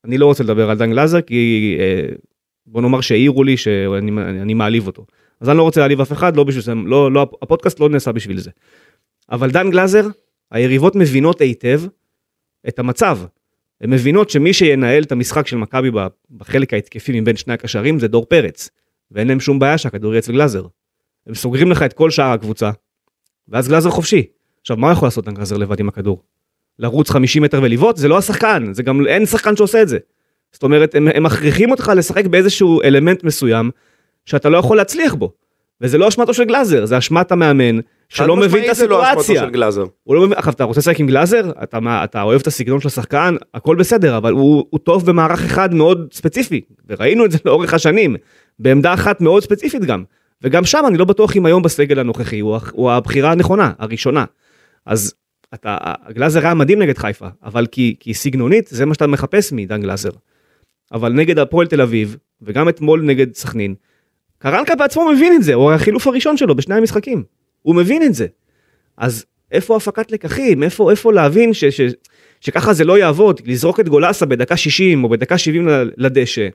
[0.06, 2.16] אני לא רוצה לדבר על דן גלאזר, כי אה,
[2.66, 4.12] בוא נאמר שהעירו לי שאני
[4.42, 5.06] אני מעליב אותו.
[5.42, 8.12] אז אני לא רוצה להעליב אף אחד, לא בשביל זה, לא, לא, הפודקאסט לא נעשה
[8.12, 8.52] בשביל זה.
[9.32, 10.08] אבל דן גלאזר,
[10.52, 11.82] היריבות מבינות היטב
[12.68, 13.20] את המצב.
[13.82, 15.92] הן מבינות שמי שינהל את המשחק של מכבי
[16.32, 18.70] בחלק ההתקפי מבין שני הקשרים זה דור פרץ.
[19.12, 20.66] ואין להם שום בעיה שהכדור יהיה אצל גלאזר.
[21.28, 22.72] הם סוגרים לך את כל שאר הקבוצה,
[23.48, 24.24] ואז גלאזר חופשי.
[24.62, 26.24] עכשיו, מה יכול לעשות דן גלזר לבד עם הכדור?
[26.80, 27.98] לרוץ 50 מטר ולבעוט?
[27.98, 29.98] זה לא השחקן, זה גם אין שחקן שעושה את זה.
[30.52, 33.72] זאת אומרת, הם, הם מכריחים אותך לשחק באיזשהו אלמנט מסוים
[34.26, 35.34] שאתה לא יכול להצליח בו.
[35.82, 39.42] וזה לא אשמתו של גלאזר, זה אשמת המאמן שלא מבין את לא הסיטואציה.
[40.04, 42.80] הוא לא מבין, עכשיו אתה רוצה לשחק עם גלאזר, אתה, מה, אתה אוהב את הסגנון
[42.80, 47.38] של השחקן, הכל בסדר, אבל הוא, הוא טוב במערך אחד מאוד ספציפי, וראינו את זה
[47.46, 48.16] לאורך השנים,
[48.60, 50.04] בעמדה אחת מאוד ספציפית גם.
[50.42, 54.26] וגם שם אני לא בטוח אם היום בסגל הנוכחי הוא, הוא הבחירה הנכונה, הראשונה.
[54.86, 55.14] אז
[55.54, 55.78] אתה,
[56.12, 60.10] גלאזר היה מדהים נגד חיפה, אבל כי, כי סגנונית זה מה שאתה מחפש מדן גלאזר.
[60.92, 63.76] אבל נגד הפועל תל אביב, וגם אתמול נגד סכנין,
[64.40, 67.24] קרנקה בעצמו מבין את זה, הוא החילוף הראשון שלו בשני המשחקים.
[67.62, 68.28] הוא מבין את זה.
[68.98, 70.64] אז איפה הפקת לקחים?
[70.64, 71.82] איפה, איפה להבין ש, ש,
[72.42, 73.42] שככה זה לא יעבוד?
[73.46, 76.48] לזרוק את גולסה בדקה 60 או בדקה 70 ל- לדשא.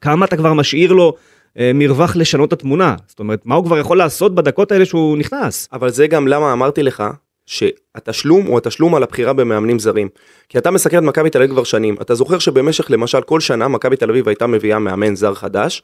[0.00, 1.14] כמה אתה כבר משאיר לו
[1.58, 2.96] אה, מרווח לשנות את התמונה?
[3.08, 5.68] זאת אומרת, מה הוא כבר יכול לעשות בדקות האלה שהוא נכנס?
[5.72, 7.04] אבל זה גם למה אמרתי לך
[7.46, 10.08] שהתשלום הוא התשלום על הבחירה במאמנים זרים.
[10.48, 11.96] כי אתה מסקר את מכבי תל אביב כבר שנים.
[12.00, 15.82] אתה זוכר שבמשך למשל כל שנה מכבי תל אביב הייתה מביאה מאמן זר חדש,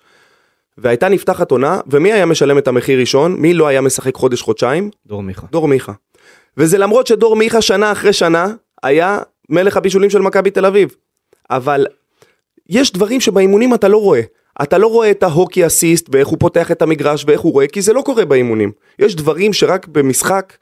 [0.79, 3.37] והייתה נפתחת עונה, ומי היה משלם את המחיר ראשון?
[3.37, 4.91] מי לא היה משחק חודש חודשיים?
[5.07, 5.47] דור מיכה.
[5.53, 5.93] דור מיכה.
[6.57, 8.47] וזה למרות שדור מיכה שנה אחרי שנה
[8.83, 9.19] היה
[9.49, 10.95] מלך הבישולים של מכבי תל אביב.
[11.51, 11.87] אבל
[12.69, 14.21] יש דברים שבאימונים אתה לא רואה.
[14.63, 17.83] אתה לא רואה את ההוקי אסיסט ואיך הוא פותח את המגרש ואיך הוא רואה, כי
[17.83, 18.73] זה לא קורה באימונים.
[18.99, 20.57] יש דברים שרק במשחק,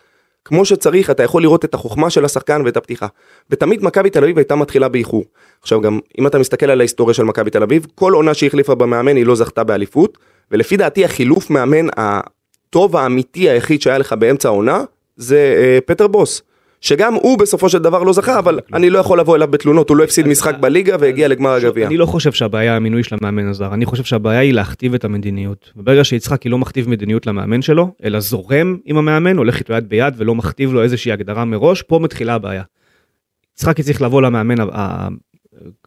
[0.45, 3.07] כמו שצריך, אתה יכול לראות את החוכמה של השחקן ואת הפתיחה.
[3.51, 5.25] ותמיד מכבי תל אביב הייתה מתחילה באיחור.
[5.61, 9.17] עכשיו גם, אם אתה מסתכל על ההיסטוריה של מכבי תל אביב, כל עונה שהחליפה במאמן
[9.17, 10.19] היא לא זכתה באליפות,
[10.51, 14.85] ולפי דעתי החילוף מאמן הטוב האמיתי היחיד שהיה לך באמצע העונה,
[15.17, 16.43] זה אה, פטר בוס.
[16.81, 19.97] שגם הוא בסופו של דבר לא זכה, אבל אני לא יכול לבוא אליו בתלונות, הוא
[19.97, 21.87] לא הפסיד משחק בליגה והגיע לגמר הגביע.
[21.87, 25.73] אני לא חושב שהבעיה המינוי של המאמן הזר, אני חושב שהבעיה היא להכתיב את המדיניות.
[25.77, 30.15] וברגע שיצחקי לא מכתיב מדיניות למאמן שלו, אלא זורם עם המאמן, הולך איתו יד ביד
[30.17, 32.63] ולא מכתיב לו איזושהי הגדרה מראש, פה מתחילה הבעיה.
[33.55, 34.55] יצחקי צריך לבוא למאמן,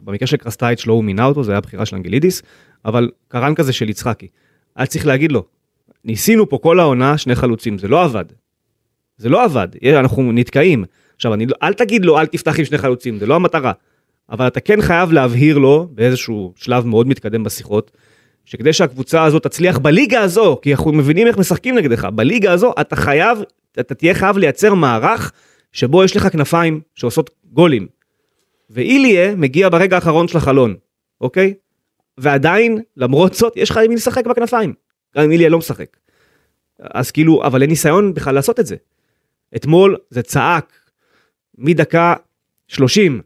[0.01, 2.41] במקרה של קרסטייץ' לא הוא מינה אותו, זה היה בחירה של אנגלידיס,
[2.85, 4.27] אבל קרנקה זה של יצחקי.
[4.75, 5.43] היה צריך להגיד לו,
[6.05, 8.25] ניסינו פה כל העונה שני חלוצים, זה לא עבד.
[9.23, 10.83] זה לא עבד, אנחנו נתקעים.
[11.15, 13.71] עכשיו, אני, לא- אל תגיד לו, אל תפתח עם שני חלוצים, זה לא המטרה.
[14.29, 17.91] אבל אתה כן חייב להבהיר לו באיזשהו שלב מאוד מתקדם בשיחות,
[18.45, 22.95] שכדי שהקבוצה הזאת תצליח בליגה הזו, כי אנחנו מבינים איך משחקים נגדך, בליגה הזו אתה
[22.95, 23.37] חייב,
[23.79, 25.31] אתה תהיה חייב לייצר מערך
[25.71, 27.87] שבו יש לך כנפיים שעושות גולים.
[28.69, 30.75] ואיליה מגיע ברגע האחרון של החלון,
[31.21, 31.53] אוקיי?
[32.17, 34.73] ועדיין, למרות זאת, יש לך עם מי לשחק בכנפיים.
[35.17, 35.97] גם אם איליה לא משחק.
[36.79, 38.75] אז כאילו, אבל אין ניסיון בכלל לעשות את זה.
[39.55, 40.73] אתמול זה צעק
[41.57, 42.13] מדקה
[42.67, 43.21] 30,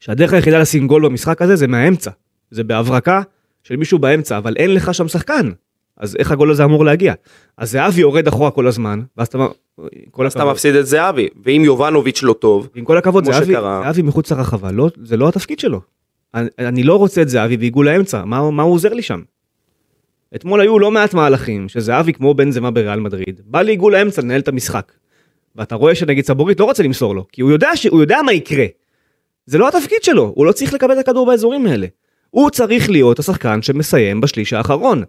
[0.00, 2.10] שהדרך היחידה לשים גול במשחק הזה זה מהאמצע.
[2.50, 3.22] זה בהברקה
[3.62, 5.50] של מישהו באמצע, אבל אין לך שם שחקן.
[5.96, 7.14] אז איך הגול הזה אמור להגיע?
[7.56, 9.46] אז זהבי יורד אחורה כל הזמן, ואז אתה...
[10.10, 13.82] כל אז אתה מפסיד את זהבי, ואם יובנוביץ' לא טוב, עם כל הכבוד, זהבי, שקרה.
[13.84, 15.80] זהבי מחוץ לרחבה, לא, זה לא התפקיד שלו.
[16.34, 19.20] אני, אני לא רוצה את זהבי בעיגול האמצע, מה, מה הוא עוזר לי שם?
[20.34, 24.40] אתמול היו לא מעט מהלכים שזהבי כמו בן זמה בריאל מדריד, בא לעיגול האמצע לנהל
[24.40, 24.92] את המשחק.
[25.58, 27.86] ואתה רואה שנגיד סבורית לא רוצה למסור לו, כי הוא יודע, ש...
[27.86, 28.66] הוא יודע מה יקרה.
[29.46, 31.86] זה לא התפקיד שלו, הוא לא צריך לקבל את הכדור באזורים האלה.
[32.30, 35.02] הוא צריך להיות השחקן שמסיים בשליש האחרון.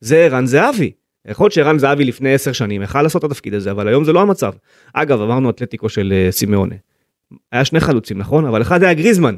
[0.00, 0.92] זה ערן זהבי.
[1.28, 4.12] יכול להיות שערן זהבי לפני עשר שנים יכל לעשות את התפקיד הזה, אבל היום זה
[4.12, 4.52] לא המצב.
[4.92, 6.74] אגב, אמרנו אתלטיקו של אה, סימאונה.
[7.52, 8.46] היה שני חלוצים, נכון?
[8.46, 9.36] אבל אחד היה גריזמן.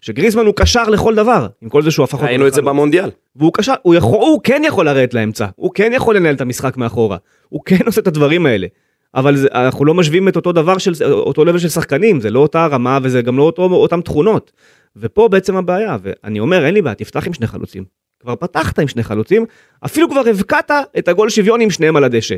[0.00, 2.62] שגריזמן הוא קשר לכל דבר, עם כל זה שהוא הפך ראינו את זה.
[2.62, 3.10] במונדיאל.
[3.36, 6.76] והוא קשר, הוא, יכול, הוא כן יכול לרדת לאמצע, הוא כן יכול לנהל את המשחק
[6.76, 7.16] מאחורה,
[7.48, 8.66] הוא כן עושה את הדברים האלה.
[9.14, 12.40] אבל זה, אנחנו לא משווים את אותו דבר של, אותו לבל של שחקנים, זה לא
[12.40, 14.52] אותה רמה וזה גם לא אותו, אותם תכונות.
[14.96, 17.84] ופה בעצם הבעיה, ואני אומר, אין לי בעיה, תפתח עם שני חלוצים.
[18.20, 19.44] כבר פתחת עם שני חלוצים,
[19.84, 22.34] אפילו כבר הבקעת את הגול שוויון עם שניהם על הדשא.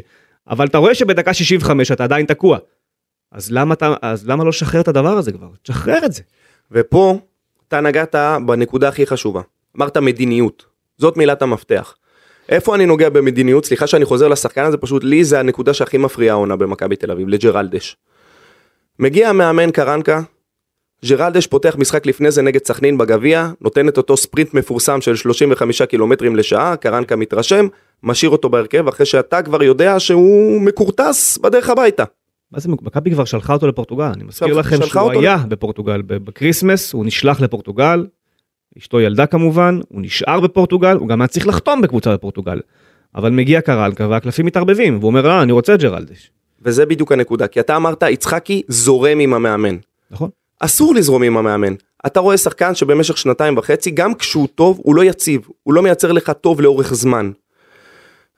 [0.51, 2.59] אבל אתה רואה שבדקה 65 אתה עדיין תקוע.
[3.33, 5.49] אז למה, אתה, אז למה לא לשחרר את הדבר הזה כבר?
[5.63, 6.23] תשחרר את זה.
[6.71, 7.19] ופה
[7.69, 8.15] אתה נגעת
[8.47, 9.41] בנקודה הכי חשובה.
[9.77, 10.67] אמרת מדיניות,
[10.99, 11.95] זאת מילת המפתח.
[12.49, 13.65] איפה אני נוגע במדיניות?
[13.67, 17.29] סליחה שאני חוזר לשחקן הזה, פשוט לי זה הנקודה שהכי מפריעה העונה במכבי תל אביב,
[17.29, 17.97] לג'רלדש.
[18.99, 20.21] מגיע המאמן קרנקה,
[21.05, 25.83] ג'רלדש פותח משחק לפני זה נגד סכנין בגביע, נותן את אותו ספרינט מפורסם של 35
[25.83, 27.67] קילומטרים לשעה, קרנקה מתרשם,
[28.03, 32.05] משאיר אותו בהרכב אחרי שאתה כבר יודע שהוא מכורטס בדרך הביתה.
[32.53, 37.07] מה זה, מכבי כבר שלחה אותו לפורטוגל, אני מזכיר לכם שהוא היה בפורטוגל בקריסמס, הוא
[37.07, 38.07] נשלח לפורטוגל,
[38.79, 42.61] אשתו ילדה כמובן, הוא נשאר בפורטוגל, הוא גם היה צריך לחתום בקבוצה בפורטוגל.
[43.15, 46.31] אבל מגיע קרנקה והקלפים מתערבבים, והוא אומר, לא, אני רוצה את ג'רלדש.
[46.63, 49.77] וזה בדיוק הנקודה, כי אתה אמרת, יצחקי זורם עם המאמן.
[50.11, 50.31] נכון?
[50.61, 51.75] אסור לזרום עם המאמן.
[52.07, 56.13] אתה רואה שחקן שבמשך שנתיים וחצי, גם כשהוא טוב, הוא לא יציב, הוא לא מייצר
[56.13, 57.31] לך טוב לאורך זמן.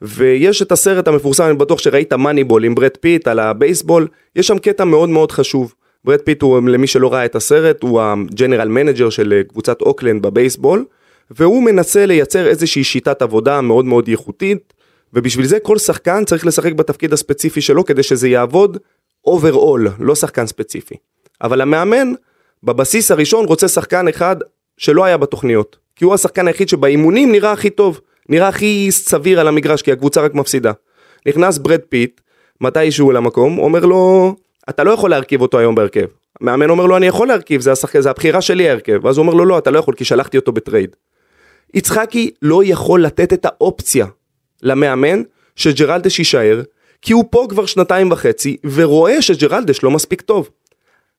[0.02, 4.58] ויש את הסרט המפורסם, אני בטוח שראית מאניבול עם ברד פיט על הבייסבול, יש שם
[4.58, 5.74] קטע מאוד מאוד חשוב.
[6.06, 10.22] ברד פיט הוא, למי שלא ראה את הסרט, הוא ה general manager של קבוצת אוקלנד
[10.22, 10.84] בבייסבול,
[11.30, 14.72] והוא מנסה לייצר איזושהי שיטת עבודה מאוד מאוד ייחודית,
[15.14, 18.78] ובשביל זה כל שחקן צריך לשחק בתפקיד הספציפי שלו כדי שזה יעבוד
[19.24, 20.94] overall, לא שחקן ספציפי.
[21.42, 22.12] אבל המאמן,
[22.62, 24.36] בבסיס הראשון רוצה שחקן אחד
[24.78, 29.48] שלא היה בתוכניות, כי הוא השחקן היחיד שבאימונים נראה הכי טוב, נראה הכי סביר על
[29.48, 30.72] המגרש, כי הקבוצה רק מפסידה.
[31.26, 32.20] נכנס ברד פיט,
[32.60, 34.34] מתישהו למקום, אומר לו,
[34.68, 36.06] אתה לא יכול להרכיב אותו היום בהרכב.
[36.40, 38.00] המאמן אומר לו, אני יכול להרכיב, זה, השחק...
[38.00, 39.00] זה הבחירה שלי ההרכב.
[39.02, 40.96] ואז הוא אומר לו, לא, אתה לא יכול, כי שלחתי אותו ב trade.
[41.74, 44.06] יצחקי לא יכול לתת את האופציה
[44.62, 45.22] למאמן
[45.56, 46.62] שג'רלדש יישאר,
[47.02, 50.50] כי הוא פה כבר שנתיים וחצי, ורואה שג'רלדש לא מספיק טוב.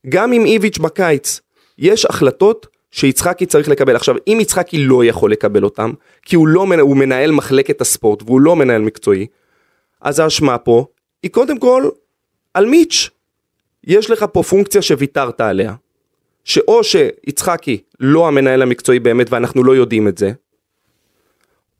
[0.09, 1.41] גם עם איביץ' בקיץ,
[1.77, 3.95] יש החלטות שיצחקי צריך לקבל.
[3.95, 5.91] עכשיו, אם יצחקי לא יכול לקבל אותם,
[6.21, 9.27] כי הוא לא הוא מנהל מחלקת הספורט והוא לא מנהל מקצועי,
[10.01, 10.85] אז האשמה פה
[11.23, 11.89] היא קודם כל
[12.53, 13.09] על מיץ'.
[13.87, 15.73] יש לך פה פונקציה שוויתרת עליה,
[16.43, 20.31] שאו שיצחקי לא המנהל המקצועי באמת ואנחנו לא יודעים את זה,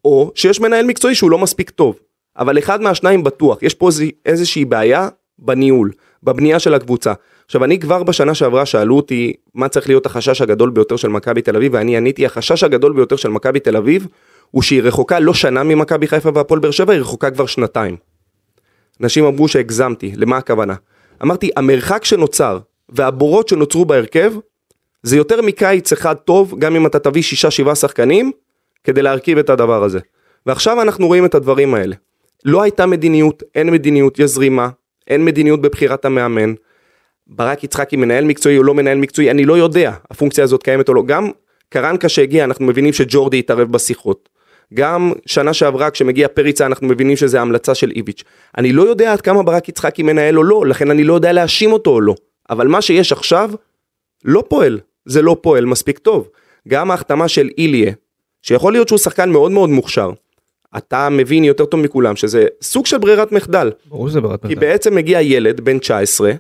[0.06, 2.00] או שיש מנהל מקצועי שהוא לא מספיק טוב.
[2.38, 3.90] אבל אחד מהשניים בטוח, יש פה
[4.26, 5.92] איזושהי בעיה בניהול,
[6.24, 7.14] בבנייה של הקבוצה.
[7.46, 11.42] עכשיו אני כבר בשנה שעברה שאלו אותי מה צריך להיות החשש הגדול ביותר של מכבי
[11.42, 14.08] תל אביב ואני עניתי החשש הגדול ביותר של מכבי תל אביב
[14.52, 17.98] הוא שהיא רחוקה לא שנה ממכבי חיפה והפועל באר שבע היא רחוקה כבר שנתיים.
[19.02, 20.76] אנשים אמרו שהגזמתי, למה הכוונה?
[21.24, 22.60] אמרתי המרחק שנוצר
[22.90, 24.34] והבורות שנוצרו בהרכב
[25.04, 28.32] זה יותר מקיץ אחד טוב גם אם אתה תביא שישה שבעה שחקנים
[28.84, 30.00] כדי להרכיב את הדבר הזה.
[30.46, 31.96] ועכשיו אנחנו רואים את הדברים האלה.
[32.46, 34.70] לא הייתה מדיניות, אין מדיניות, יש זרימה,
[35.08, 36.54] אין מדיניות בבחירת המאמן.
[37.28, 40.94] ברק יצחקי מנהל מקצועי או לא מנהל מקצועי, אני לא יודע, הפונקציה הזאת קיימת או
[40.94, 41.04] לא.
[41.06, 41.30] גם
[41.70, 44.30] קרנקה שהגיע, אנחנו מבינים שג'ורדי התערב בשיחות.
[44.74, 48.24] גם שנה שעברה כשמגיע פריצה אנחנו מבינים שזה המלצה של איביץ'.
[48.58, 51.74] אני לא יודע עד כמה ברק יצחקי מנהל או לא, לכן אני לא יודע להאשים
[51.74, 52.16] אותו או לא.
[52.50, 53.52] אבל מה שיש עכשיו,
[54.26, 54.80] לא פועל.
[55.06, 56.30] זה לא פועל מספיק טוב.
[56.68, 57.92] גם ההחתמה של איליה,
[58.42, 60.12] שיכול להיות שהוא שחקן מאוד מאוד מוכשר.
[60.78, 63.72] אתה מבין יותר טוב מכולם שזה סוג של ברירת מחדל.
[63.86, 64.56] ברור שזה ברירת מחדל.
[64.56, 66.32] כי בעצם מגיע ילד בן 19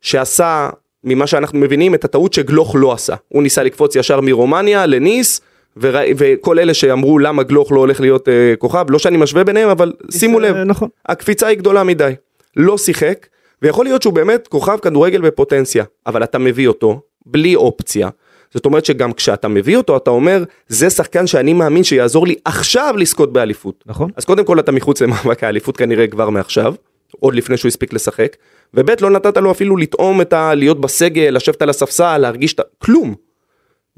[0.00, 0.70] שעשה
[1.04, 3.14] ממה שאנחנו מבינים את הטעות שגלוך לא עשה.
[3.28, 5.40] הוא ניסה לקפוץ ישר מרומניה לניס
[5.80, 6.00] ורא...
[6.16, 9.92] וכל אלה שאמרו למה גלוך לא הולך להיות uh, כוכב, לא שאני משווה ביניהם אבל
[10.10, 10.88] שימו לב, נכון.
[11.06, 12.12] הקפיצה היא גדולה מדי.
[12.56, 13.26] לא שיחק
[13.62, 18.08] ויכול להיות שהוא באמת כוכב כדורגל בפוטנציה אבל אתה מביא אותו בלי אופציה.
[18.54, 22.94] זאת אומרת שגם כשאתה מביא אותו אתה אומר זה שחקן שאני מאמין שיעזור לי עכשיו
[22.98, 23.84] לזכות באליפות.
[23.86, 24.10] נכון.
[24.16, 26.74] אז קודם כל אתה מחוץ למאבק האליפות כנראה כבר מעכשיו,
[27.20, 28.36] עוד לפני שהוא הספיק לשחק,
[28.74, 30.54] וב' לא נתת לו אפילו לטעום את ה...
[30.54, 32.62] להיות בסגל, לשבת על הספסל, להרגיש את ה...
[32.78, 33.14] כלום.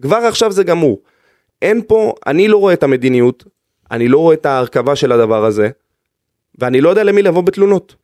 [0.03, 0.99] כבר עכשיו זה גמור.
[1.63, 3.45] אין פה, אני לא רואה את המדיניות,
[3.91, 5.71] אני לא רואה את ההרכבה של הדבר הזה,
[6.59, 7.95] ואני לא יודע למי לבוא בתלונות.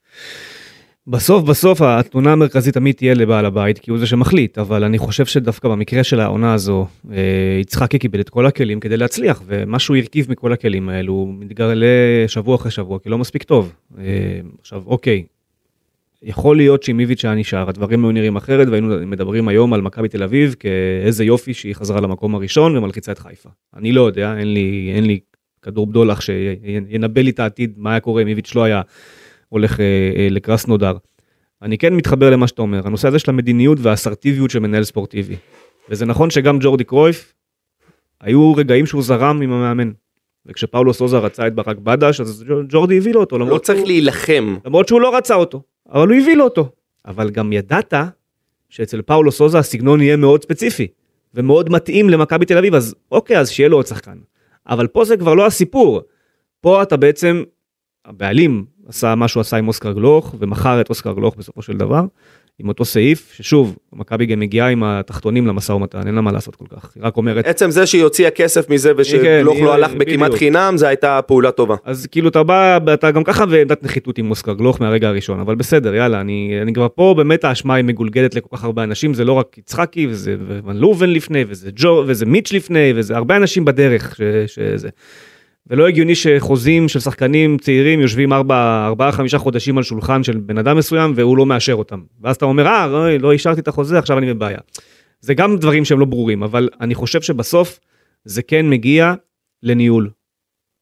[1.09, 5.27] בסוף בסוף התלונה המרכזית תמיד תהיה לבעל הבית כי הוא זה שמחליט אבל אני חושב
[5.27, 7.17] שדווקא במקרה של העונה הזו אה,
[7.61, 11.87] יצחקי קיבל את כל הכלים כדי להצליח ומה שהוא הרכיב מכל הכלים האלו מתגלה
[12.27, 13.73] שבוע אחרי שבוע כי לא מספיק טוב.
[13.99, 14.05] אה,
[14.61, 15.25] עכשיו אוקיי.
[16.23, 20.09] יכול להיות שאם איביץ' היה נשאר הדברים היו נראים אחרת והיינו מדברים היום על מכבי
[20.09, 23.49] תל אביב כאיזה יופי שהיא חזרה למקום הראשון ומלחיצה את חיפה.
[23.77, 25.21] אני לא יודע אין לי אין לי
[25.63, 28.83] כדור בדולח שינבא לי את העתיד מה היה קורה אם איביץ' לא היה.
[29.49, 29.85] הולך אה,
[30.17, 30.97] אה, לקרסנודר.
[31.63, 35.37] אני כן מתחבר למה שאתה אומר, הנושא הזה של המדיניות והאסרטיביות של מנהל ספורטיבי.
[35.89, 37.35] וזה נכון שגם ג'ורדי קרויף,
[38.21, 39.93] היו רגעים שהוא זרם עם המאמן.
[40.47, 43.39] וכשפאולו סוזה רצה את ברק בדש, אז ג'ורדי הביא לו אותו.
[43.39, 44.57] לא צריך שהוא, להילחם.
[44.65, 45.63] למרות שהוא לא רצה אותו,
[45.93, 46.71] אבל הוא הביא לו אותו.
[47.07, 47.95] אבל גם ידעת
[48.69, 50.87] שאצל פאולו סוזה הסגנון יהיה מאוד ספציפי,
[51.35, 54.19] ומאוד מתאים למכבי תל אביב, אז אוקיי, אז שיהיה לו עוד שחקן.
[54.69, 56.03] אבל פה זה כבר לא הסיפור.
[56.61, 57.43] פה אתה בעצם,
[58.05, 62.05] הבעלים עשה מה שהוא עשה עם אוסקר גלוך ומכר את אוסקר גלוך בסופו של דבר.
[62.59, 66.57] עם אותו סעיף ששוב מכבי גם מגיעה עם התחתונים למשא ומתן אין לה מה לעשות
[66.57, 66.93] כל כך.
[66.95, 70.77] היא רק אומרת עצם זה שהיא הוציאה כסף מזה ושגלוך כן, לא הלך בכמעט חינם
[70.77, 71.75] זה הייתה פעולה טובה.
[71.85, 75.55] אז כאילו אתה בא אתה גם ככה בעמדת נחיתות עם אוסקר גלוך מהרגע הראשון אבל
[75.55, 79.25] בסדר יאללה אני אני כבר פה באמת האשמה היא מגולגלת לכל כך הרבה אנשים זה
[79.25, 83.65] לא רק יצחקי וזה ון לובן לפני וזה ג'ו וזה מיץ' לפני וזה הרבה אנשים
[83.65, 84.89] בדרך שזה.
[85.71, 88.37] ולא הגיוני שחוזים של שחקנים צעירים יושבים 4-5
[89.37, 92.01] חודשים על שולחן של בן אדם מסוים והוא לא מאשר אותם.
[92.21, 94.59] ואז אתה אומר, אה, לא, לא אישרתי את החוזה, עכשיו אני בבעיה.
[95.21, 97.81] זה גם דברים שהם לא ברורים, אבל אני חושב שבסוף
[98.25, 99.15] זה כן מגיע
[99.63, 100.11] לניהול.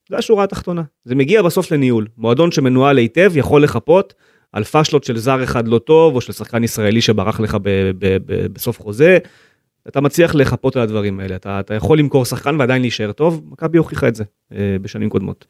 [0.09, 0.83] זה השורה התחתונה.
[1.05, 2.07] זה מגיע בסוף לניהול.
[2.19, 4.15] מועדון שמנוהל היטב יכול לחפות
[4.53, 7.57] על פאשלות של זר אחד לא טוב, או של שחקן ישראלי שברח לך
[8.53, 9.19] בסוף חוזה,
[9.89, 13.79] אתה מצליח לחפות על הדברים האלה, אתה, אתה יכול למכור שחקן ועדיין להישאר טוב, מכבי
[13.79, 15.47] הוכיחה את זה אה, בשנים קודמות.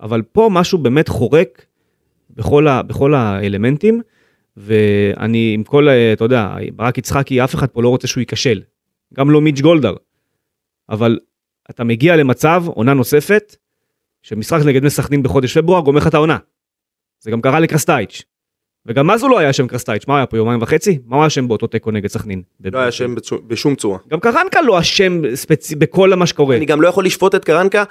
[0.00, 1.66] אבל פה משהו באמת חורק
[2.30, 4.02] בכל, ה, בכל האלמנטים,
[4.56, 8.62] ואני עם כל, ה- אתה יודע, ברק יצחקי, אף אחד פה לא רוצה שהוא ייכשל.
[9.14, 9.94] גם לא מיץ' גולדהר.
[10.88, 11.18] אבל
[11.70, 13.56] אתה מגיע למצב, עונה נוספת,
[14.22, 16.38] שמשחק נגד בני סכנין בחודש פברואר גומר לך את העונה.
[17.20, 18.22] זה גם קרה לקרסטייץ'.
[18.86, 20.98] וגם אז הוא לא היה שם קרסטייץ', מה היה פה יומיים וחצי?
[21.06, 22.42] מה הוא היה שם באותו תיקו נגד סכנין?
[22.72, 23.14] לא היה שם
[23.46, 23.98] בשום צורה.
[24.10, 25.74] גם קרנקה לא אשם ספצי...
[25.74, 26.56] בכל מה שקורה.
[26.56, 27.84] אני גם לא יכול לשפוט את קרנקה,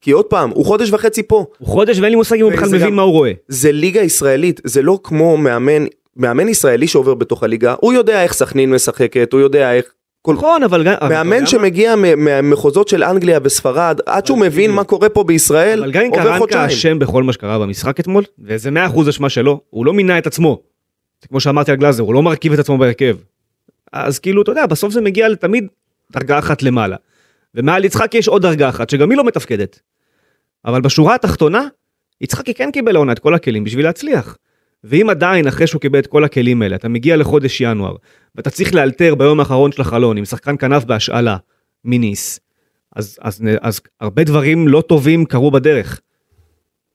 [0.00, 1.44] כי עוד פעם, הוא חודש וחצי פה.
[1.58, 3.32] הוא חודש ואין לי מושג אם הוא בכלל מבין גם- מה הוא רואה.
[3.48, 5.84] זה ליגה ישראלית, זה לא כמו מאמן,
[6.16, 9.84] מאמן ישראלי שעובר בתוך הליגה, הוא יודע איך סכנין משחקת, הוא יודע איך...
[10.22, 10.34] כל...
[10.34, 10.94] נכון, אבל גם...
[11.08, 11.46] מאמן?
[11.46, 14.70] שמגיע מהמחוזות של אנגליה וספרד, עד שהוא מבין.
[14.70, 16.64] מה קורה פה בישראל, אבל גם אם עובר קרנקה חודשיים.
[16.64, 20.60] אשם בכל מה שקרה במשחק אתמול, וזה 100% אשמה שלו, הוא לא מינה את עצמו.
[21.22, 23.16] זה כמו שאמרתי על גלאזר, הוא לא מרכיב את עצמו בהרכב.
[23.92, 25.66] אז כאילו, אתה יודע, בסוף זה מגיע לתמיד
[26.12, 26.96] דרגה אחת למעלה.
[27.54, 29.80] ומעל יצחקי יש עוד דרגה אחת, שגם היא לא מתפקדת.
[30.64, 31.66] אבל בשורה התחתונה,
[32.20, 34.36] יצחקי כן קיבל לעונה את כל הכלים בשביל להצליח.
[34.84, 37.94] ואם עדיין, אחרי שהוא קיבל את כל הכלים האלה, אתה מגיע לחודש ינואר,
[38.34, 41.36] ואתה צריך לאלתר ביום האחרון של החלון עם שחקן כנף בהשאלה,
[41.84, 42.40] מניס,
[42.96, 46.00] אז, אז, אז הרבה דברים לא טובים קרו בדרך.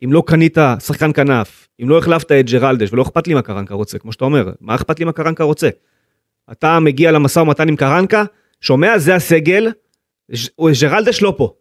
[0.04, 3.74] אם לא קנית שחקן כנף, אם לא החלפת את ג'רלדש, ולא אכפת לי מה קרנקה
[3.74, 5.70] רוצה, כמו שאתה אומר, מה אכפת לי מה קרנקה רוצה?
[6.52, 8.24] אתה מגיע למשא ומתן עם קרנקה,
[8.62, 9.72] שומע זה הסגל,
[10.82, 11.54] ג'רלדש לא פה.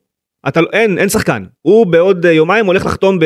[0.49, 1.45] אתה, לא- אין, אין שחקן.
[1.63, 3.19] הוא בעוד אה, יומיים הולך לחתום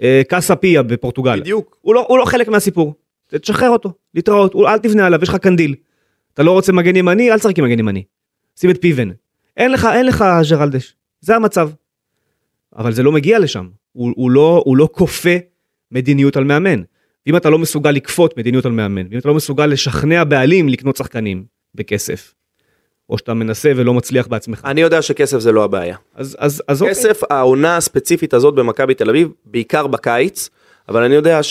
[0.00, 1.40] בקאסה פיה בפורטוגל.
[1.40, 1.76] בדיוק.
[1.80, 2.94] הוא לא, הוא לא חלק מהסיפור.
[3.38, 5.74] תשחרר אותו, להתראות, אל תבנה עליו, יש לך קנדיל.
[6.34, 8.04] אתה לא רוצה מגן ימני, אל תשחק עם מגן ימני.
[8.56, 9.10] שים את פיבן.
[9.56, 10.94] אין לך, אין לך ג'רלדש.
[11.20, 11.70] זה המצב.
[12.76, 13.68] אבל זה לא מגיע לשם.
[13.92, 15.36] הוא, הוא, לא, הוא לא כופה
[15.90, 16.82] מדיניות על מאמן.
[17.26, 20.96] אם אתה לא מסוגל לכפות מדיניות על מאמן, ואם אתה לא מסוגל לשכנע בעלים לקנות
[20.96, 22.34] שחקנים בכסף,
[23.08, 25.96] או שאתה מנסה ולא מצליח בעצמך, אני יודע שכסף זה לא הבעיה.
[26.14, 26.94] אז, אז, אז אוקיי.
[26.94, 30.50] כסף, העונה הספציפית הזאת במכבי תל אביב, בעיקר בקיץ,
[30.88, 31.42] אבל אני יודע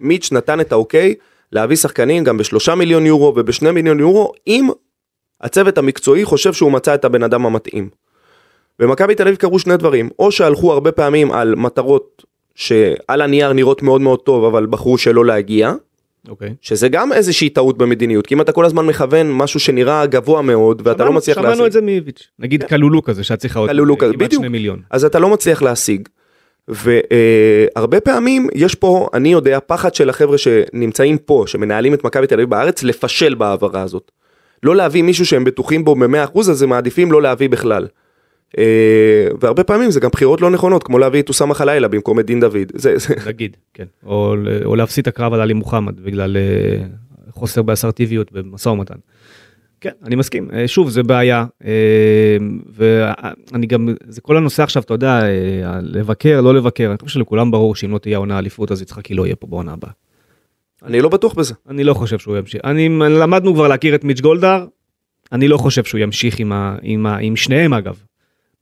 [0.00, 1.14] שמיץ' נתן את האוקיי
[1.52, 4.68] להביא שחקנים גם בשלושה מיליון יורו ובשני מיליון יורו, אם
[5.40, 7.88] הצוות המקצועי חושב שהוא מצא את הבן אדם המתאים.
[8.78, 12.24] במכבי תל אביב קרו שני דברים, או שהלכו הרבה פעמים על מטרות
[12.54, 15.72] שעל הנייר נראות מאוד מאוד טוב, אבל בחרו שלא להגיע,
[16.28, 16.54] אוקיי.
[16.60, 20.82] שזה גם איזושהי טעות במדיניות, כי אם אתה כל הזמן מכוון משהו שנראה גבוה מאוד,
[20.84, 22.28] ואתה לא שמענו- מצליח שמענו להשיג, את זה מאיביץ'.
[22.38, 24.32] נגיד קלולו כזה שהיה צריך עוד כמעט.
[24.32, 24.80] שני מיליון.
[24.90, 26.08] אז אתה לא מצליח להשיג.
[26.70, 32.34] והרבה פעמים יש פה, אני יודע, פחד של החבר'ה שנמצאים פה, שמנהלים את מכבי תל
[32.34, 34.10] אביב בארץ, לפשל בהעברה הזאת.
[34.62, 37.86] לא להביא מישהו שהם בטוחים בו ב-100%, אז הם מעדיפים לא להביא בכלל.
[38.58, 42.26] אה, והרבה פעמים זה גם בחירות לא נכונות, כמו להביא את אוסאמה חלילה במקום את
[42.26, 42.72] דין דוד.
[42.74, 43.84] זה, זה, נגיד, כן.
[44.06, 46.84] או, או להפסיד את הקרב על עלי מוחמד בגלל אה,
[47.30, 48.94] חוסר באסרטיביות במשא ומתן.
[49.80, 50.48] כן, אני מסכים.
[50.52, 51.46] אה, שוב, זה בעיה.
[51.64, 52.36] אה,
[52.72, 56.90] ואני גם, זה כל הנושא עכשיו, אתה יודע, אה, לבקר, לא לבקר.
[56.90, 59.72] אני חושב שלכולם ברור שאם לא תהיה עונה אליפות, אז יצחקי לא יהיה פה בעונה
[59.72, 59.90] הבאה.
[60.82, 61.54] אני לא בטוח בזה.
[61.68, 62.60] אני לא חושב שהוא ימשיך.
[62.64, 64.66] אני, למדנו כבר להכיר את מיץ' גולדהר,
[65.32, 67.98] אני לא חושב שהוא ימשיך עם, ה, עם, ה, עם שניהם אגב,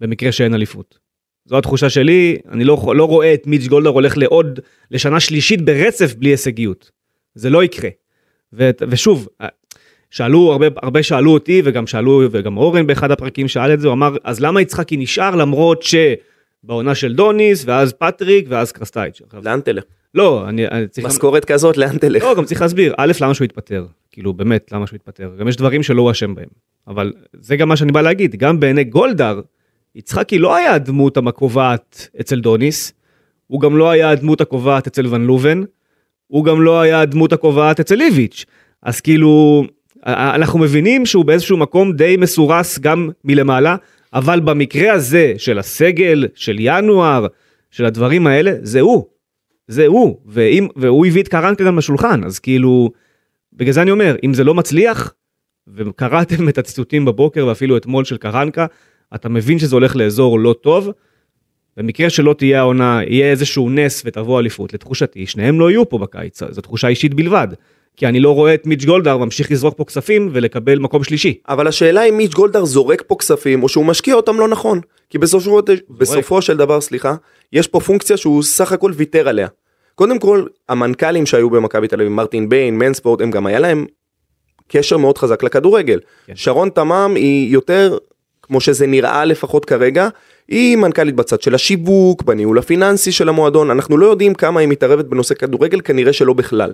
[0.00, 0.98] במקרה שאין אליפות.
[1.44, 4.60] זו התחושה שלי, אני לא, לא רואה את מיץ' גולדהר הולך לעוד,
[4.90, 6.90] לשנה שלישית ברצף בלי הישגיות.
[7.34, 7.90] זה לא יקרה.
[8.52, 9.28] ו, ושוב,
[10.10, 13.94] שאלו, הרבה, הרבה שאלו אותי, וגם שאלו, וגם אורן באחד הפרקים שאל את זה, הוא
[13.94, 19.20] אמר, אז למה יצחקי נשאר למרות שבעונה של דוניס, ואז פטריק, ואז קרסטייץ'.
[19.42, 19.84] לאן תלך?
[20.14, 21.06] לא, אני, אני צריך...
[21.06, 22.22] משכורת כזאת, לאן תלך?
[22.22, 25.56] לא, גם צריך להסביר, א', למה שהוא התפטר, כאילו באמת, למה שהוא התפטר, גם יש
[25.56, 26.48] דברים שלא הוא אשם בהם,
[26.86, 29.40] אבל זה גם מה שאני בא להגיד, גם בעיני גולדהר,
[29.94, 32.92] יצחקי לא היה הדמות הקובעת אצל דוניס,
[33.46, 35.62] הוא גם לא היה הדמות הקובעת אצל ון לוון,
[36.26, 38.44] הוא גם לא היה הדמות הקובעת אצל איביץ',
[38.82, 39.64] אז כאילו,
[40.06, 43.76] אנחנו מבינים שהוא באיזשהו מקום די מסורס גם מלמעלה,
[44.14, 47.26] אבל במקרה הזה של הסגל, של ינואר,
[47.70, 49.06] של הדברים האלה, זה הוא.
[49.68, 52.90] זה הוא, ואם, והוא הביא את קרנקה גם לשולחן, אז כאילו,
[53.52, 55.14] בגלל זה אני אומר, אם זה לא מצליח,
[55.74, 58.66] וקראתם את הציטוטים בבוקר ואפילו אתמול של קרנקה,
[59.14, 60.90] אתה מבין שזה הולך לאזור לא טוב,
[61.76, 66.42] במקרה שלא תהיה העונה, יהיה איזשהו נס ותבוא אליפות, לתחושתי, שניהם לא יהיו פה בקיץ,
[66.50, 67.48] זו תחושה אישית בלבד.
[67.98, 71.38] כי אני לא רואה את מיץ' גולדהר ממשיך לזרוק פה כספים ולקבל מקום שלישי.
[71.48, 74.80] אבל השאלה אם מיץ' גולדהר זורק פה כספים, או שהוא משקיע אותם לא נכון.
[75.10, 77.14] כי בסופו, בסופו של דבר, סליחה,
[77.52, 79.48] יש פה פונקציה שהוא סך הכל ויתר עליה.
[79.94, 83.86] קודם כל, המנכ"לים שהיו במכבי תל אביב, מרטין ביין, מנספורט, הם גם היה להם
[84.68, 86.00] קשר מאוד חזק לכדורגל.
[86.26, 86.32] כן.
[86.36, 87.98] שרון תמם היא יותר,
[88.42, 90.08] כמו שזה נראה לפחות כרגע,
[90.48, 95.04] היא מנכ"לית בצד של השיווק, בניהול הפיננסי של המועדון, אנחנו לא יודעים כמה היא מתערבת
[95.04, 96.72] בנושא כדורגל, כנראה שלא בכלל.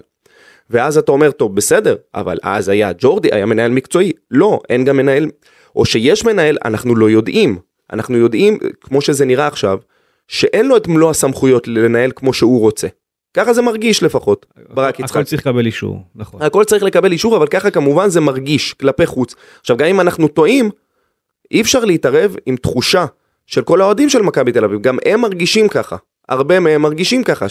[0.70, 4.12] ואז אתה אומר, טוב, בסדר, אבל אז היה ג'ורדי, היה מנהל מקצועי.
[4.30, 5.30] לא, אין גם מנהל,
[5.76, 7.58] או שיש מנהל, אנחנו לא יודעים.
[7.92, 9.78] אנחנו יודעים, כמו שזה נראה עכשיו,
[10.28, 12.88] שאין לו את מלוא הסמכויות לנהל כמו שהוא רוצה.
[13.34, 15.16] ככה זה מרגיש לפחות, ברק יצחק.
[15.16, 16.42] הכל צריך לקבל אישור, נכון.
[16.42, 19.34] הכל צריך לקבל אישור, אבל ככה כמובן זה מרגיש כלפי חוץ.
[19.60, 20.70] עכשיו, גם אם אנחנו טועים,
[21.50, 23.06] אי אפשר להתערב עם תחושה
[23.46, 25.96] של כל האוהדים של מכבי תל אביב, גם הם מרגישים ככה.
[26.28, 27.46] הרבה מהם מרגישים ככה.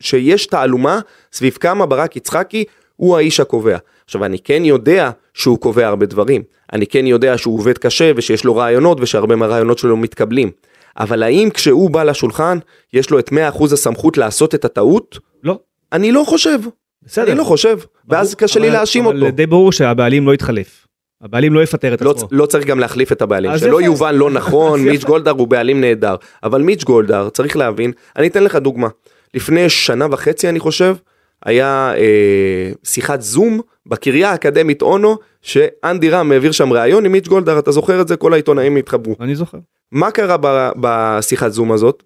[0.00, 1.00] שיש תעלומה
[1.32, 2.64] סביב כמה ברק יצחקי
[2.96, 3.76] הוא האיש הקובע.
[4.04, 6.42] עכשיו, אני כן יודע שהוא קובע הרבה דברים.
[6.72, 10.50] אני כן יודע שהוא עובד קשה ושיש לו רעיונות ושהרבה מהרעיונות שלו מתקבלים.
[10.98, 12.58] אבל האם כשהוא בא לשולחן,
[12.92, 13.34] יש לו את 100%
[13.72, 15.18] הסמכות לעשות את הטעות?
[15.44, 15.58] לא.
[15.92, 16.58] אני לא חושב.
[17.02, 17.30] בסדר.
[17.30, 17.78] אני לא חושב,
[18.08, 19.30] ואז ברור, קשה לי אבל- להאשים אבל אותו.
[19.36, 20.86] די ברור שהבעלים לא יתחלף.
[21.22, 22.28] הבעלים לא יפטר את לא, עצמו.
[22.32, 23.80] לא צריך גם להחליף את הבעלים, שלא.
[23.82, 25.04] יובן לא נכון, מיץ'.
[25.04, 28.88] גולדהר הוא בעלים נהדר, אבל מיץ' גולדהר, צריך להבין, אני אתן לך דוגמה,
[29.36, 30.96] לפני שנה וחצי אני חושב,
[31.44, 37.58] היה אה, שיחת זום בקריה האקדמית אונו, שאנדי רם העביר שם ראיון עם מיץ' גולדהר,
[37.58, 38.16] אתה זוכר את זה?
[38.16, 39.16] כל העיתונאים התחברו.
[39.20, 39.58] אני זוכר.
[39.92, 42.02] מה קרה ב- בשיחת זום הזאת?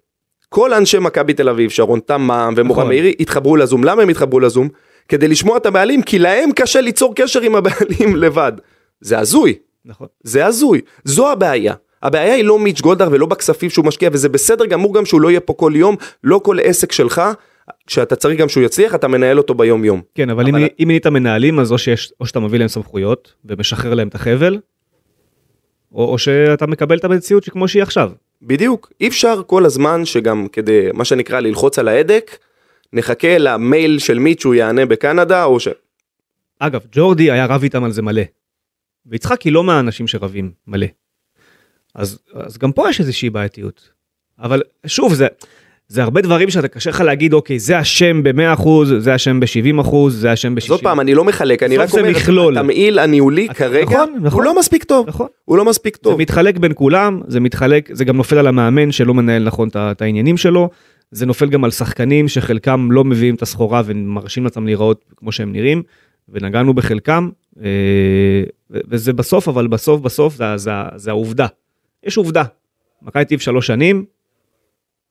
[0.49, 2.87] כל אנשי מכבי תל אביב, שרון תמם ומורן נכון.
[2.87, 3.83] מאירי, התחברו לזום.
[3.83, 4.69] למה הם התחברו לזום?
[5.07, 8.51] כדי לשמוע את הבעלים, כי להם קשה ליצור קשר עם הבעלים לבד.
[9.01, 9.53] זה הזוי.
[9.85, 10.07] נכון.
[10.23, 11.73] זה הזוי, זו הבעיה.
[12.03, 15.29] הבעיה היא לא מיץ' גולדהר ולא בכספים שהוא משקיע, וזה בסדר גמור גם שהוא לא
[15.29, 17.21] יהיה פה כל יום, לא כל עסק שלך,
[17.87, 20.01] כשאתה צריך גם שהוא יצליח, אתה מנהל אותו ביום יום.
[20.15, 23.93] כן, אבל אבל- אם מינית מנהלים, אז או שיש- או שאתה מביא להם סמכויות ומשחרר
[23.93, 24.59] להם את החבל,
[25.91, 28.11] או או שאתה מקבל את המציאות שכמו שהיא עכשיו.
[28.41, 32.37] בדיוק, אי אפשר כל הזמן שגם כדי, מה שנקרא, ללחוץ על ההדק,
[32.93, 35.67] נחכה למייל של מיץ' שהוא יענה בקנדה, או ש...
[36.59, 38.21] אגב, ג'ורדי היה רב איתם על זה מלא.
[39.05, 40.87] ויצחקי לא מהאנשים שרבים מלא.
[41.95, 43.89] אז, אז גם פה יש איזושהי בעייתיות.
[44.39, 45.27] אבל שוב, זה,
[45.87, 48.69] זה הרבה דברים שאתה קשה לך להגיד, אוקיי, זה אשם ב-100%,
[48.99, 50.63] זה אשם ב-70%, זה אשם ב-60%.
[50.63, 52.09] אז עוד פעם, אני לא מחלק, אני רק זה אומר.
[52.59, 54.39] התמהיל הניהולי אתה- כרגע, נכון, נכון.
[54.39, 55.07] הוא לא מספיק טוב.
[55.09, 55.27] נכון.
[55.45, 56.21] הוא לא מספיק זה טוב.
[56.21, 60.01] מתחלק בין כולם, זה מתחלק, זה גם נופל על המאמן שלא מנהל נכון את את
[60.01, 60.69] העניינים שלו,
[61.11, 65.51] זה נופל גם על שחקנים שחלקם לא מביאים את הסחורה ומרשים לעצמם להיראות כמו שהם
[65.51, 65.83] נראים,
[66.29, 67.29] ונגענו בחלקם,
[67.63, 67.67] אה,
[68.71, 71.47] וזה בסוף, אבל בסוף בסוף זה, זה, זה העובדה.
[72.03, 72.43] יש עובדה,
[73.01, 74.05] מכבי טיב שלוש שנים,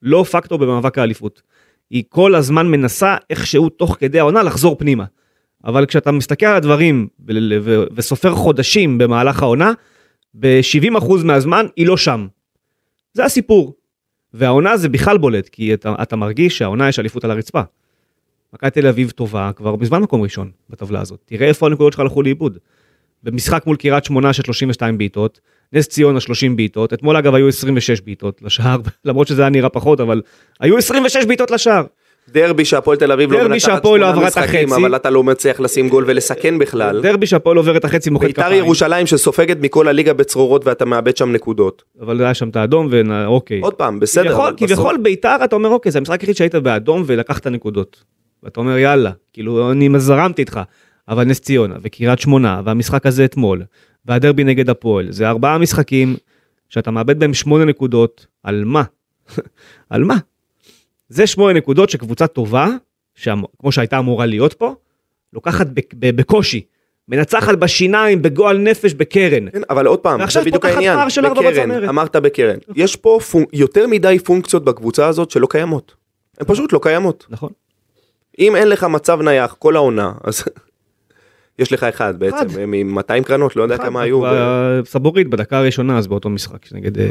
[0.01, 1.41] לא פקטור במאבק האליפות.
[1.89, 5.05] היא כל הזמן מנסה איכשהו תוך כדי העונה לחזור פנימה.
[5.63, 7.07] אבל כשאתה מסתכל על הדברים
[7.95, 9.71] וסופר חודשים במהלך העונה,
[10.33, 12.27] ב-70% מהזמן היא לא שם.
[13.13, 13.75] זה הסיפור.
[14.33, 17.61] והעונה זה בכלל בולט, כי אתה, אתה מרגיש שהעונה יש אליפות על הרצפה.
[18.53, 21.21] מכבי תל אביב טובה כבר מזמן מקום ראשון בטבלה הזאת.
[21.25, 22.57] תראה איפה הנקודות שלך הלכו לאיבוד.
[23.23, 25.39] במשחק מול קריית שמונה של 32 בעיטות,
[25.73, 29.99] נס ציונה 30 בעיטות, אתמול אגב היו 26 בעיטות לשער, למרות שזה היה נראה פחות,
[29.99, 30.21] אבל
[30.59, 31.83] היו 26 בעיטות לשער.
[32.29, 34.73] דרבי שהפועל תל אביב לא מנצחת לא שמונה את משחקים.
[34.73, 37.01] אבל אתה לא מצליח לשים גול ולסכן בכלל.
[37.01, 41.31] דרבי שהפועל עובר את החצי בית"ר כפיים, ירושלים שסופגת מכל הליגה בצרורות ואתה מאבד שם
[41.31, 41.83] נקודות.
[42.01, 43.59] אבל היה שם את האדום ואוקיי.
[43.59, 44.23] עוד פעם, בסדר.
[44.23, 48.03] כביכול, כביכול ביתר אתה אומר אוקיי זה המשחק היחיד שהיית באדום ולקחת נקודות.
[48.43, 50.59] ואתה אומר יאללה כאילו אני זרמתי איתך.
[51.07, 53.63] אבל נס ציונה וקריית שמונה והמשחק הזה אתמול
[54.05, 56.15] והדרבי נגד הפועל זה ארבעה משחקים
[56.69, 58.83] שאתה מאבד בהם שמונה נקודות על מה?
[59.89, 60.15] על מה?
[61.09, 62.67] זה שמונה נקודות שקבוצה טובה
[63.15, 64.75] שאמ- כמו שהייתה אמורה להיות פה
[65.33, 66.61] לוקחת בקושי
[67.07, 69.49] מנצחת בשיניים בגועל נפש בקרן.
[69.49, 70.97] כן, אבל עוד פעם, ועכשיו זה בדיוק פותחת העניין.
[70.97, 71.71] פער של בקרן.
[71.89, 72.57] אמרת בקרן.
[72.75, 75.95] יש פה פונק- יותר מדי פונקציות בקבוצה הזאת שלא קיימות.
[76.39, 77.25] הן פשוט לא קיימות.
[77.29, 77.49] נכון.
[78.39, 80.43] אם אין לך מצב נייח כל העונה, אז
[81.61, 82.19] יש לך אחד.
[82.19, 84.21] בעצם, מ-200 קרנות, לא יודע כמה היו.
[84.85, 87.05] סבורית בדקה הראשונה אז באותו משחק נגד אה,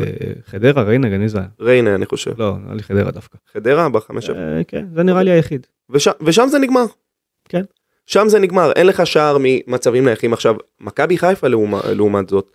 [0.46, 1.46] חדרה ריינה גני זה היה.
[1.60, 2.32] ריינה, אני חושב.
[2.38, 3.38] לא נראה לי חדרה דווקא.
[3.52, 4.30] חדרה בחמש...
[4.30, 4.34] אה,
[4.68, 5.66] כן זה נראה לי היחיד.
[5.90, 6.84] ושם, ושם זה נגמר.
[7.48, 7.62] כן.
[8.06, 10.32] שם זה נגמר, אין לך שער ממצבים נייחים.
[10.32, 11.46] עכשיו, מכבי חיפה
[11.92, 12.50] לעומת זאת,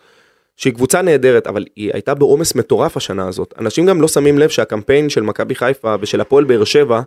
[0.58, 3.54] שהיא קבוצה נהדרת, אבל היא הייתה בעומס מטורף השנה הזאת.
[3.60, 7.02] אנשים גם לא שמים לב שהקמפיין של מכבי חיפה ושל הפועל באר שבע,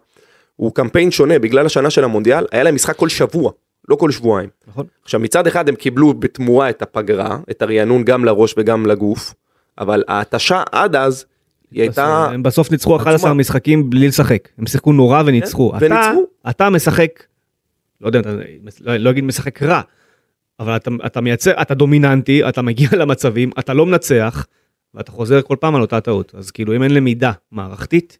[0.57, 3.53] הוא קמפיין שונה, בגלל השנה של המונדיאל, היה להם משחק כל שבוע,
[3.89, 4.49] לא כל שבועיים.
[4.69, 4.87] נכון.
[5.05, 9.35] עכשיו מצד אחד הם קיבלו בתמורה את הפגרה, את הרענון גם לראש וגם לגוף,
[9.79, 11.25] אבל ההתשה עד אז,
[11.71, 12.29] היא הייתה...
[12.33, 13.35] הם בסוף ניצחו 11 עצומה.
[13.35, 14.49] משחקים בלי לשחק.
[14.59, 15.73] הם שיחקו נורא וניצחו.
[15.81, 15.93] כן,
[16.51, 17.23] אתה- משחק,
[18.01, 18.31] לא יודע, אתה-
[18.81, 19.81] לא לא אגיד משחק רע,
[20.61, 24.47] אבל אתה- אתה מייצר, אתה דומיננטי, אתה מגיע למצבים, אתה לא מנצח,
[24.95, 26.35] ואתה חוזר כל פעם על אותה טעות.
[26.35, 28.19] אז כאילו אם אין למידה מערכתית,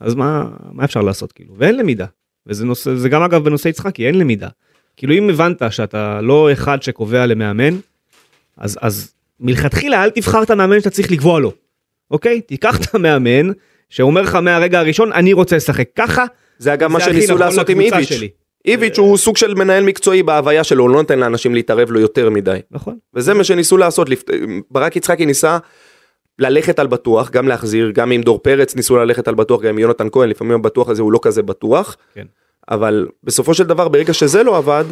[0.00, 1.54] אז מה מה אפשר לעשות כאילו?
[1.58, 2.06] ואין למידה.
[2.46, 4.48] וזה נושא, זה גם אגב בנושא יצחקי, אין למידה.
[4.96, 7.76] כאילו אם הבנת שאתה לא אחד שקובע למאמן,
[8.56, 11.52] אז, אז מלכתחילה אל תבחר את המאמן שאתה צריך לקבוע לו,
[12.10, 12.40] אוקיי?
[12.40, 13.52] תיקח את המאמן
[13.90, 16.24] שאומר לך מהרגע הראשון, אני רוצה לשחק ככה,
[16.58, 18.08] זה אגב מה שניסו נכון לעשות עם איביץ'.
[18.08, 18.28] שלי.
[18.64, 22.30] איביץ' הוא סוג של מנהל מקצועי בהוויה שלו, הוא לא נותן לאנשים להתערב לו יותר
[22.30, 22.58] מדי.
[22.70, 22.98] נכון?
[23.14, 24.08] וזה מה שניסו לעשות,
[24.70, 25.58] ברק יצחקי ניסה
[26.38, 29.78] ללכת על בטוח, גם להחזיר, גם עם דור פרץ ניסו ללכת על בטוח, גם עם
[29.78, 31.96] יונתן כהן, לפעמים הבטוח הזה הוא לא כזה בטוח.
[32.14, 32.26] כן.
[32.70, 34.84] אבל בסופו של דבר, ברגע שזה לא עבד,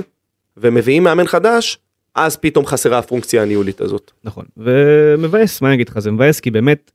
[0.56, 1.78] ומביאים מאמן חדש,
[2.14, 4.10] אז פתאום חסרה הפונקציה הניהולית הזאת.
[4.24, 6.90] נכון, ומבאס, מה אני אגיד לך, זה מבאס כי באמת,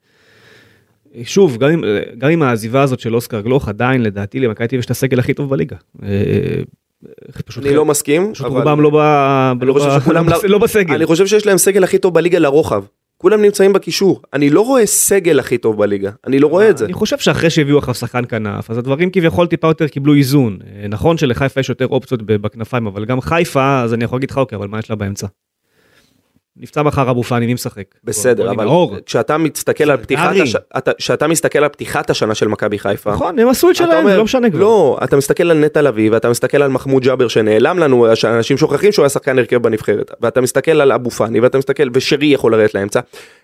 [1.24, 1.84] שוב, גם עם,
[2.18, 5.50] גם עם העזיבה הזאת של אוסקר גלוך, עדיין לדעתי למכבי יש את הסגל הכי טוב
[5.50, 5.76] בליגה.
[6.04, 6.10] אה,
[7.46, 9.74] פשוט אני לא מסכים, פשוט רובם לא, לא,
[10.50, 10.96] לא בסגל.
[10.96, 12.84] אני חושב שיש להם סגל הכי טוב בליגה לרוחב.
[13.18, 14.22] כולם נמצאים בקישור.
[14.34, 16.11] אני לא רואה סגל הכי טוב בליגה.
[16.28, 16.86] אני לא רואה את זה.
[16.86, 20.57] אני חושב שאחרי שהביאו עכשיו שחקן כנף, אז הדברים כביכול טיפה יותר קיבלו איזון.
[20.68, 24.38] אה, נכון שלחיפה יש יותר אופציות בכנפיים, אבל גם חיפה, אז אני יכול להגיד לך,
[24.38, 25.28] אוקיי, אבל מה יש לה באמצע?
[26.60, 27.84] נפצע מחר אבו פאני, מי משחק?
[28.03, 28.66] בסדר, אבל.
[29.05, 30.34] כשאתה מסתכל על פתיחת.
[30.43, 33.97] הש- אתה- כשאתה מסתכל על פתיחת השנה של מכבי חיפה, נכון, הם עשו את שלהם,
[33.97, 34.60] אומר, זה לא משנה כבר.
[34.60, 38.91] לא, אתה מסתכל על נטע לביא, ואתה מסתכל על מחמוד ג'אבר שנעלם לנו, שאנשים שוכחים
[38.91, 42.74] שהוא היה שחקן הרכב בנבחרת, ואתה מסתכל על אבו פאני, ואתה מסתכל, ושרי יכול לרדת
[42.76, 42.99] לאמצע,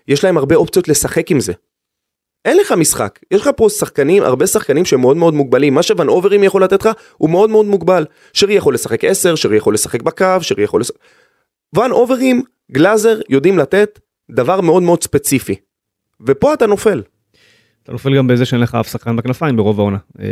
[0.08, 1.52] יש להם הרבה אופציות לשחק עם זה.
[2.44, 6.08] אין לך משחק, יש לך פה שחקנים, הרבה שחקנים שהם מאוד מאוד מוגבלים, מה שוון
[6.08, 8.04] אוברים יכול לתת לך הוא מאוד מאוד מוגבל.
[8.32, 10.96] שרי יכול לשחק 10, שרי יכול לשחק בקו, שרי יכול לשחק...
[11.76, 12.42] ון אוברים,
[12.72, 14.00] גלאזר יודעים לתת
[14.30, 15.54] דבר מאוד מאוד ספציפי.
[16.26, 17.02] ופה אתה נופל,
[17.82, 19.98] אתה נופל גם בזה שאין לך אף שחקן בכנפיים ברוב העונה.
[20.20, 20.24] אה,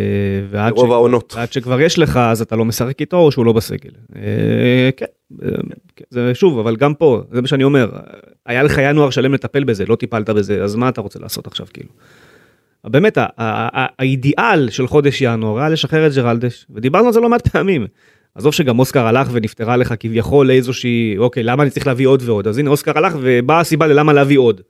[0.70, 1.34] ברוב ש- העונות.
[1.36, 3.90] ועד שכבר יש לך, אז אתה לא משחק איתו או שהוא לא בסגל.
[4.16, 5.06] אה, כן,
[5.42, 5.48] אה,
[5.96, 7.90] כן, זה שוב, אבל גם פה, זה מה שאני אומר,
[8.46, 11.66] היה לך ינואר שלם לטפל בזה, לא טיפלת בזה, אז מה אתה רוצה לעשות עכשיו
[11.72, 11.88] כאילו?
[12.86, 17.86] באמת, האידיאל של חודש ינואר היה לשחרר את ג'רלדש, ודיברנו על זה לא מעט פעמים.
[18.34, 22.48] עזוב שגם אוסקר הלך ונפטרה לך כביכול לאיזושהי, אוקיי, למה אני צריך להביא עוד ועוד?
[22.48, 24.60] אז הנה אוסקר הלך ובאה הסיבה ללמה להביא עוד.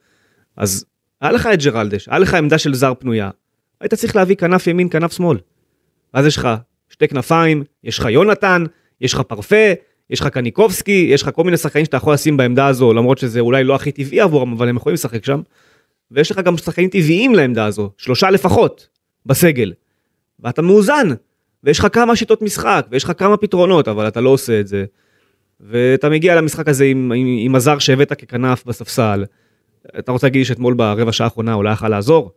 [0.57, 0.85] אז
[1.21, 3.31] היה לך את ג'רלדש, היה לך עמדה של זר פנויה,
[3.81, 5.39] היית צריך להביא כנף ימין, כנף שמאל.
[6.13, 6.49] אז יש לך
[6.89, 8.65] שתי כנפיים, יש לך יונתן,
[9.01, 9.73] יש לך פרפה,
[10.11, 13.41] יש לך קניקובסקי, יש לך כל מיני שחקנים שאתה יכול לשים בעמדה הזו, למרות שזה
[13.41, 15.41] אולי לא הכי טבעי עבורם, אבל הם יכולים לשחק שם.
[16.11, 18.89] ויש לך גם שחקנים טבעיים לעמדה הזו, שלושה לפחות,
[19.27, 19.73] בסגל.
[20.41, 21.09] ואתה מאוזן,
[21.65, 24.85] ויש לך כמה שיטות משחק, ויש לך כמה פתרונות, אבל אתה לא עושה את זה.
[25.61, 29.25] ואתה מגיע למשחק הזה עם, עם, עם הזר שהבאת ככנף בספסל.
[29.99, 32.31] אתה רוצה להגיד לי שאתמול ברבע שעה האחרונה אולי יכל לעזור?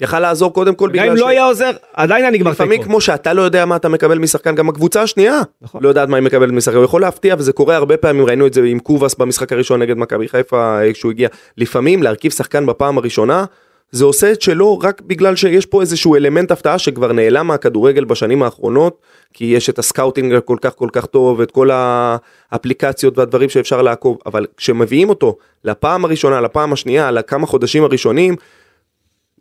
[0.00, 2.84] יכל לעזור קודם כל גם בגלל אם לא היה עוזר, עדיין היה נגמר לפעמים תיקו.
[2.84, 5.82] כמו שאתה לא יודע מה אתה מקבל משחקן, גם הקבוצה השנייה נכון.
[5.82, 8.54] לא יודעת מה היא מקבלת משחקן, הוא יכול להפתיע וזה קורה הרבה פעמים, ראינו את
[8.54, 13.44] זה עם קובאס במשחק הראשון נגד מכבי חיפה כשהוא הגיע, לפעמים להרכיב שחקן בפעם הראשונה,
[13.92, 18.42] זה עושה את שלו רק בגלל שיש פה איזשהו אלמנט הפתעה שכבר נעלם מהכדורגל בשנים
[18.42, 18.98] האחרונות,
[19.32, 23.82] כי יש את ה scouting הכל כך כל כך טוב, את כל האפליקציות והדברים שאפשר
[23.82, 28.36] לעקוב, אבל כשמביאים אותו לפעם הראשונה, לפעם השנייה, לכמה חודשים הראשונים,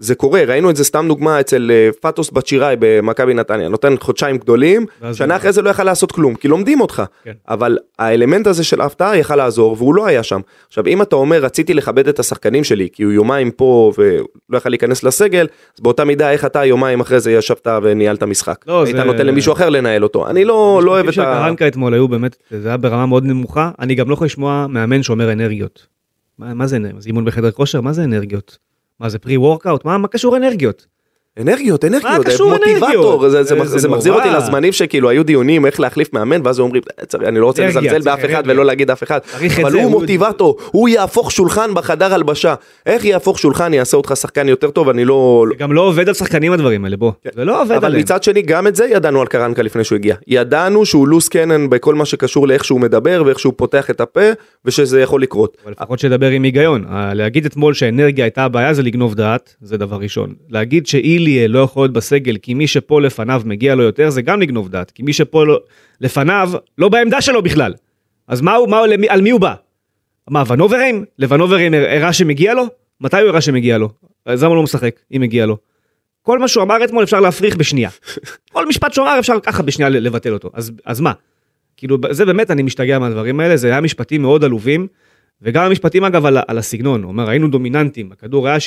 [0.04, 3.94] זה קורה, ראינו את זה סתם דוגמה אצל אה, פטוס בת שיראי במכבי נתניה, נותן
[4.00, 7.04] חודשיים גדולים, שנה הוא- אחרי זה לא יכל לעשות כלום, כי לומדים אותך.
[7.24, 7.32] כן.
[7.48, 10.40] אבל האלמנט הזה של ההפתעה יכל לעזור, והוא לא היה שם.
[10.68, 14.70] עכשיו, אם אתה אומר, רציתי לכבד את השחקנים שלי, כי הוא יומיים פה ולא יכל
[14.70, 18.56] להיכנס לסגל, אז באותה מידה, איך אתה יומיים אחרי זה ישבת וניהלת משחק.
[18.68, 20.28] לא, היית זה- נותן למישהו אחר לנהל אותו.
[20.30, 21.24] אני לא, לא אוהב את ה...
[21.24, 25.04] קרנקה אתמול היו באמת, זה היה ברמה מאוד נמוכה, אני גם לא יכול לשמוע מאמן
[25.04, 25.88] שאומר אנרגיות.
[26.40, 26.78] מה, מה זה?
[27.00, 27.82] זה אימון בחדר כושר?
[27.82, 28.58] מה זה אנרגיות?
[29.02, 29.86] מה זה פרי וורקאוט?
[29.86, 30.88] מה, מה קשור אנרגיות?
[31.40, 33.22] אנרגיות, אנרגיות, קשור מוטיבטור, אנרגיות?
[33.32, 34.14] זה, זה, זה- זה, מחזיר.
[34.14, 37.68] אותי לזמנים שכאילו היו דיונים איך להחליף מאמן, ואז אומרים, "אה, צריך- אני לא רוצה
[37.68, 38.44] לזלזל באף אחד.
[38.46, 39.20] ולא להגיד אף אחד,
[39.62, 42.56] אבל הוא מוטיבטור, הוא יהפוך שולחן בחדר הלבשה,
[42.86, 45.46] איך יהפוך שולחן, יעשה אותך שחקן יותר טוב, אני לא...
[45.58, 47.12] גם לא עובד על שחקנים הדברים האלה, בוא.
[47.36, 48.02] זה לא עובד אבל עליהם.
[48.02, 50.16] מצד שני, גם את זה ידענו על קרנקה לפני שהוא הגיע.
[50.28, 54.22] ידענו שהוא לוס קנן בכל מה שקשור לאיך שהוא מדבר ואיך שהוא פותח את הפה,
[54.66, 55.58] ושזה יכול לקרות.
[55.64, 56.86] אבל לפחות שידבר עם היגיון.
[56.90, 60.34] ה- להגיד אתמול שאנרגיה הייתה הבעיה זה לגנוב דעת, זה דבר ראשון.
[60.50, 60.88] להגיד
[61.22, 64.70] שאיליה לא יכול להיות בסגל כי מי שפה לפניו מגיע לו יותר, זה גם לגנוב
[64.70, 64.92] דעת.
[64.92, 65.60] כי מי שפה לא,
[66.02, 67.74] לפניו לא בעמדה שלו בכלל.
[68.28, 69.54] אז מה הוא, מה, הוא- למי, על מי הוא בא?
[70.30, 71.06] מה, ונוברים?
[71.20, 72.64] לוונוברים הראה שמגיע לו?
[73.02, 73.90] מתי הוא הראה שמגיע לו?
[74.26, 75.58] אז למה הוא לא משחק, אם מגיע לו?
[76.22, 77.90] כל מה שהוא אמר אתמול אפשר להפריך בשנייה.
[78.54, 80.50] כל משפט שהוא אמר אפשר ככה בשנייה לבטל אותו.
[80.54, 81.12] אז, אז מה?
[81.78, 84.88] כאילו, זה באמת, אני משתגע מהדברים האלה, זה היה משפטים מאוד עלובים.
[85.44, 88.58] וגם המשפטים אגב על, על הסגנון, הוא אומר היינו דומיננטים, הכדור היה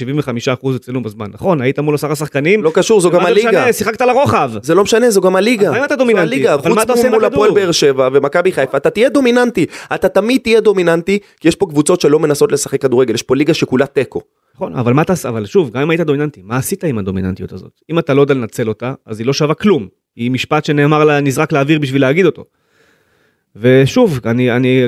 [0.63, 3.49] 75% אצלנו בזמן, נכון, היית מול עשרה שחקנים, לא קשור, זו גם זה הליגה.
[3.49, 5.69] משנה, שיחקת לרוחב, זה לא משנה, זו גם הליגה.
[5.69, 6.23] אז למה אתה דומיננטי?
[6.23, 7.45] הליגה, אבל מה אתה חוץ עושה עם מול הכדור?
[7.45, 9.67] הפועל באר שבע ומכבי חיפה, אתה תהיה דומיננטי.
[9.95, 13.55] אתה תמיד תהיה דומיננטי, כי יש פה קבוצות שלא מנסות לשחק כדורגל, יש פה ליגה
[13.55, 14.21] שכולה תיקו.
[14.55, 17.81] נכון, אבל מה אתה, אבל שוב, גם אם היית דומיננטי, מה עשית עם הדומיננטיות הזאת?
[17.91, 21.21] אם אתה לא יודע לנצל אותה, אז היא לא שווה כלום, היא משפט שנאמר לה,
[21.21, 22.45] נזרק לאוויר בשביל להגיד אותו.
[23.57, 24.85] ושוב, אני, אני,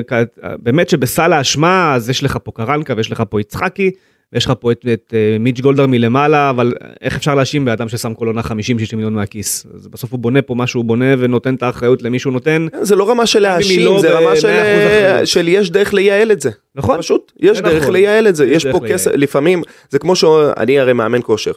[0.59, 3.91] באמת שבסל האשמה, אז יש לך פה קרנקה ויש לך פה יצחקי,
[4.33, 8.13] ויש לך פה את, את uh, מיץ' גולדר מלמעלה, אבל איך אפשר להאשים באדם ששם
[8.13, 8.45] כל עונה 50-60
[8.93, 9.65] מיליון מהכיס?
[9.75, 12.67] אז בסוף הוא בונה פה מה שהוא בונה ונותן את האחריות למי שהוא נותן.
[12.81, 15.27] זה לא רמה של להאשים, לא זה רמה של, 100% אחריות.
[15.27, 16.49] של יש דרך לייעל את זה.
[16.75, 16.99] נכון.
[16.99, 17.93] פשוט, יש זה דרך נכון.
[17.93, 18.79] לייעל את זה, יש פה.
[18.87, 21.51] כסף, לפעמים, זה כמו שאני הרי מאמן כושר.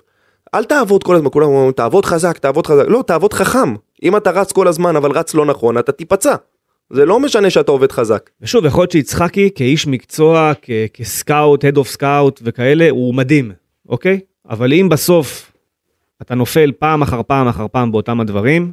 [0.55, 3.75] אל תעבוד כל הזמן, כולם אומרים, תעבוד חזק, תעבוד חזק, לא, תעבוד חכם.
[4.03, 6.35] אם אתה רץ כל הזמן אבל רץ לא נכון, אתה תיפצע.
[6.93, 8.31] זה לא משנה שאתה עובד חזק.
[8.41, 13.53] ושוב, יכול להיות שיצחקי כאיש מקצוע, כ- כסקאוט, head of scout וכאלה, הוא מדהים,
[13.89, 14.21] אוקיי?
[14.49, 15.53] אבל אם בסוף
[16.23, 18.73] אתה נופל פעם אחר פעם אחר פעם באותם הדברים,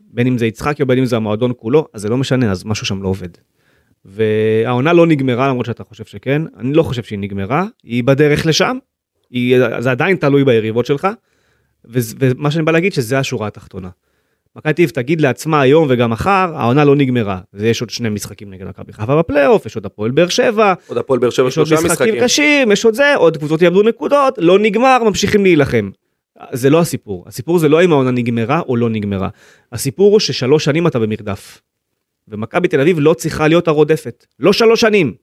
[0.00, 2.64] בין אם זה יצחקי או בין אם זה המועדון כולו, אז זה לא משנה, אז
[2.64, 3.28] משהו שם לא עובד.
[4.04, 8.78] והעונה לא נגמרה למרות שאתה חושב שכן, אני לא חושב שהיא נגמרה, היא בדרך לשם,
[9.30, 11.08] היא, זה עדיין תלוי ביריבות שלך,
[11.84, 13.88] וזה- ומה שאני בא להגיד שזה השורה התחתונה.
[14.56, 17.40] מכבי תל אביב תגיד לעצמה היום וגם מחר, העונה לא נגמרה.
[17.54, 21.20] ויש עוד שני משחקים נגד מכבי חיפה בפלייאוף, יש עוד הפועל באר שבע, עוד הפועל
[21.20, 22.24] באר שבע יש עוד שלושה משחקים משחקים.
[22.24, 25.90] קשים, יש עוד זה, עוד קבוצות יאבדו נקודות, לא נגמר, ממשיכים להילחם.
[26.52, 27.24] זה לא הסיפור.
[27.26, 29.28] הסיפור זה לא אם העונה נגמרה או לא נגמרה.
[29.72, 31.60] הסיפור הוא ששלוש שנים אתה במרדף.
[32.28, 34.26] ומכבי תל אביב לא צריכה להיות הרודפת.
[34.38, 35.14] לא שלוש שנים.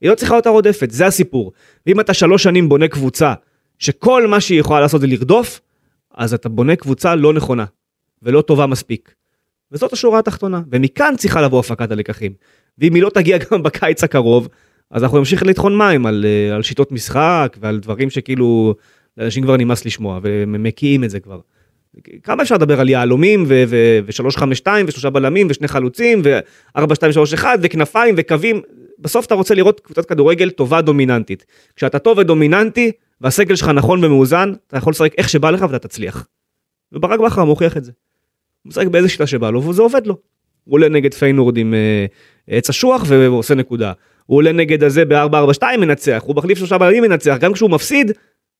[0.00, 1.52] היא לא צריכה להיות הרודפת, זה הסיפור.
[1.86, 3.34] ואם אתה שלוש שנים בונה קבוצה
[3.78, 5.60] שכל מה שהיא יכולה לעשות זה לרדוף,
[6.14, 7.64] אז אתה בונה קבוצה לא נכונה
[8.22, 9.14] ולא טובה מספיק.
[9.72, 12.32] וזאת השורה התחתונה, ומכאן צריכה לבוא הפקת הלקחים.
[12.78, 14.48] ואם היא לא תגיע גם בקיץ הקרוב,
[14.90, 18.74] אז אנחנו נמשיך לטחון מים על, אה, על שיטות משחק ועל דברים שכאילו
[19.16, 21.40] לאנשים כבר נמאס לשמוע והם מקיאים את זה כבר.
[22.22, 28.60] כמה אפשר לדבר על יהלומים ו-352 ושלושה בלמים ושני חלוצים ו-4-2-3-1 וכנפיים וקווים
[28.98, 31.46] בסוף אתה רוצה לראות קבוצת כדורגל טובה דומיננטית.
[31.76, 36.26] כשאתה טוב ודומיננטי והסגל שלך נכון ומאוזן אתה יכול לשחק איך שבא לך ואתה תצליח.
[36.94, 37.92] וברק בכר מוכיח את זה.
[38.62, 40.16] הוא משחק באיזה שיטה שבא לו וזה עובד לו.
[40.64, 42.06] הוא עולה נגד פיינורד עם אה,
[42.48, 43.92] עץ אשוח ועושה נקודה.
[44.26, 48.12] הוא עולה נגד הזה ב-442 מנצח, הוא מחליף שלושה בלמים מנצח, גם כשהוא מפסיד,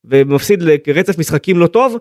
[0.05, 1.97] ומפסיד לרצף משחקים לא טוב,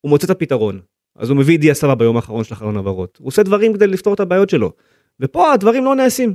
[0.00, 0.80] הוא מוצא את הפתרון.
[1.16, 3.18] אז הוא מביא דיה סבא ביום האחרון של החלון העברות.
[3.20, 4.72] הוא עושה דברים כדי לפתור את הבעיות שלו.
[5.20, 6.34] ופה הדברים לא נעשים.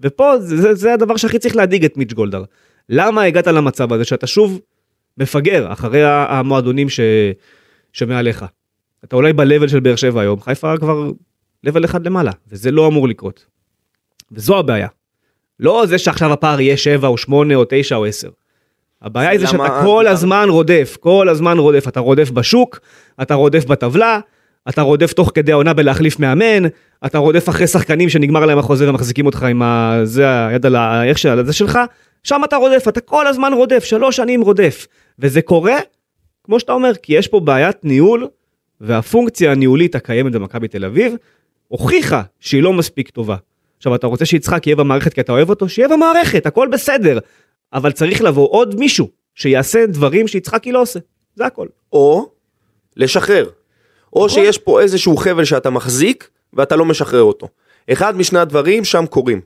[0.00, 2.44] ופה זה, זה, זה הדבר שהכי צריך להדאיג את מיץ' גולדהר.
[2.88, 4.60] למה הגעת למצב הזה שאתה שוב
[5.18, 7.00] מפגר אחרי המועדונים ש...
[7.92, 8.44] שמעליך?
[9.04, 11.10] אתה אולי ב-level של באר שבע היום, חיפה כבר
[11.66, 13.46] level אחד למעלה, וזה לא אמור לקרות.
[14.32, 14.88] וזו הבעיה.
[15.60, 18.28] לא זה שעכשיו הפער יהיה 7 או 8 או 9 או 10.
[19.02, 22.80] הבעיה היא זה שאתה כל הזמן רודף, כל הזמן רודף, אתה רודף בשוק,
[23.22, 24.20] אתה רודף בטבלה,
[24.68, 26.68] אתה רודף תוך כדי העונה בלהחליף מאמן,
[27.06, 30.00] אתה רודף אחרי שחקנים שנגמר להם החוזה ומחזיקים אותך עם ה...
[30.04, 31.04] זה היד על ה...
[31.04, 31.78] איך של זה שלך,
[32.22, 34.86] שם אתה רודף, אתה כל הזמן רודף, שלוש שנים רודף.
[35.18, 35.76] וזה קורה,
[36.44, 38.28] כמו שאתה אומר, כי יש פה בעיית ניהול,
[38.80, 41.14] והפונקציה הניהולית הקיימת במכבי תל אביב,
[41.68, 43.36] הוכיחה שהיא לא מספיק טובה.
[43.76, 45.68] עכשיו אתה רוצה שיצחק יהיה במערכת כי אתה אוהב אותו?
[45.68, 47.18] שיהיה במערכת, הכל בסדר.
[47.72, 50.98] אבל צריך לבוא עוד מישהו שיעשה דברים שיצחקי לא עושה.
[51.34, 51.66] זה הכל.
[51.92, 52.30] או
[52.96, 53.48] לשחרר.
[54.12, 54.28] או נכון.
[54.28, 57.48] שיש פה איזשהו חבל שאתה מחזיק ואתה לא משחרר אותו.
[57.92, 59.40] אחד משני הדברים שם קורים.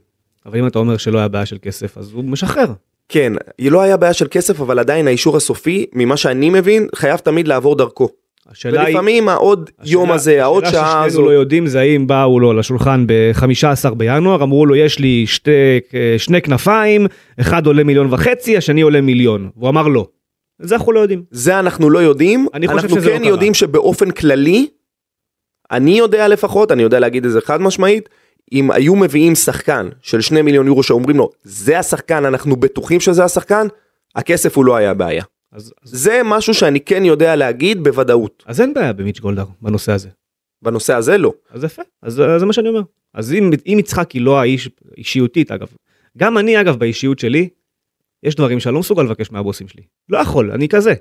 [0.47, 2.73] אבל אם אתה אומר שלא היה בעיה של כסף, אז הוא משחרר.
[3.09, 7.49] כן, לא היה בעיה של כסף, אבל עדיין האישור הסופי, ממה שאני מבין, חייב תמיד
[7.49, 8.09] לעבור דרכו.
[8.51, 8.89] השאלה היא...
[8.89, 12.41] ולפעמים העוד יום השאלה- הזה, העוד השאלה שעה ששנינו הזאת, לא יודעים זה האם באו
[12.41, 15.51] לו לשולחן ב-15 בינואר, אמרו לו יש לי שתי,
[16.19, 17.07] שני כנפיים,
[17.41, 19.51] אחד עולה מיליון וחצי, השני עולה מיליון.
[19.57, 20.07] והוא אמר לא.
[20.59, 21.23] זה אנחנו לא יודעים.
[21.31, 23.29] זה אנחנו לא יודעים, אני חושב אנחנו שזה לא כן קרה.
[23.29, 24.67] יודעים שבאופן כללי,
[25.71, 28.09] אני יודע לפחות, אני יודע להגיד את זה חד משמעית,
[28.53, 33.25] אם היו מביאים שחקן של שני מיליון יורו שאומרים לו, זה השחקן, אנחנו בטוחים שזה
[33.25, 33.67] השחקן,
[34.17, 35.25] הכסף הוא לא היה בעיה.
[35.55, 38.45] אז, אז, זה משהו שאני כן יודע להגיד בוודאות.
[38.47, 40.09] אז אין בעיה במיץ' גולדהר בנושא הזה.
[40.63, 41.33] בנושא הזה לא.
[41.51, 42.83] אז יפה, אז אז זה מה שאני אומר.
[43.15, 45.69] אז אם, אם יצחקי לא האיש, אישיותית אגב,
[46.19, 47.49] גם אני אגב באישיות שלי,
[48.23, 49.83] יש דברים שאני לא מסוגל לבקש מהבוסים שלי.
[50.09, 50.95] לא יכול, אני כזה.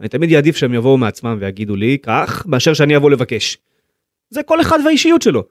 [0.00, 3.58] אני תמיד אעדיף שהם יבואו מעצמם ויגידו לי כך, מאשר שאני אבוא לבקש.
[4.30, 5.44] זה כל אחד והאישיות שלו.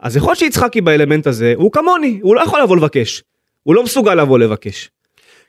[0.00, 3.22] אז יכול להיות שיצחקי באלמנט הזה, הוא כמוני, הוא לא יכול לבוא לבקש.
[3.62, 4.90] הוא לא מסוגל לבוא לבקש.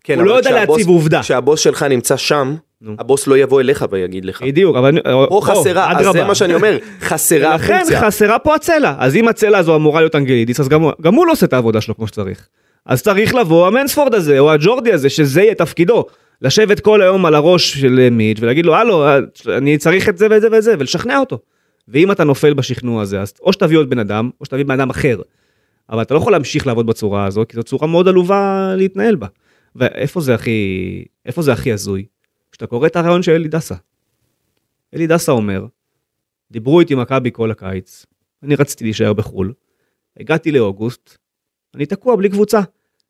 [0.08, 1.22] כן, הוא לא יודע להציב עובדה.
[1.22, 2.96] כשהבוס שלך נמצא שם, נו.
[3.00, 4.42] הבוס לא יבוא אליך ויגיד לך.
[4.42, 5.00] בדיוק, אבל...
[5.30, 6.24] פה חסרה, אז זה אדרבה.
[6.28, 8.02] מה שאני אומר, חסרה לכן הפונקציה.
[8.02, 8.94] חסרה פה הצלע.
[9.00, 11.54] אז אם הצלע הזו אמורה להיות אנגלידיס, אז גם, הוא- גם הוא לא עושה את
[11.54, 12.48] העבודה שלו כמו שצריך.
[12.86, 16.06] אז צריך לבוא המנספורד הזה, או הג'ורדי הזה, שזה יהיה תפקידו.
[16.42, 19.06] לשבת כל היום על הראש של מיץ' ולהגיד לו, הלו,
[19.58, 21.40] אני צריך את זה ואת זה ואת זה, ולשכנע אותו.
[21.88, 24.90] ואם אתה נופל בשכנוע הזה, אז או שתביא עוד בן אדם, או שתביא בן אדם
[24.90, 25.18] אחר.
[25.90, 29.28] אבל אתה לא יכול להמשיך לעבוד בצורה הזו, כי זו צורה מאוד עלובה להתנהל בה.
[29.78, 32.06] ואיפה זה הכי, איפה זה הכי הזוי?
[32.52, 33.76] כשאתה קורא את הרעיון של אלי דסה.
[34.94, 35.66] אלי דסה אומר,
[36.52, 38.06] דיברו איתי מכבי כל הקיץ,
[38.44, 39.54] אני רציתי להישאר בחו"ל,
[40.20, 41.18] הגעתי לאוגוסט,
[41.76, 42.60] אני תקוע בלי קבוצה.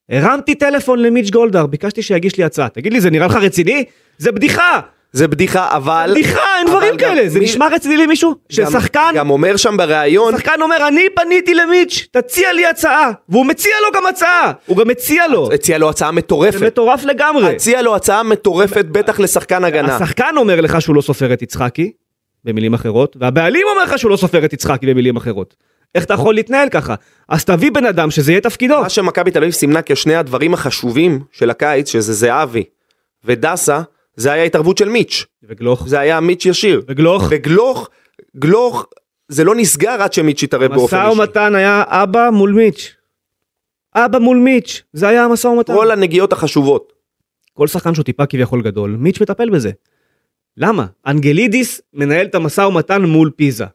[0.10, 2.70] הרמתי טלפון למיץ' גולדהר, ביקשתי שיגיש לי הצעה.
[2.70, 3.86] תגיד לי, זה נראה לך רציני?
[4.18, 4.82] זה בדיחה!
[5.12, 6.08] זה בדיחה, אבל...
[6.12, 7.30] בדיחה, אין אבל דברים גם כאלה.
[7.30, 8.36] זה מי- נשמע רציני למישהו?
[8.50, 13.12] ששחקן, גם אומר שם בריאיון, שחקן אומר, אני פניתי למיץ', תציע לי הצעה.
[13.30, 14.52] והוא מציע לו גם הצעה.
[14.66, 15.50] הוא גם מציע לו.
[15.54, 16.62] הציע לו הצעה זה מטורפת.
[16.62, 17.56] מטורף לגמרי.
[17.56, 19.96] הציע לו הצעה מטורפת, בטח לשחקן הגנה.
[19.96, 21.92] השחקן אומר לך שהוא לא סופר את יצחקי,
[22.44, 25.56] במילים אחרות, והבעלים אומר לך שהוא לא סופר את יצחקי במילים אחרות.
[25.96, 26.96] איך אתה יכול להתנהל ככה?
[27.30, 28.82] אז תביא בן אדם שזה יהיה תפקידו.
[28.82, 32.64] מה שמכבי תל אביב סימנה כשני הדברים החשובים של הקיץ, שזה זהבי
[33.26, 33.82] ודסה,
[34.18, 35.26] זה היה התערבות של מיץ'.
[35.44, 35.88] וגלוך.
[35.88, 36.82] זה היה מיץ' ישיר.
[36.88, 37.24] וגלוך.
[37.30, 37.90] וגלוך,
[38.38, 38.88] גלוך,
[39.28, 41.20] זה לא נסגר עד שמיץ' התערב באופן משא אישי.
[41.22, 42.96] ומתן היה אבא מול מיץ'.
[43.96, 45.74] אבא מול מיץ', זה היה המשא ומתן.
[45.74, 46.94] כל הנגיעות החשובות.
[47.54, 49.72] כל שחקן שהוא טיפה כביכול גדול, מיץ' מטפל בזה.
[50.58, 50.86] למה?
[51.08, 53.66] אנגלידיס מנהל את המשא ומתן מול פיזה.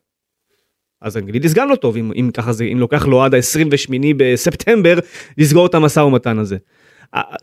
[1.01, 4.98] אז אנגלידיס גם לא טוב, אם, אם ככה זה, אם לוקח לו עד ה-28 בספטמבר
[5.39, 6.56] לסגור את המשא ומתן הזה.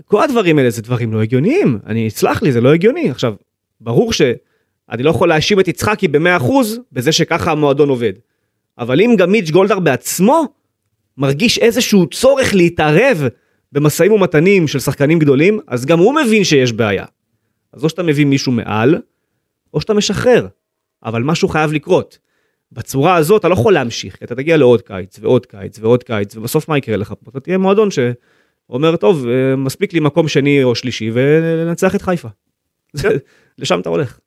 [0.05, 3.09] כל הדברים האלה זה דברים לא הגיוניים, אני, סלח לי, זה לא הגיוני.
[3.09, 3.33] עכשיו,
[3.81, 6.51] ברור שאני לא יכול להאשים את יצחקי ב-100%
[6.91, 8.13] בזה שככה המועדון עובד.
[8.77, 10.45] אבל אם גם מיץ' גולדהר בעצמו
[11.17, 13.23] מרגיש איזשהו צורך להתערב
[13.71, 17.05] במשאים ומתנים של שחקנים גדולים, אז גם הוא מבין שיש בעיה.
[17.73, 19.01] אז או שאתה מביא מישהו מעל,
[19.73, 20.47] או שאתה משחרר.
[21.03, 22.17] אבל משהו חייב לקרות.
[22.71, 26.69] בצורה הזאת אתה לא יכול להמשיך, אתה תגיע לעוד קיץ ועוד קיץ ועוד קיץ, ובסוף
[26.69, 27.31] מה יקרה לך פה?
[27.31, 27.91] אתה תהיה מועדון
[28.69, 32.27] שאומר, טוב, אה, מספיק לי מקום שני או שלישי ולנצח את חיפה.
[32.93, 33.09] זה-
[33.59, 34.19] לשם אתה הולך.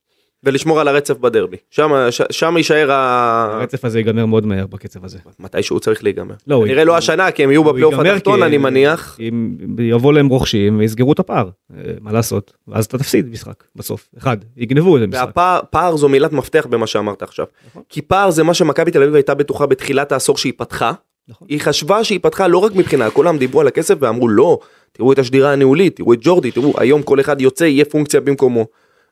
[0.45, 1.57] ולשמור על הרצף בדרבי.
[1.71, 3.49] שם, ש, שם יישאר ה...
[3.53, 5.19] הרצף הזה ייגמר מאוד מהר בקצב הזה.
[5.41, 6.35] מתי שהוא צריך להיגמר.
[6.47, 9.17] לא, נראה לא השנה, כי הם יהיו בפלייאוף התחתון, אני מניח.
[9.21, 12.53] אם יבוא להם רוכשים ויסגרו את הפער, אה, מה לעשות?
[12.69, 14.09] ואז אתה תפסיד משחק בסוף.
[14.19, 15.23] אחד, יגנבו איזה משחק.
[15.27, 17.47] והפער פער זו מילת מפתח במה שאמרת עכשיו.
[17.71, 17.83] נכון.
[17.89, 20.93] כי פער זה מה שמכבי תל אביב הייתה בטוחה בתחילת העשור שהיא פתחה.
[21.29, 21.49] נכון.
[21.51, 24.59] היא חשבה שהיא פתחה לא רק מבחינה, כולם דיברו על הכסף ואמרו לא,
[24.93, 28.67] תראו את השדירה הניהולית, תראו את ג'ורדי, תראו, היום כל אחד יוצא, יהיה פונקציה במקומו.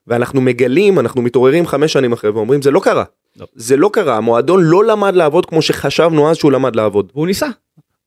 [0.06, 3.04] ואנחנו מגלים, אנחנו מתעוררים חמש שנים אחרי ואומרים זה לא קרה.
[3.36, 3.46] לא.
[3.54, 7.12] זה לא קרה, המועדון לא למד לעבוד כמו שחשבנו אז שהוא למד לעבוד.
[7.14, 7.46] והוא ניסה.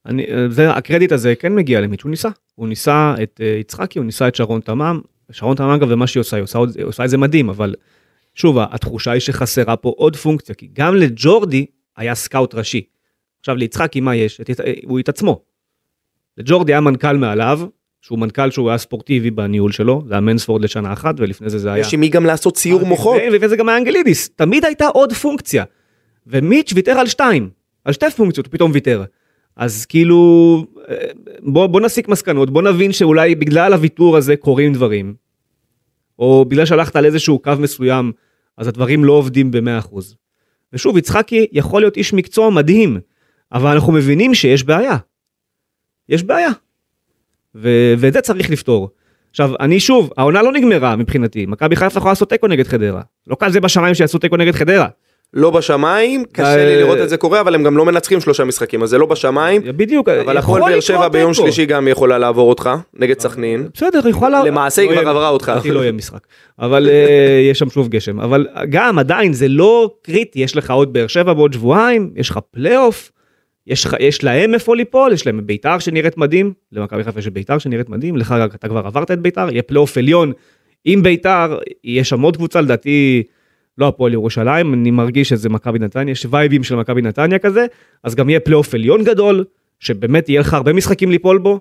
[0.06, 2.30] אני, זה, הקרדיט הזה כן מגיע למיץ', הוא ניסה.
[2.56, 5.02] הוא ניסה את uh, יצחקי, הוא ניסה את שרון תמם.
[5.32, 7.76] שרון תמם אגב, ומה שהיא עושה, היא עושה, היא עושה את זה מדהים, אבל
[8.36, 11.66] שוב, התחושה היא שחסרה פה עוד פונקציה, כי גם לג'ורדי
[11.98, 12.82] היה סקאוט ראשי.
[13.44, 14.42] עכשיו ליצחקי מה יש?
[14.42, 14.50] את,
[14.84, 15.42] הוא את עצמו.
[16.38, 17.60] לג'ורדי היה מנכ"ל מעליו,
[18.02, 21.74] שהוא מנכ"ל שהוא היה ספורטיבי בניהול שלו, זה היה מנספורד לשנה אחת, ולפני זה זה
[21.74, 21.82] היה...
[21.82, 23.22] יש עם מי גם לעשות סיעור מוחות.
[23.32, 25.64] ולפני זה גם היה אנגלידיס, תמיד הייתה עוד פונקציה.
[26.28, 27.50] ומיץ' ויתר על שתיים,
[27.86, 29.04] על שתי פונקציות הוא פתאום ויתר.
[29.56, 30.96] אז כאילו, אה,
[31.40, 35.14] בוא, בוא נסיק מסקנות, בוא נבין שאולי בגלל הוויתור הזה קורים דברים.
[36.20, 38.12] או בגלל שהלכת על איזשהו קו מסוים,
[38.58, 39.96] אז הדברים לא עובדים ב-100%.
[40.74, 43.00] ושוב, יצחקי יכול להיות איש מקצוע מדהים,
[43.54, 44.98] אבל אנחנו מבינים שיש בעיה.
[46.10, 46.50] יש בעיה.
[47.56, 48.90] ו- ואת זה צריך לפתור.
[49.30, 53.02] עכשיו, אני שוב, העונה לא נגמרה מבחינתי, מכבי חיפה יכולה לעשות תיקו נגד חדרה.
[53.28, 54.88] לא כזה בשמיים שיעשו תיקו נגד חדרה.
[55.34, 58.84] לא בשמיים, קשה לי לראות את זה קורה, אבל הם גם לא מנצחים שלושה משחקים,
[58.84, 59.62] אז זה לא בשמיים.
[59.66, 61.34] בדיוק, אבל הפועל באר שבע ביום.
[61.34, 63.68] שלישי גם יכולה לעבור אותך, נגד סכנין.
[63.74, 64.44] בסדר, היא יכולה...
[64.44, 65.52] למעשה היא לא כבר עברה אותך.
[65.66, 66.28] לא יהיה משחק.
[66.60, 68.20] אבל אה, יש שם שוב גשם.
[68.20, 72.40] אבל גם עדיין זה לא קריטי, יש לך עוד באר שבע בעוד שבועיים, יש לך
[72.52, 73.12] פלייאוף,
[73.68, 77.90] יש יש להם איפה ליפול, יש להם ביתר שנראית מדהים, למכבי חיפה יש ביתר שנראית
[77.90, 80.32] מדהים, לך אתה כבר עברת את ביתר, יהיה פלייאוף עליון
[80.86, 83.24] עם ביתר, יש שם עוד קבוצה, לדעתי,
[83.78, 87.66] לא הפועל ירושלים, אני מרגיש שזה מכבי נתניה, יש vibeים של מכבי נתניה כזה,
[88.04, 89.46] אז גם יהיה פלייאוף עליון גדול,
[89.80, 91.60] שבאמת יהיה לך הרבה משחקים ליפול בו,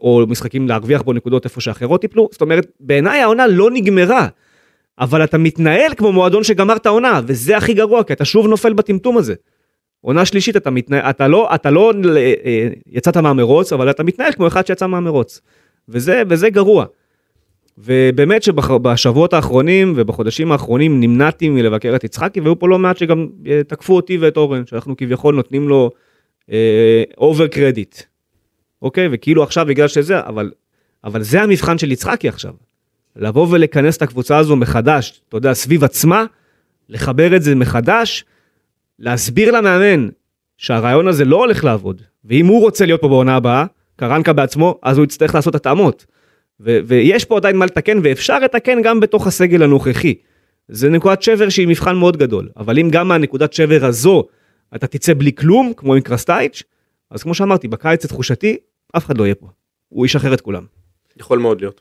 [0.00, 4.28] או משחקים להרוויח בו נקודות איפה שאחרות ייפלו, זאת אומרת, בעיניי העונה לא נגמרה,
[4.98, 8.72] אבל אתה מתנהל כמו מועדון שגמר את העונה, וזה הכי גרוע, כי אתה שוב נופל
[8.72, 9.34] בטמטום הזה.
[10.00, 14.46] עונה שלישית אתה מתנהל, אתה לא, אתה לא אה, יצאת מהמרוץ, אבל אתה מתנהל כמו
[14.46, 15.40] אחד שיצא מהמרוץ.
[15.88, 16.84] וזה, וזה גרוע.
[17.78, 23.60] ובאמת שבשבועות האחרונים ובחודשים האחרונים נמנעתי מלבקר את יצחקי, והיו פה לא מעט שגם אה,
[23.68, 25.90] תקפו אותי ואת אורן, שאנחנו כביכול נותנים לו
[27.18, 28.02] over אה, credit.
[28.82, 29.08] אוקיי?
[29.12, 30.50] וכאילו עכשיו בגלל שזה, אבל,
[31.04, 32.52] אבל זה המבחן של יצחקי עכשיו.
[33.16, 36.24] לבוא ולכנס את הקבוצה הזו מחדש, אתה יודע, סביב עצמה,
[36.88, 38.24] לחבר את זה מחדש,
[38.98, 40.08] להסביר למאמן
[40.56, 43.64] שהרעיון הזה לא הולך לעבוד, ואם הוא רוצה להיות פה בעונה הבאה,
[43.96, 46.06] קרנקה בעצמו, אז הוא יצטרך לעשות התאמות.
[46.60, 50.14] ו- ויש פה עדיין מה לתקן, ואפשר לתקן גם בתוך הסגל הנוכחי.
[50.68, 54.24] זה נקודת שבר שהיא מבחן מאוד גדול, אבל אם גם מהנקודת שבר הזו
[54.74, 56.62] אתה תצא בלי כלום, כמו עם קרסטייץ',
[57.10, 58.56] אז כמו שאמרתי, בקיץ לתחושתי,
[58.96, 59.46] אף אחד לא יהיה פה.
[59.88, 60.64] הוא ישחרר את כולם.
[61.16, 61.80] יכול מאוד להיות.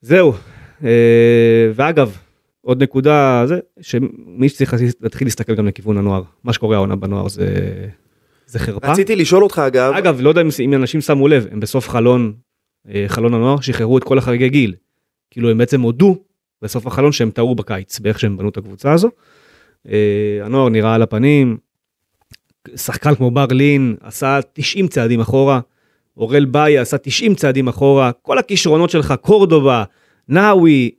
[0.00, 0.32] זהו.
[0.84, 2.16] אה, ואגב,
[2.66, 7.46] עוד נקודה זה שמי שצריך להתחיל להסתכל גם לכיוון הנוער מה שקורה העונה בנוער זה
[8.46, 8.92] זה חרפה.
[8.92, 12.32] רציתי לשאול אותך אגב, אגב, לא יודע אם- אם אנשים שמו לב, הם בסוף חלון,
[12.88, 14.74] אה, חלון הנוער, שחררו את כל החריגי גיל.
[15.30, 16.16] כאילו הם בעצם הודו
[16.62, 19.10] בסוף החלון שהם טעו בקיץ, באיך שהם בנו את הקבוצה הזו.
[19.88, 19.98] אה,
[20.42, 21.56] הנוער נראה על הפנים,
[22.76, 25.60] שחקן כמו בר לין עשה 90 צעדים אחורה,
[26.16, 29.84] אורל באי עשה 90 צעדים אחורה, כל הכישרונות שלך, קורדובה,
[30.28, 30.90] נאווי,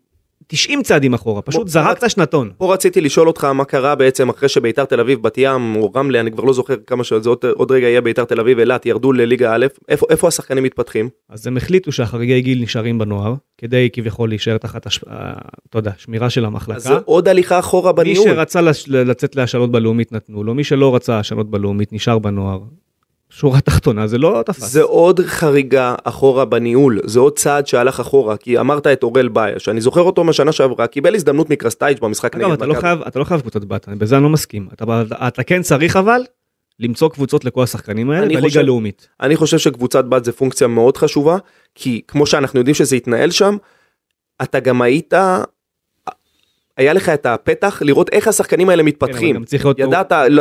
[0.48, 2.52] 90 צעדים אחורה, פשוט בוא, זרקת שנתון.
[2.58, 6.20] פה רציתי לשאול אותך מה קרה בעצם אחרי שביתר תל אביב, בת ים או רמלה,
[6.20, 8.86] אני כבר לא זוכר כמה שעות, זה עוד, עוד רגע יהיה ביתר תל אביב, אילת,
[8.86, 11.10] ירדו לליגה א', איפה, איפה השחקנים מתפתחים?
[11.30, 15.00] אז הם החליטו שהחריגי גיל נשארים בנוער, כדי כביכול להישאר תחת, הש...
[15.10, 15.34] אה,
[15.70, 16.78] אתה יודע, שמירה של המחלקה.
[16.78, 18.28] אז זה עוד הליכה אחורה מי בניהול.
[18.28, 22.60] שרצה לש- לצאת להשאלות בלאומית נתנו לו, מי שלא רצה השאלות בלאומית נשאר בנוער.
[23.40, 24.72] שורה תחתונה זה לא תפס.
[24.72, 29.60] זה עוד חריגה אחורה בניהול, זה עוד צעד שהלך אחורה, כי אמרת את אורל באיה,
[29.60, 33.42] שאני זוכר אותו מהשנה שעברה, קיבל הזדמנות מקרסטייץ' במשחק אתה לא חייב, אתה לא חייב
[33.42, 34.68] קבוצת בת, בזה אני לא מסכים.
[34.74, 36.22] אתה, אתה כן צריך אבל
[36.80, 39.08] למצוא קבוצות לכל השחקנים האלה בליגה הלאומית.
[39.22, 41.38] אני חושב שקבוצת בת זה פונקציה מאוד חשובה,
[41.76, 43.58] כי כמו שאנחנו יודעים שזה התנהל שם,
[44.44, 45.14] אתה גם היית,
[46.78, 49.36] היה לך את הפתח לראות איך השחקנים האלה כן, מתפתחים.
[49.36, 49.66] ידעת, צריך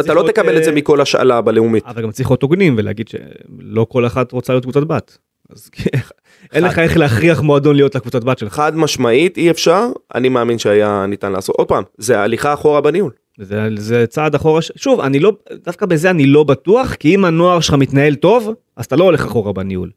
[0.04, 1.84] אתה לא תקבל את זה אה, מכל השאלה בלאומית.
[1.86, 5.18] אבל גם צריך להיות הוגנים ולהגיד שלא כל אחת רוצה להיות קבוצת בת.
[5.52, 5.70] אז
[6.54, 8.52] אין לך איך להכריח מועדון להיות לקבוצת בת שלך.
[8.52, 11.56] חד משמעית אי אפשר, אני מאמין שהיה ניתן לעשות.
[11.56, 13.10] עוד פעם, זה הליכה אחורה בניהול.
[13.40, 15.32] זה, זה צעד אחורה, ש- שוב, אני לא,
[15.64, 19.24] דווקא בזה אני לא בטוח, כי אם הנוער שלך מתנהל טוב, אז אתה לא הולך
[19.24, 19.90] אחורה בניהול.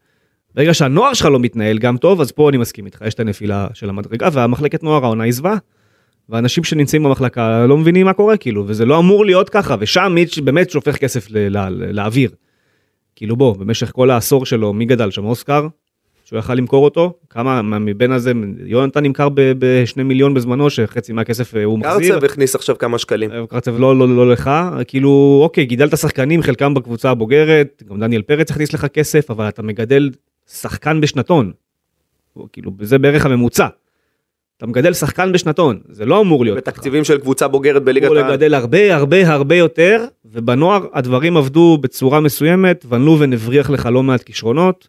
[0.54, 3.66] ברגע שהנוער שלך לא מתנהל גם טוב, אז פה אני מסכים איתך, יש את הנפילה
[3.74, 5.56] של המדרגה, והמחלקת נוער העונה זוועה.
[6.30, 10.38] ואנשים שנמצאים במחלקה לא מבינים מה קורה, כאילו, וזה לא אמור להיות ככה, ושם מיץ'
[10.38, 12.30] באמת שופך כסף ל- ל- לאוויר.
[13.16, 15.24] כאילו בוא, במשך כל העשור שלו, מי גדל שם?
[15.24, 15.66] אוסקר?
[16.24, 17.12] שהוא יכל למכור אותו?
[17.30, 18.32] כמה מה- מבין הזה,
[18.64, 22.14] יונתן נמכר ב- בשני מיליון בזמנו, שחצי מהכסף אה, הוא מחזיר.
[22.14, 23.30] קרצב הכניס עכשיו כמה שקלים.
[23.48, 24.50] קרצב לא, לא, לא לך,
[24.88, 29.62] כאילו, אוקיי, גידלת שחקנים, חלקם בקבוצה הבוגרת, גם דניאל פרץ הכניס לך כסף, אבל אתה
[29.62, 30.10] מגדל
[30.50, 31.52] שחקן בשנתון.
[32.52, 33.66] כאילו, זה בערך הממוצע.
[34.60, 36.56] אתה מגדל שחקן בשנתון, זה לא אמור להיות.
[36.56, 38.32] בתקציבים של קבוצה בוגרת בליגת אמור העל.
[38.32, 44.02] לגדל הרבה הרבה הרבה יותר, ובנוער הדברים עבדו בצורה מסוימת, ון לובן הבריח לך לא
[44.02, 44.88] מעט כישרונות,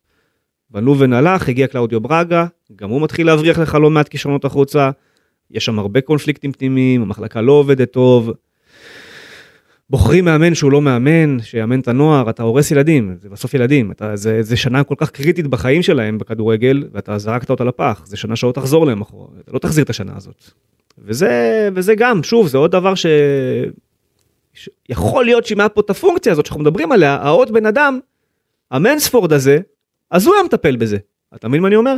[0.72, 2.46] ון לובן הלך, הגיע קלאודיו ברגה,
[2.76, 4.90] גם הוא מתחיל להבריח לך לא מעט כישרונות החוצה,
[5.52, 8.32] יש שם הרבה קונפליקטים פנימיים, המחלקה לא עובדת טוב.
[9.92, 14.16] בוחרים מאמן שהוא לא מאמן, שיאמן את הנוער, אתה הורס ילדים, זה בסוף ילדים, אתה,
[14.16, 18.36] זה, זה שנה כל כך קריטית בחיים שלהם בכדורגל, ואתה זרקת אותה לפח, זה שנה
[18.36, 20.44] שעוד תחזור להם אחורה, אתה לא תחזיר את השנה הזאת.
[20.98, 22.96] וזה, וזה גם, שוב, זה עוד דבר.
[22.96, 23.06] ש...
[24.90, 28.00] יכול להיות שאם היה פה את הפונקציה הזאת שאנחנו מדברים עליה, העוד בן אדם,
[28.72, 29.60] המנספורד הזה,
[30.12, 30.98] אז הוא היה מטפל בזה.
[31.36, 31.98] אתה מבין מה אני אומר?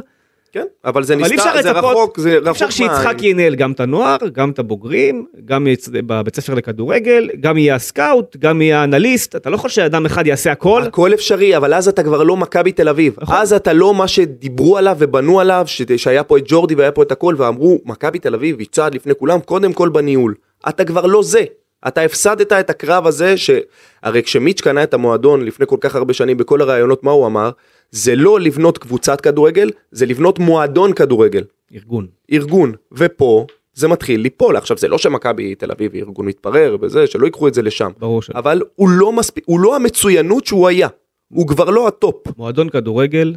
[0.54, 4.50] כן, אבל זה נסתר, זה רחוק, זה רחוק אפשר שיצחק ינהל גם את הנוער, גם
[4.50, 9.70] את הבוגרים, גם בבית ספר לכדורגל, גם יהיה הסקאוט, גם יהיה האנליסט, אתה לא יכול
[9.70, 10.84] שאדם אחד יעשה הכל.
[10.84, 13.16] הכל אפשרי, אבל אז אתה כבר לא מכבי תל אביב.
[13.22, 13.36] נכון.
[13.36, 17.04] אז אתה לא מה שדיברו עליו ובנו עליו, ש- שהיה פה את ג'ורדי והיה פה
[17.04, 20.34] את הכל, ואמרו, מכבי תל אביב היא צעד לפני כולם, קודם כל בניהול.
[20.70, 21.44] אתה כבר לא זה.
[21.88, 26.38] אתה הפסדת את הקרב הזה, שהרי כשמיץ' קנה את המועדון לפני כל כך הרבה שנים
[26.38, 27.50] בכל הראיונות, מה הוא אמר?
[27.94, 31.44] זה לא לבנות קבוצת כדורגל, זה לבנות מועדון כדורגל.
[31.74, 32.08] ארגון.
[32.32, 34.58] ארגון, ופה זה מתחיל ליפול.
[34.58, 37.92] עכשיו זה לא שמכבי תל אביב היא ארגון מתפרר וזה, שלא ייקחו את זה לשם.
[37.98, 38.40] ברור שלא.
[38.40, 40.88] אבל הוא לא מספיק, הוא לא המצוינות שהוא היה.
[41.28, 42.38] הוא כבר לא הטופ.
[42.38, 43.36] מועדון כדורגל,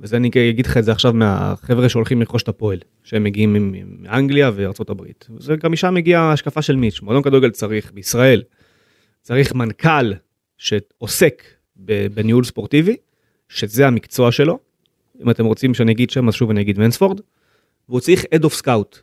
[0.00, 4.50] וזה אני אגיד לך את זה עכשיו מהחבר'ה שהולכים לרכוש את הפועל, שהם מגיעים מאנגליה
[4.54, 5.26] וארצות הברית.
[5.38, 8.42] זה גם משם מגיעה ההשקפה של מיץ', מועדון כדורגל צריך בישראל,
[9.22, 10.12] צריך מנכ"ל
[10.58, 11.42] שעוסק
[12.14, 12.96] בניהול ספורטיבי,
[13.52, 14.58] שזה המקצוע שלו.
[15.22, 17.20] אם אתם רוצים שאני אגיד שם אז שוב אני אגיד מנספורד.
[17.88, 18.98] והוא צריך head of scout.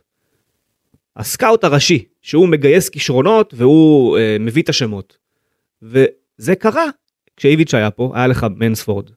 [1.16, 5.18] הסקאוט הראשי, שהוא מגייס כישרונות והוא אה, מביא את השמות.
[5.82, 6.86] וזה קרה
[7.36, 9.10] כשאיביץ' היה פה, היה לך מנספורד,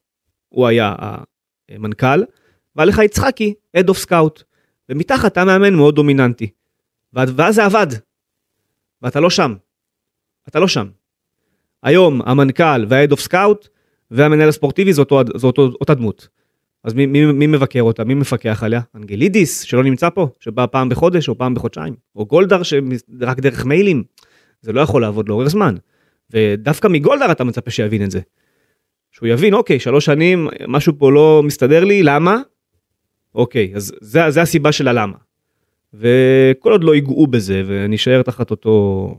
[0.50, 0.96] הוא היה
[1.70, 2.24] המנכ"ל,
[2.76, 4.44] והיה לך יצחקי, head of scout,
[4.90, 6.50] ומתחת היה מאמן מאוד דומיננטי.
[7.14, 7.88] ואז זה עבד,
[9.02, 9.56] ואתה לא שם.
[10.48, 10.88] אתה לא שם.
[11.84, 13.68] היום המנכ"ל וה head of scout
[14.14, 16.28] והמנהל הספורטיבי זה אותו, זו אותו, אותה דמות.
[16.84, 18.04] אז מי, מי, מי מבקר אותה?
[18.04, 18.82] מי מפקח עליה?
[18.96, 24.04] אנגלידיס שלא נמצא פה, שבא פעם בחודש או פעם בחודשיים, או גולדהר שרק דרך מיילים.
[24.62, 25.76] זה לא יכול לעבוד לאורך זמן.
[26.32, 28.20] ודווקא מגולדהר אתה מצפה שיבין את זה.
[29.12, 32.38] שהוא יבין, אוקיי, שלוש שנים, משהו פה לא מסתדר לי, למה?
[33.36, 35.18] אוקיי, אז זה, זה הסיבה של הלמה.
[35.94, 39.16] וכל עוד לא ייגעו בזה ונשאר תחת אותו,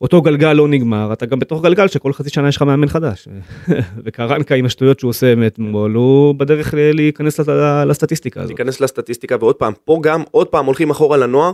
[0.00, 3.28] אותו גלגל לא נגמר, אתה גם בתוך גלגל שכל חצי שנה יש לך מאמן חדש.
[4.04, 7.40] וקרנקה עם השטויות שהוא עושה מאתמול, הוא בדרך להיכנס
[7.86, 8.50] לסטטיסטיקה הזאת.
[8.50, 11.52] ניכנס לסטטיסטיקה ועוד פעם, פה גם עוד פעם הולכים אחורה לנוער.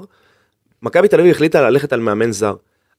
[0.83, 2.55] מכבי תל אביב החליטה ללכת על מאמן זר.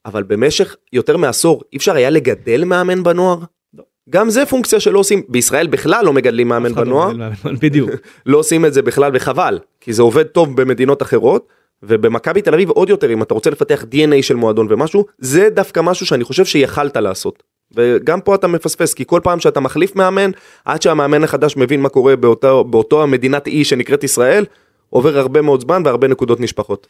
[0.06, 3.38] אבל במשך יותר מעשור אי אפשר היה לגדל מאמן בנוער?
[3.74, 3.84] לא.
[4.10, 7.12] גם זה פונקציה שלא עושים, בישראל בכלל לא מגדלים מאמן לא בנוער,
[7.60, 7.90] בדיוק.
[8.26, 11.48] לא עושים את זה בכלל וחבל, כי זה עובד טוב במדינות אחרות,
[11.82, 15.80] ובמכבי תל אביב עוד יותר, אם אתה רוצה לפתח DNA של מועדון ומשהו, זה דווקא
[15.80, 17.42] משהו שאני חושב שיכלת לעשות.
[17.76, 20.30] וגם פה אתה מפספס, כי כל פעם שאתה מחליף מאמן,
[20.64, 24.44] עד שהמאמן החדש מבין מה קורה באותו, באותו המדינת אי שנקראת ישראל,
[24.90, 26.86] עובר הרבה מאוד זמן והרבה נקודות נשפחות.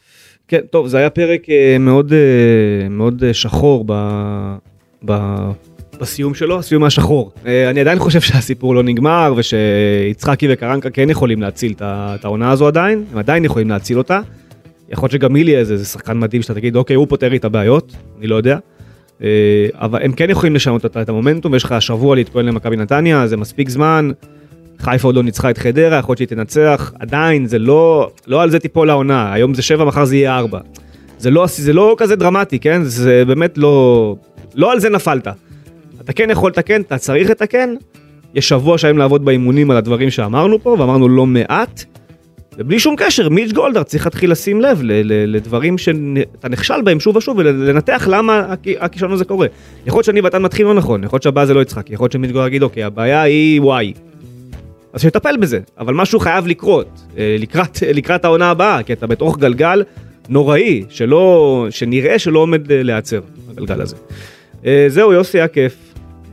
[0.47, 3.93] כן, טוב, זה היה פרק אה, מאוד, אה, מאוד אה, שחור ב,
[5.05, 5.13] ב,
[5.99, 7.31] בסיום שלו, הסיום היה שחור.
[7.45, 13.05] אני עדיין חושב שהסיפור לא נגמר, ושיצחקי וקרנקה כן יכולים להציל את העונה הזו עדיין,
[13.11, 14.21] הם עדיין יכולים להציל אותה.
[14.89, 17.45] יכול להיות שגם מילי איזה זה שחקן מדהים שאתה תגיד, אוקיי, הוא פותר לי את
[17.45, 18.57] הבעיות, אני לא יודע.
[19.23, 19.27] אה,
[19.73, 23.69] אבל הם כן יכולים לשנות את המומנטום, ויש לך השבוע להתכונן למכבי נתניה, זה מספיק
[23.69, 24.11] זמן.
[24.79, 28.51] חיפה עוד לא ניצחה את חדרה, יכול להיות שהיא תנצח, עדיין זה לא, לא על
[28.51, 30.59] זה תיפול העונה, היום זה שבע, מחר זה יהיה ארבע.
[31.17, 32.83] זה לא, זה לא כזה דרמטי, כן?
[32.83, 34.15] זה באמת לא,
[34.55, 35.27] לא על זה נפלת.
[36.01, 37.75] אתה כן יכול לתקן, אתה צריך לתקן,
[38.33, 41.85] יש שבוע שלם לעבוד באימונים על הדברים שאמרנו פה, ואמרנו לא מעט,
[42.57, 44.79] ובלי שום קשר, מיץ' גולדהר צריך להתחיל לשים לב
[45.27, 49.47] לדברים שאתה נכשל בהם שוב ושוב, ולנתח למה הכ- הכישלון הזה קורה.
[49.85, 52.11] יכול להיות שאני ואתה מתחיל לא נכון, יכול להיות שהבעיה זה לא יצחק, יכול להיות
[52.11, 53.93] שמיץ' גולדהר יגיד, אוקיי, הבעיה היא וואי.
[54.93, 59.37] אז שיטפל בזה, אבל משהו חייב לקרות, אה, לקראת, לקראת העונה הבאה, כי אתה בתוך
[59.39, 59.83] גלגל
[60.29, 63.19] נוראי, שלא, שנראה שלא עומד אה, להיעצר,
[63.49, 63.95] הגלגל הזה.
[64.65, 65.75] אה, זהו, יוסי, היה כיף.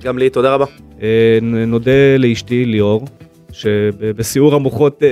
[0.05, 0.65] גם לי, תודה רבה.
[1.67, 3.07] נודה לאשתי ליאור,
[3.53, 5.09] שבסיעור המוחות אה,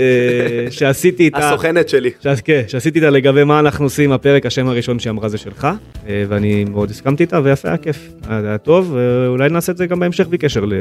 [0.70, 2.10] שעשיתי איתה, הסוכנת שלי.
[2.20, 2.26] ש...
[2.44, 5.68] כן, שעשיתי איתה לגבי מה אנחנו עושים, הפרק, השם הראשון שהיא אמרה זה שלך,
[6.08, 10.00] אה, ואני מאוד הסכמתי איתה, ויפה, היה כיף, היה טוב, ואולי נעשה את זה גם
[10.00, 10.72] בהמשך בלי קשר ל...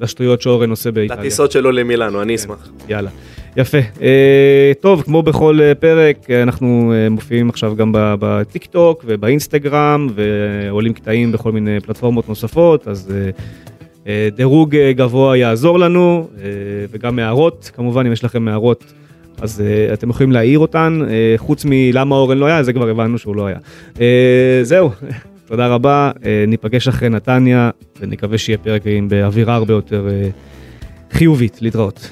[0.00, 1.20] לשטויות שאורן עושה באיטליה.
[1.20, 2.68] לטיסות שלו למילאנו, אני אשמח.
[2.88, 3.10] יאללה,
[3.56, 3.78] יפה.
[4.02, 11.52] אה, טוב, כמו בכל פרק, אנחנו מופיעים עכשיו גם בטיק טוק ובאינסטגרם, ועולים קטעים בכל
[11.52, 13.12] מיני פלטפורמות נוספות, אז
[14.34, 16.48] דירוג אה, גבוה יעזור לנו, אה,
[16.90, 18.92] וגם הערות, כמובן, אם יש לכם הערות.
[19.40, 19.62] אז
[19.92, 21.00] אתם יכולים להעיר אותן,
[21.36, 23.58] חוץ מלמה אורן לא היה, זה כבר הבנו שהוא לא היה.
[24.62, 24.90] זהו,
[25.48, 26.10] תודה רבה,
[26.48, 27.70] ניפגש אחרי נתניה,
[28.00, 30.08] ונקווה שיהיה פרק עם באווירה הרבה יותר
[31.10, 32.10] חיובית, להתראות.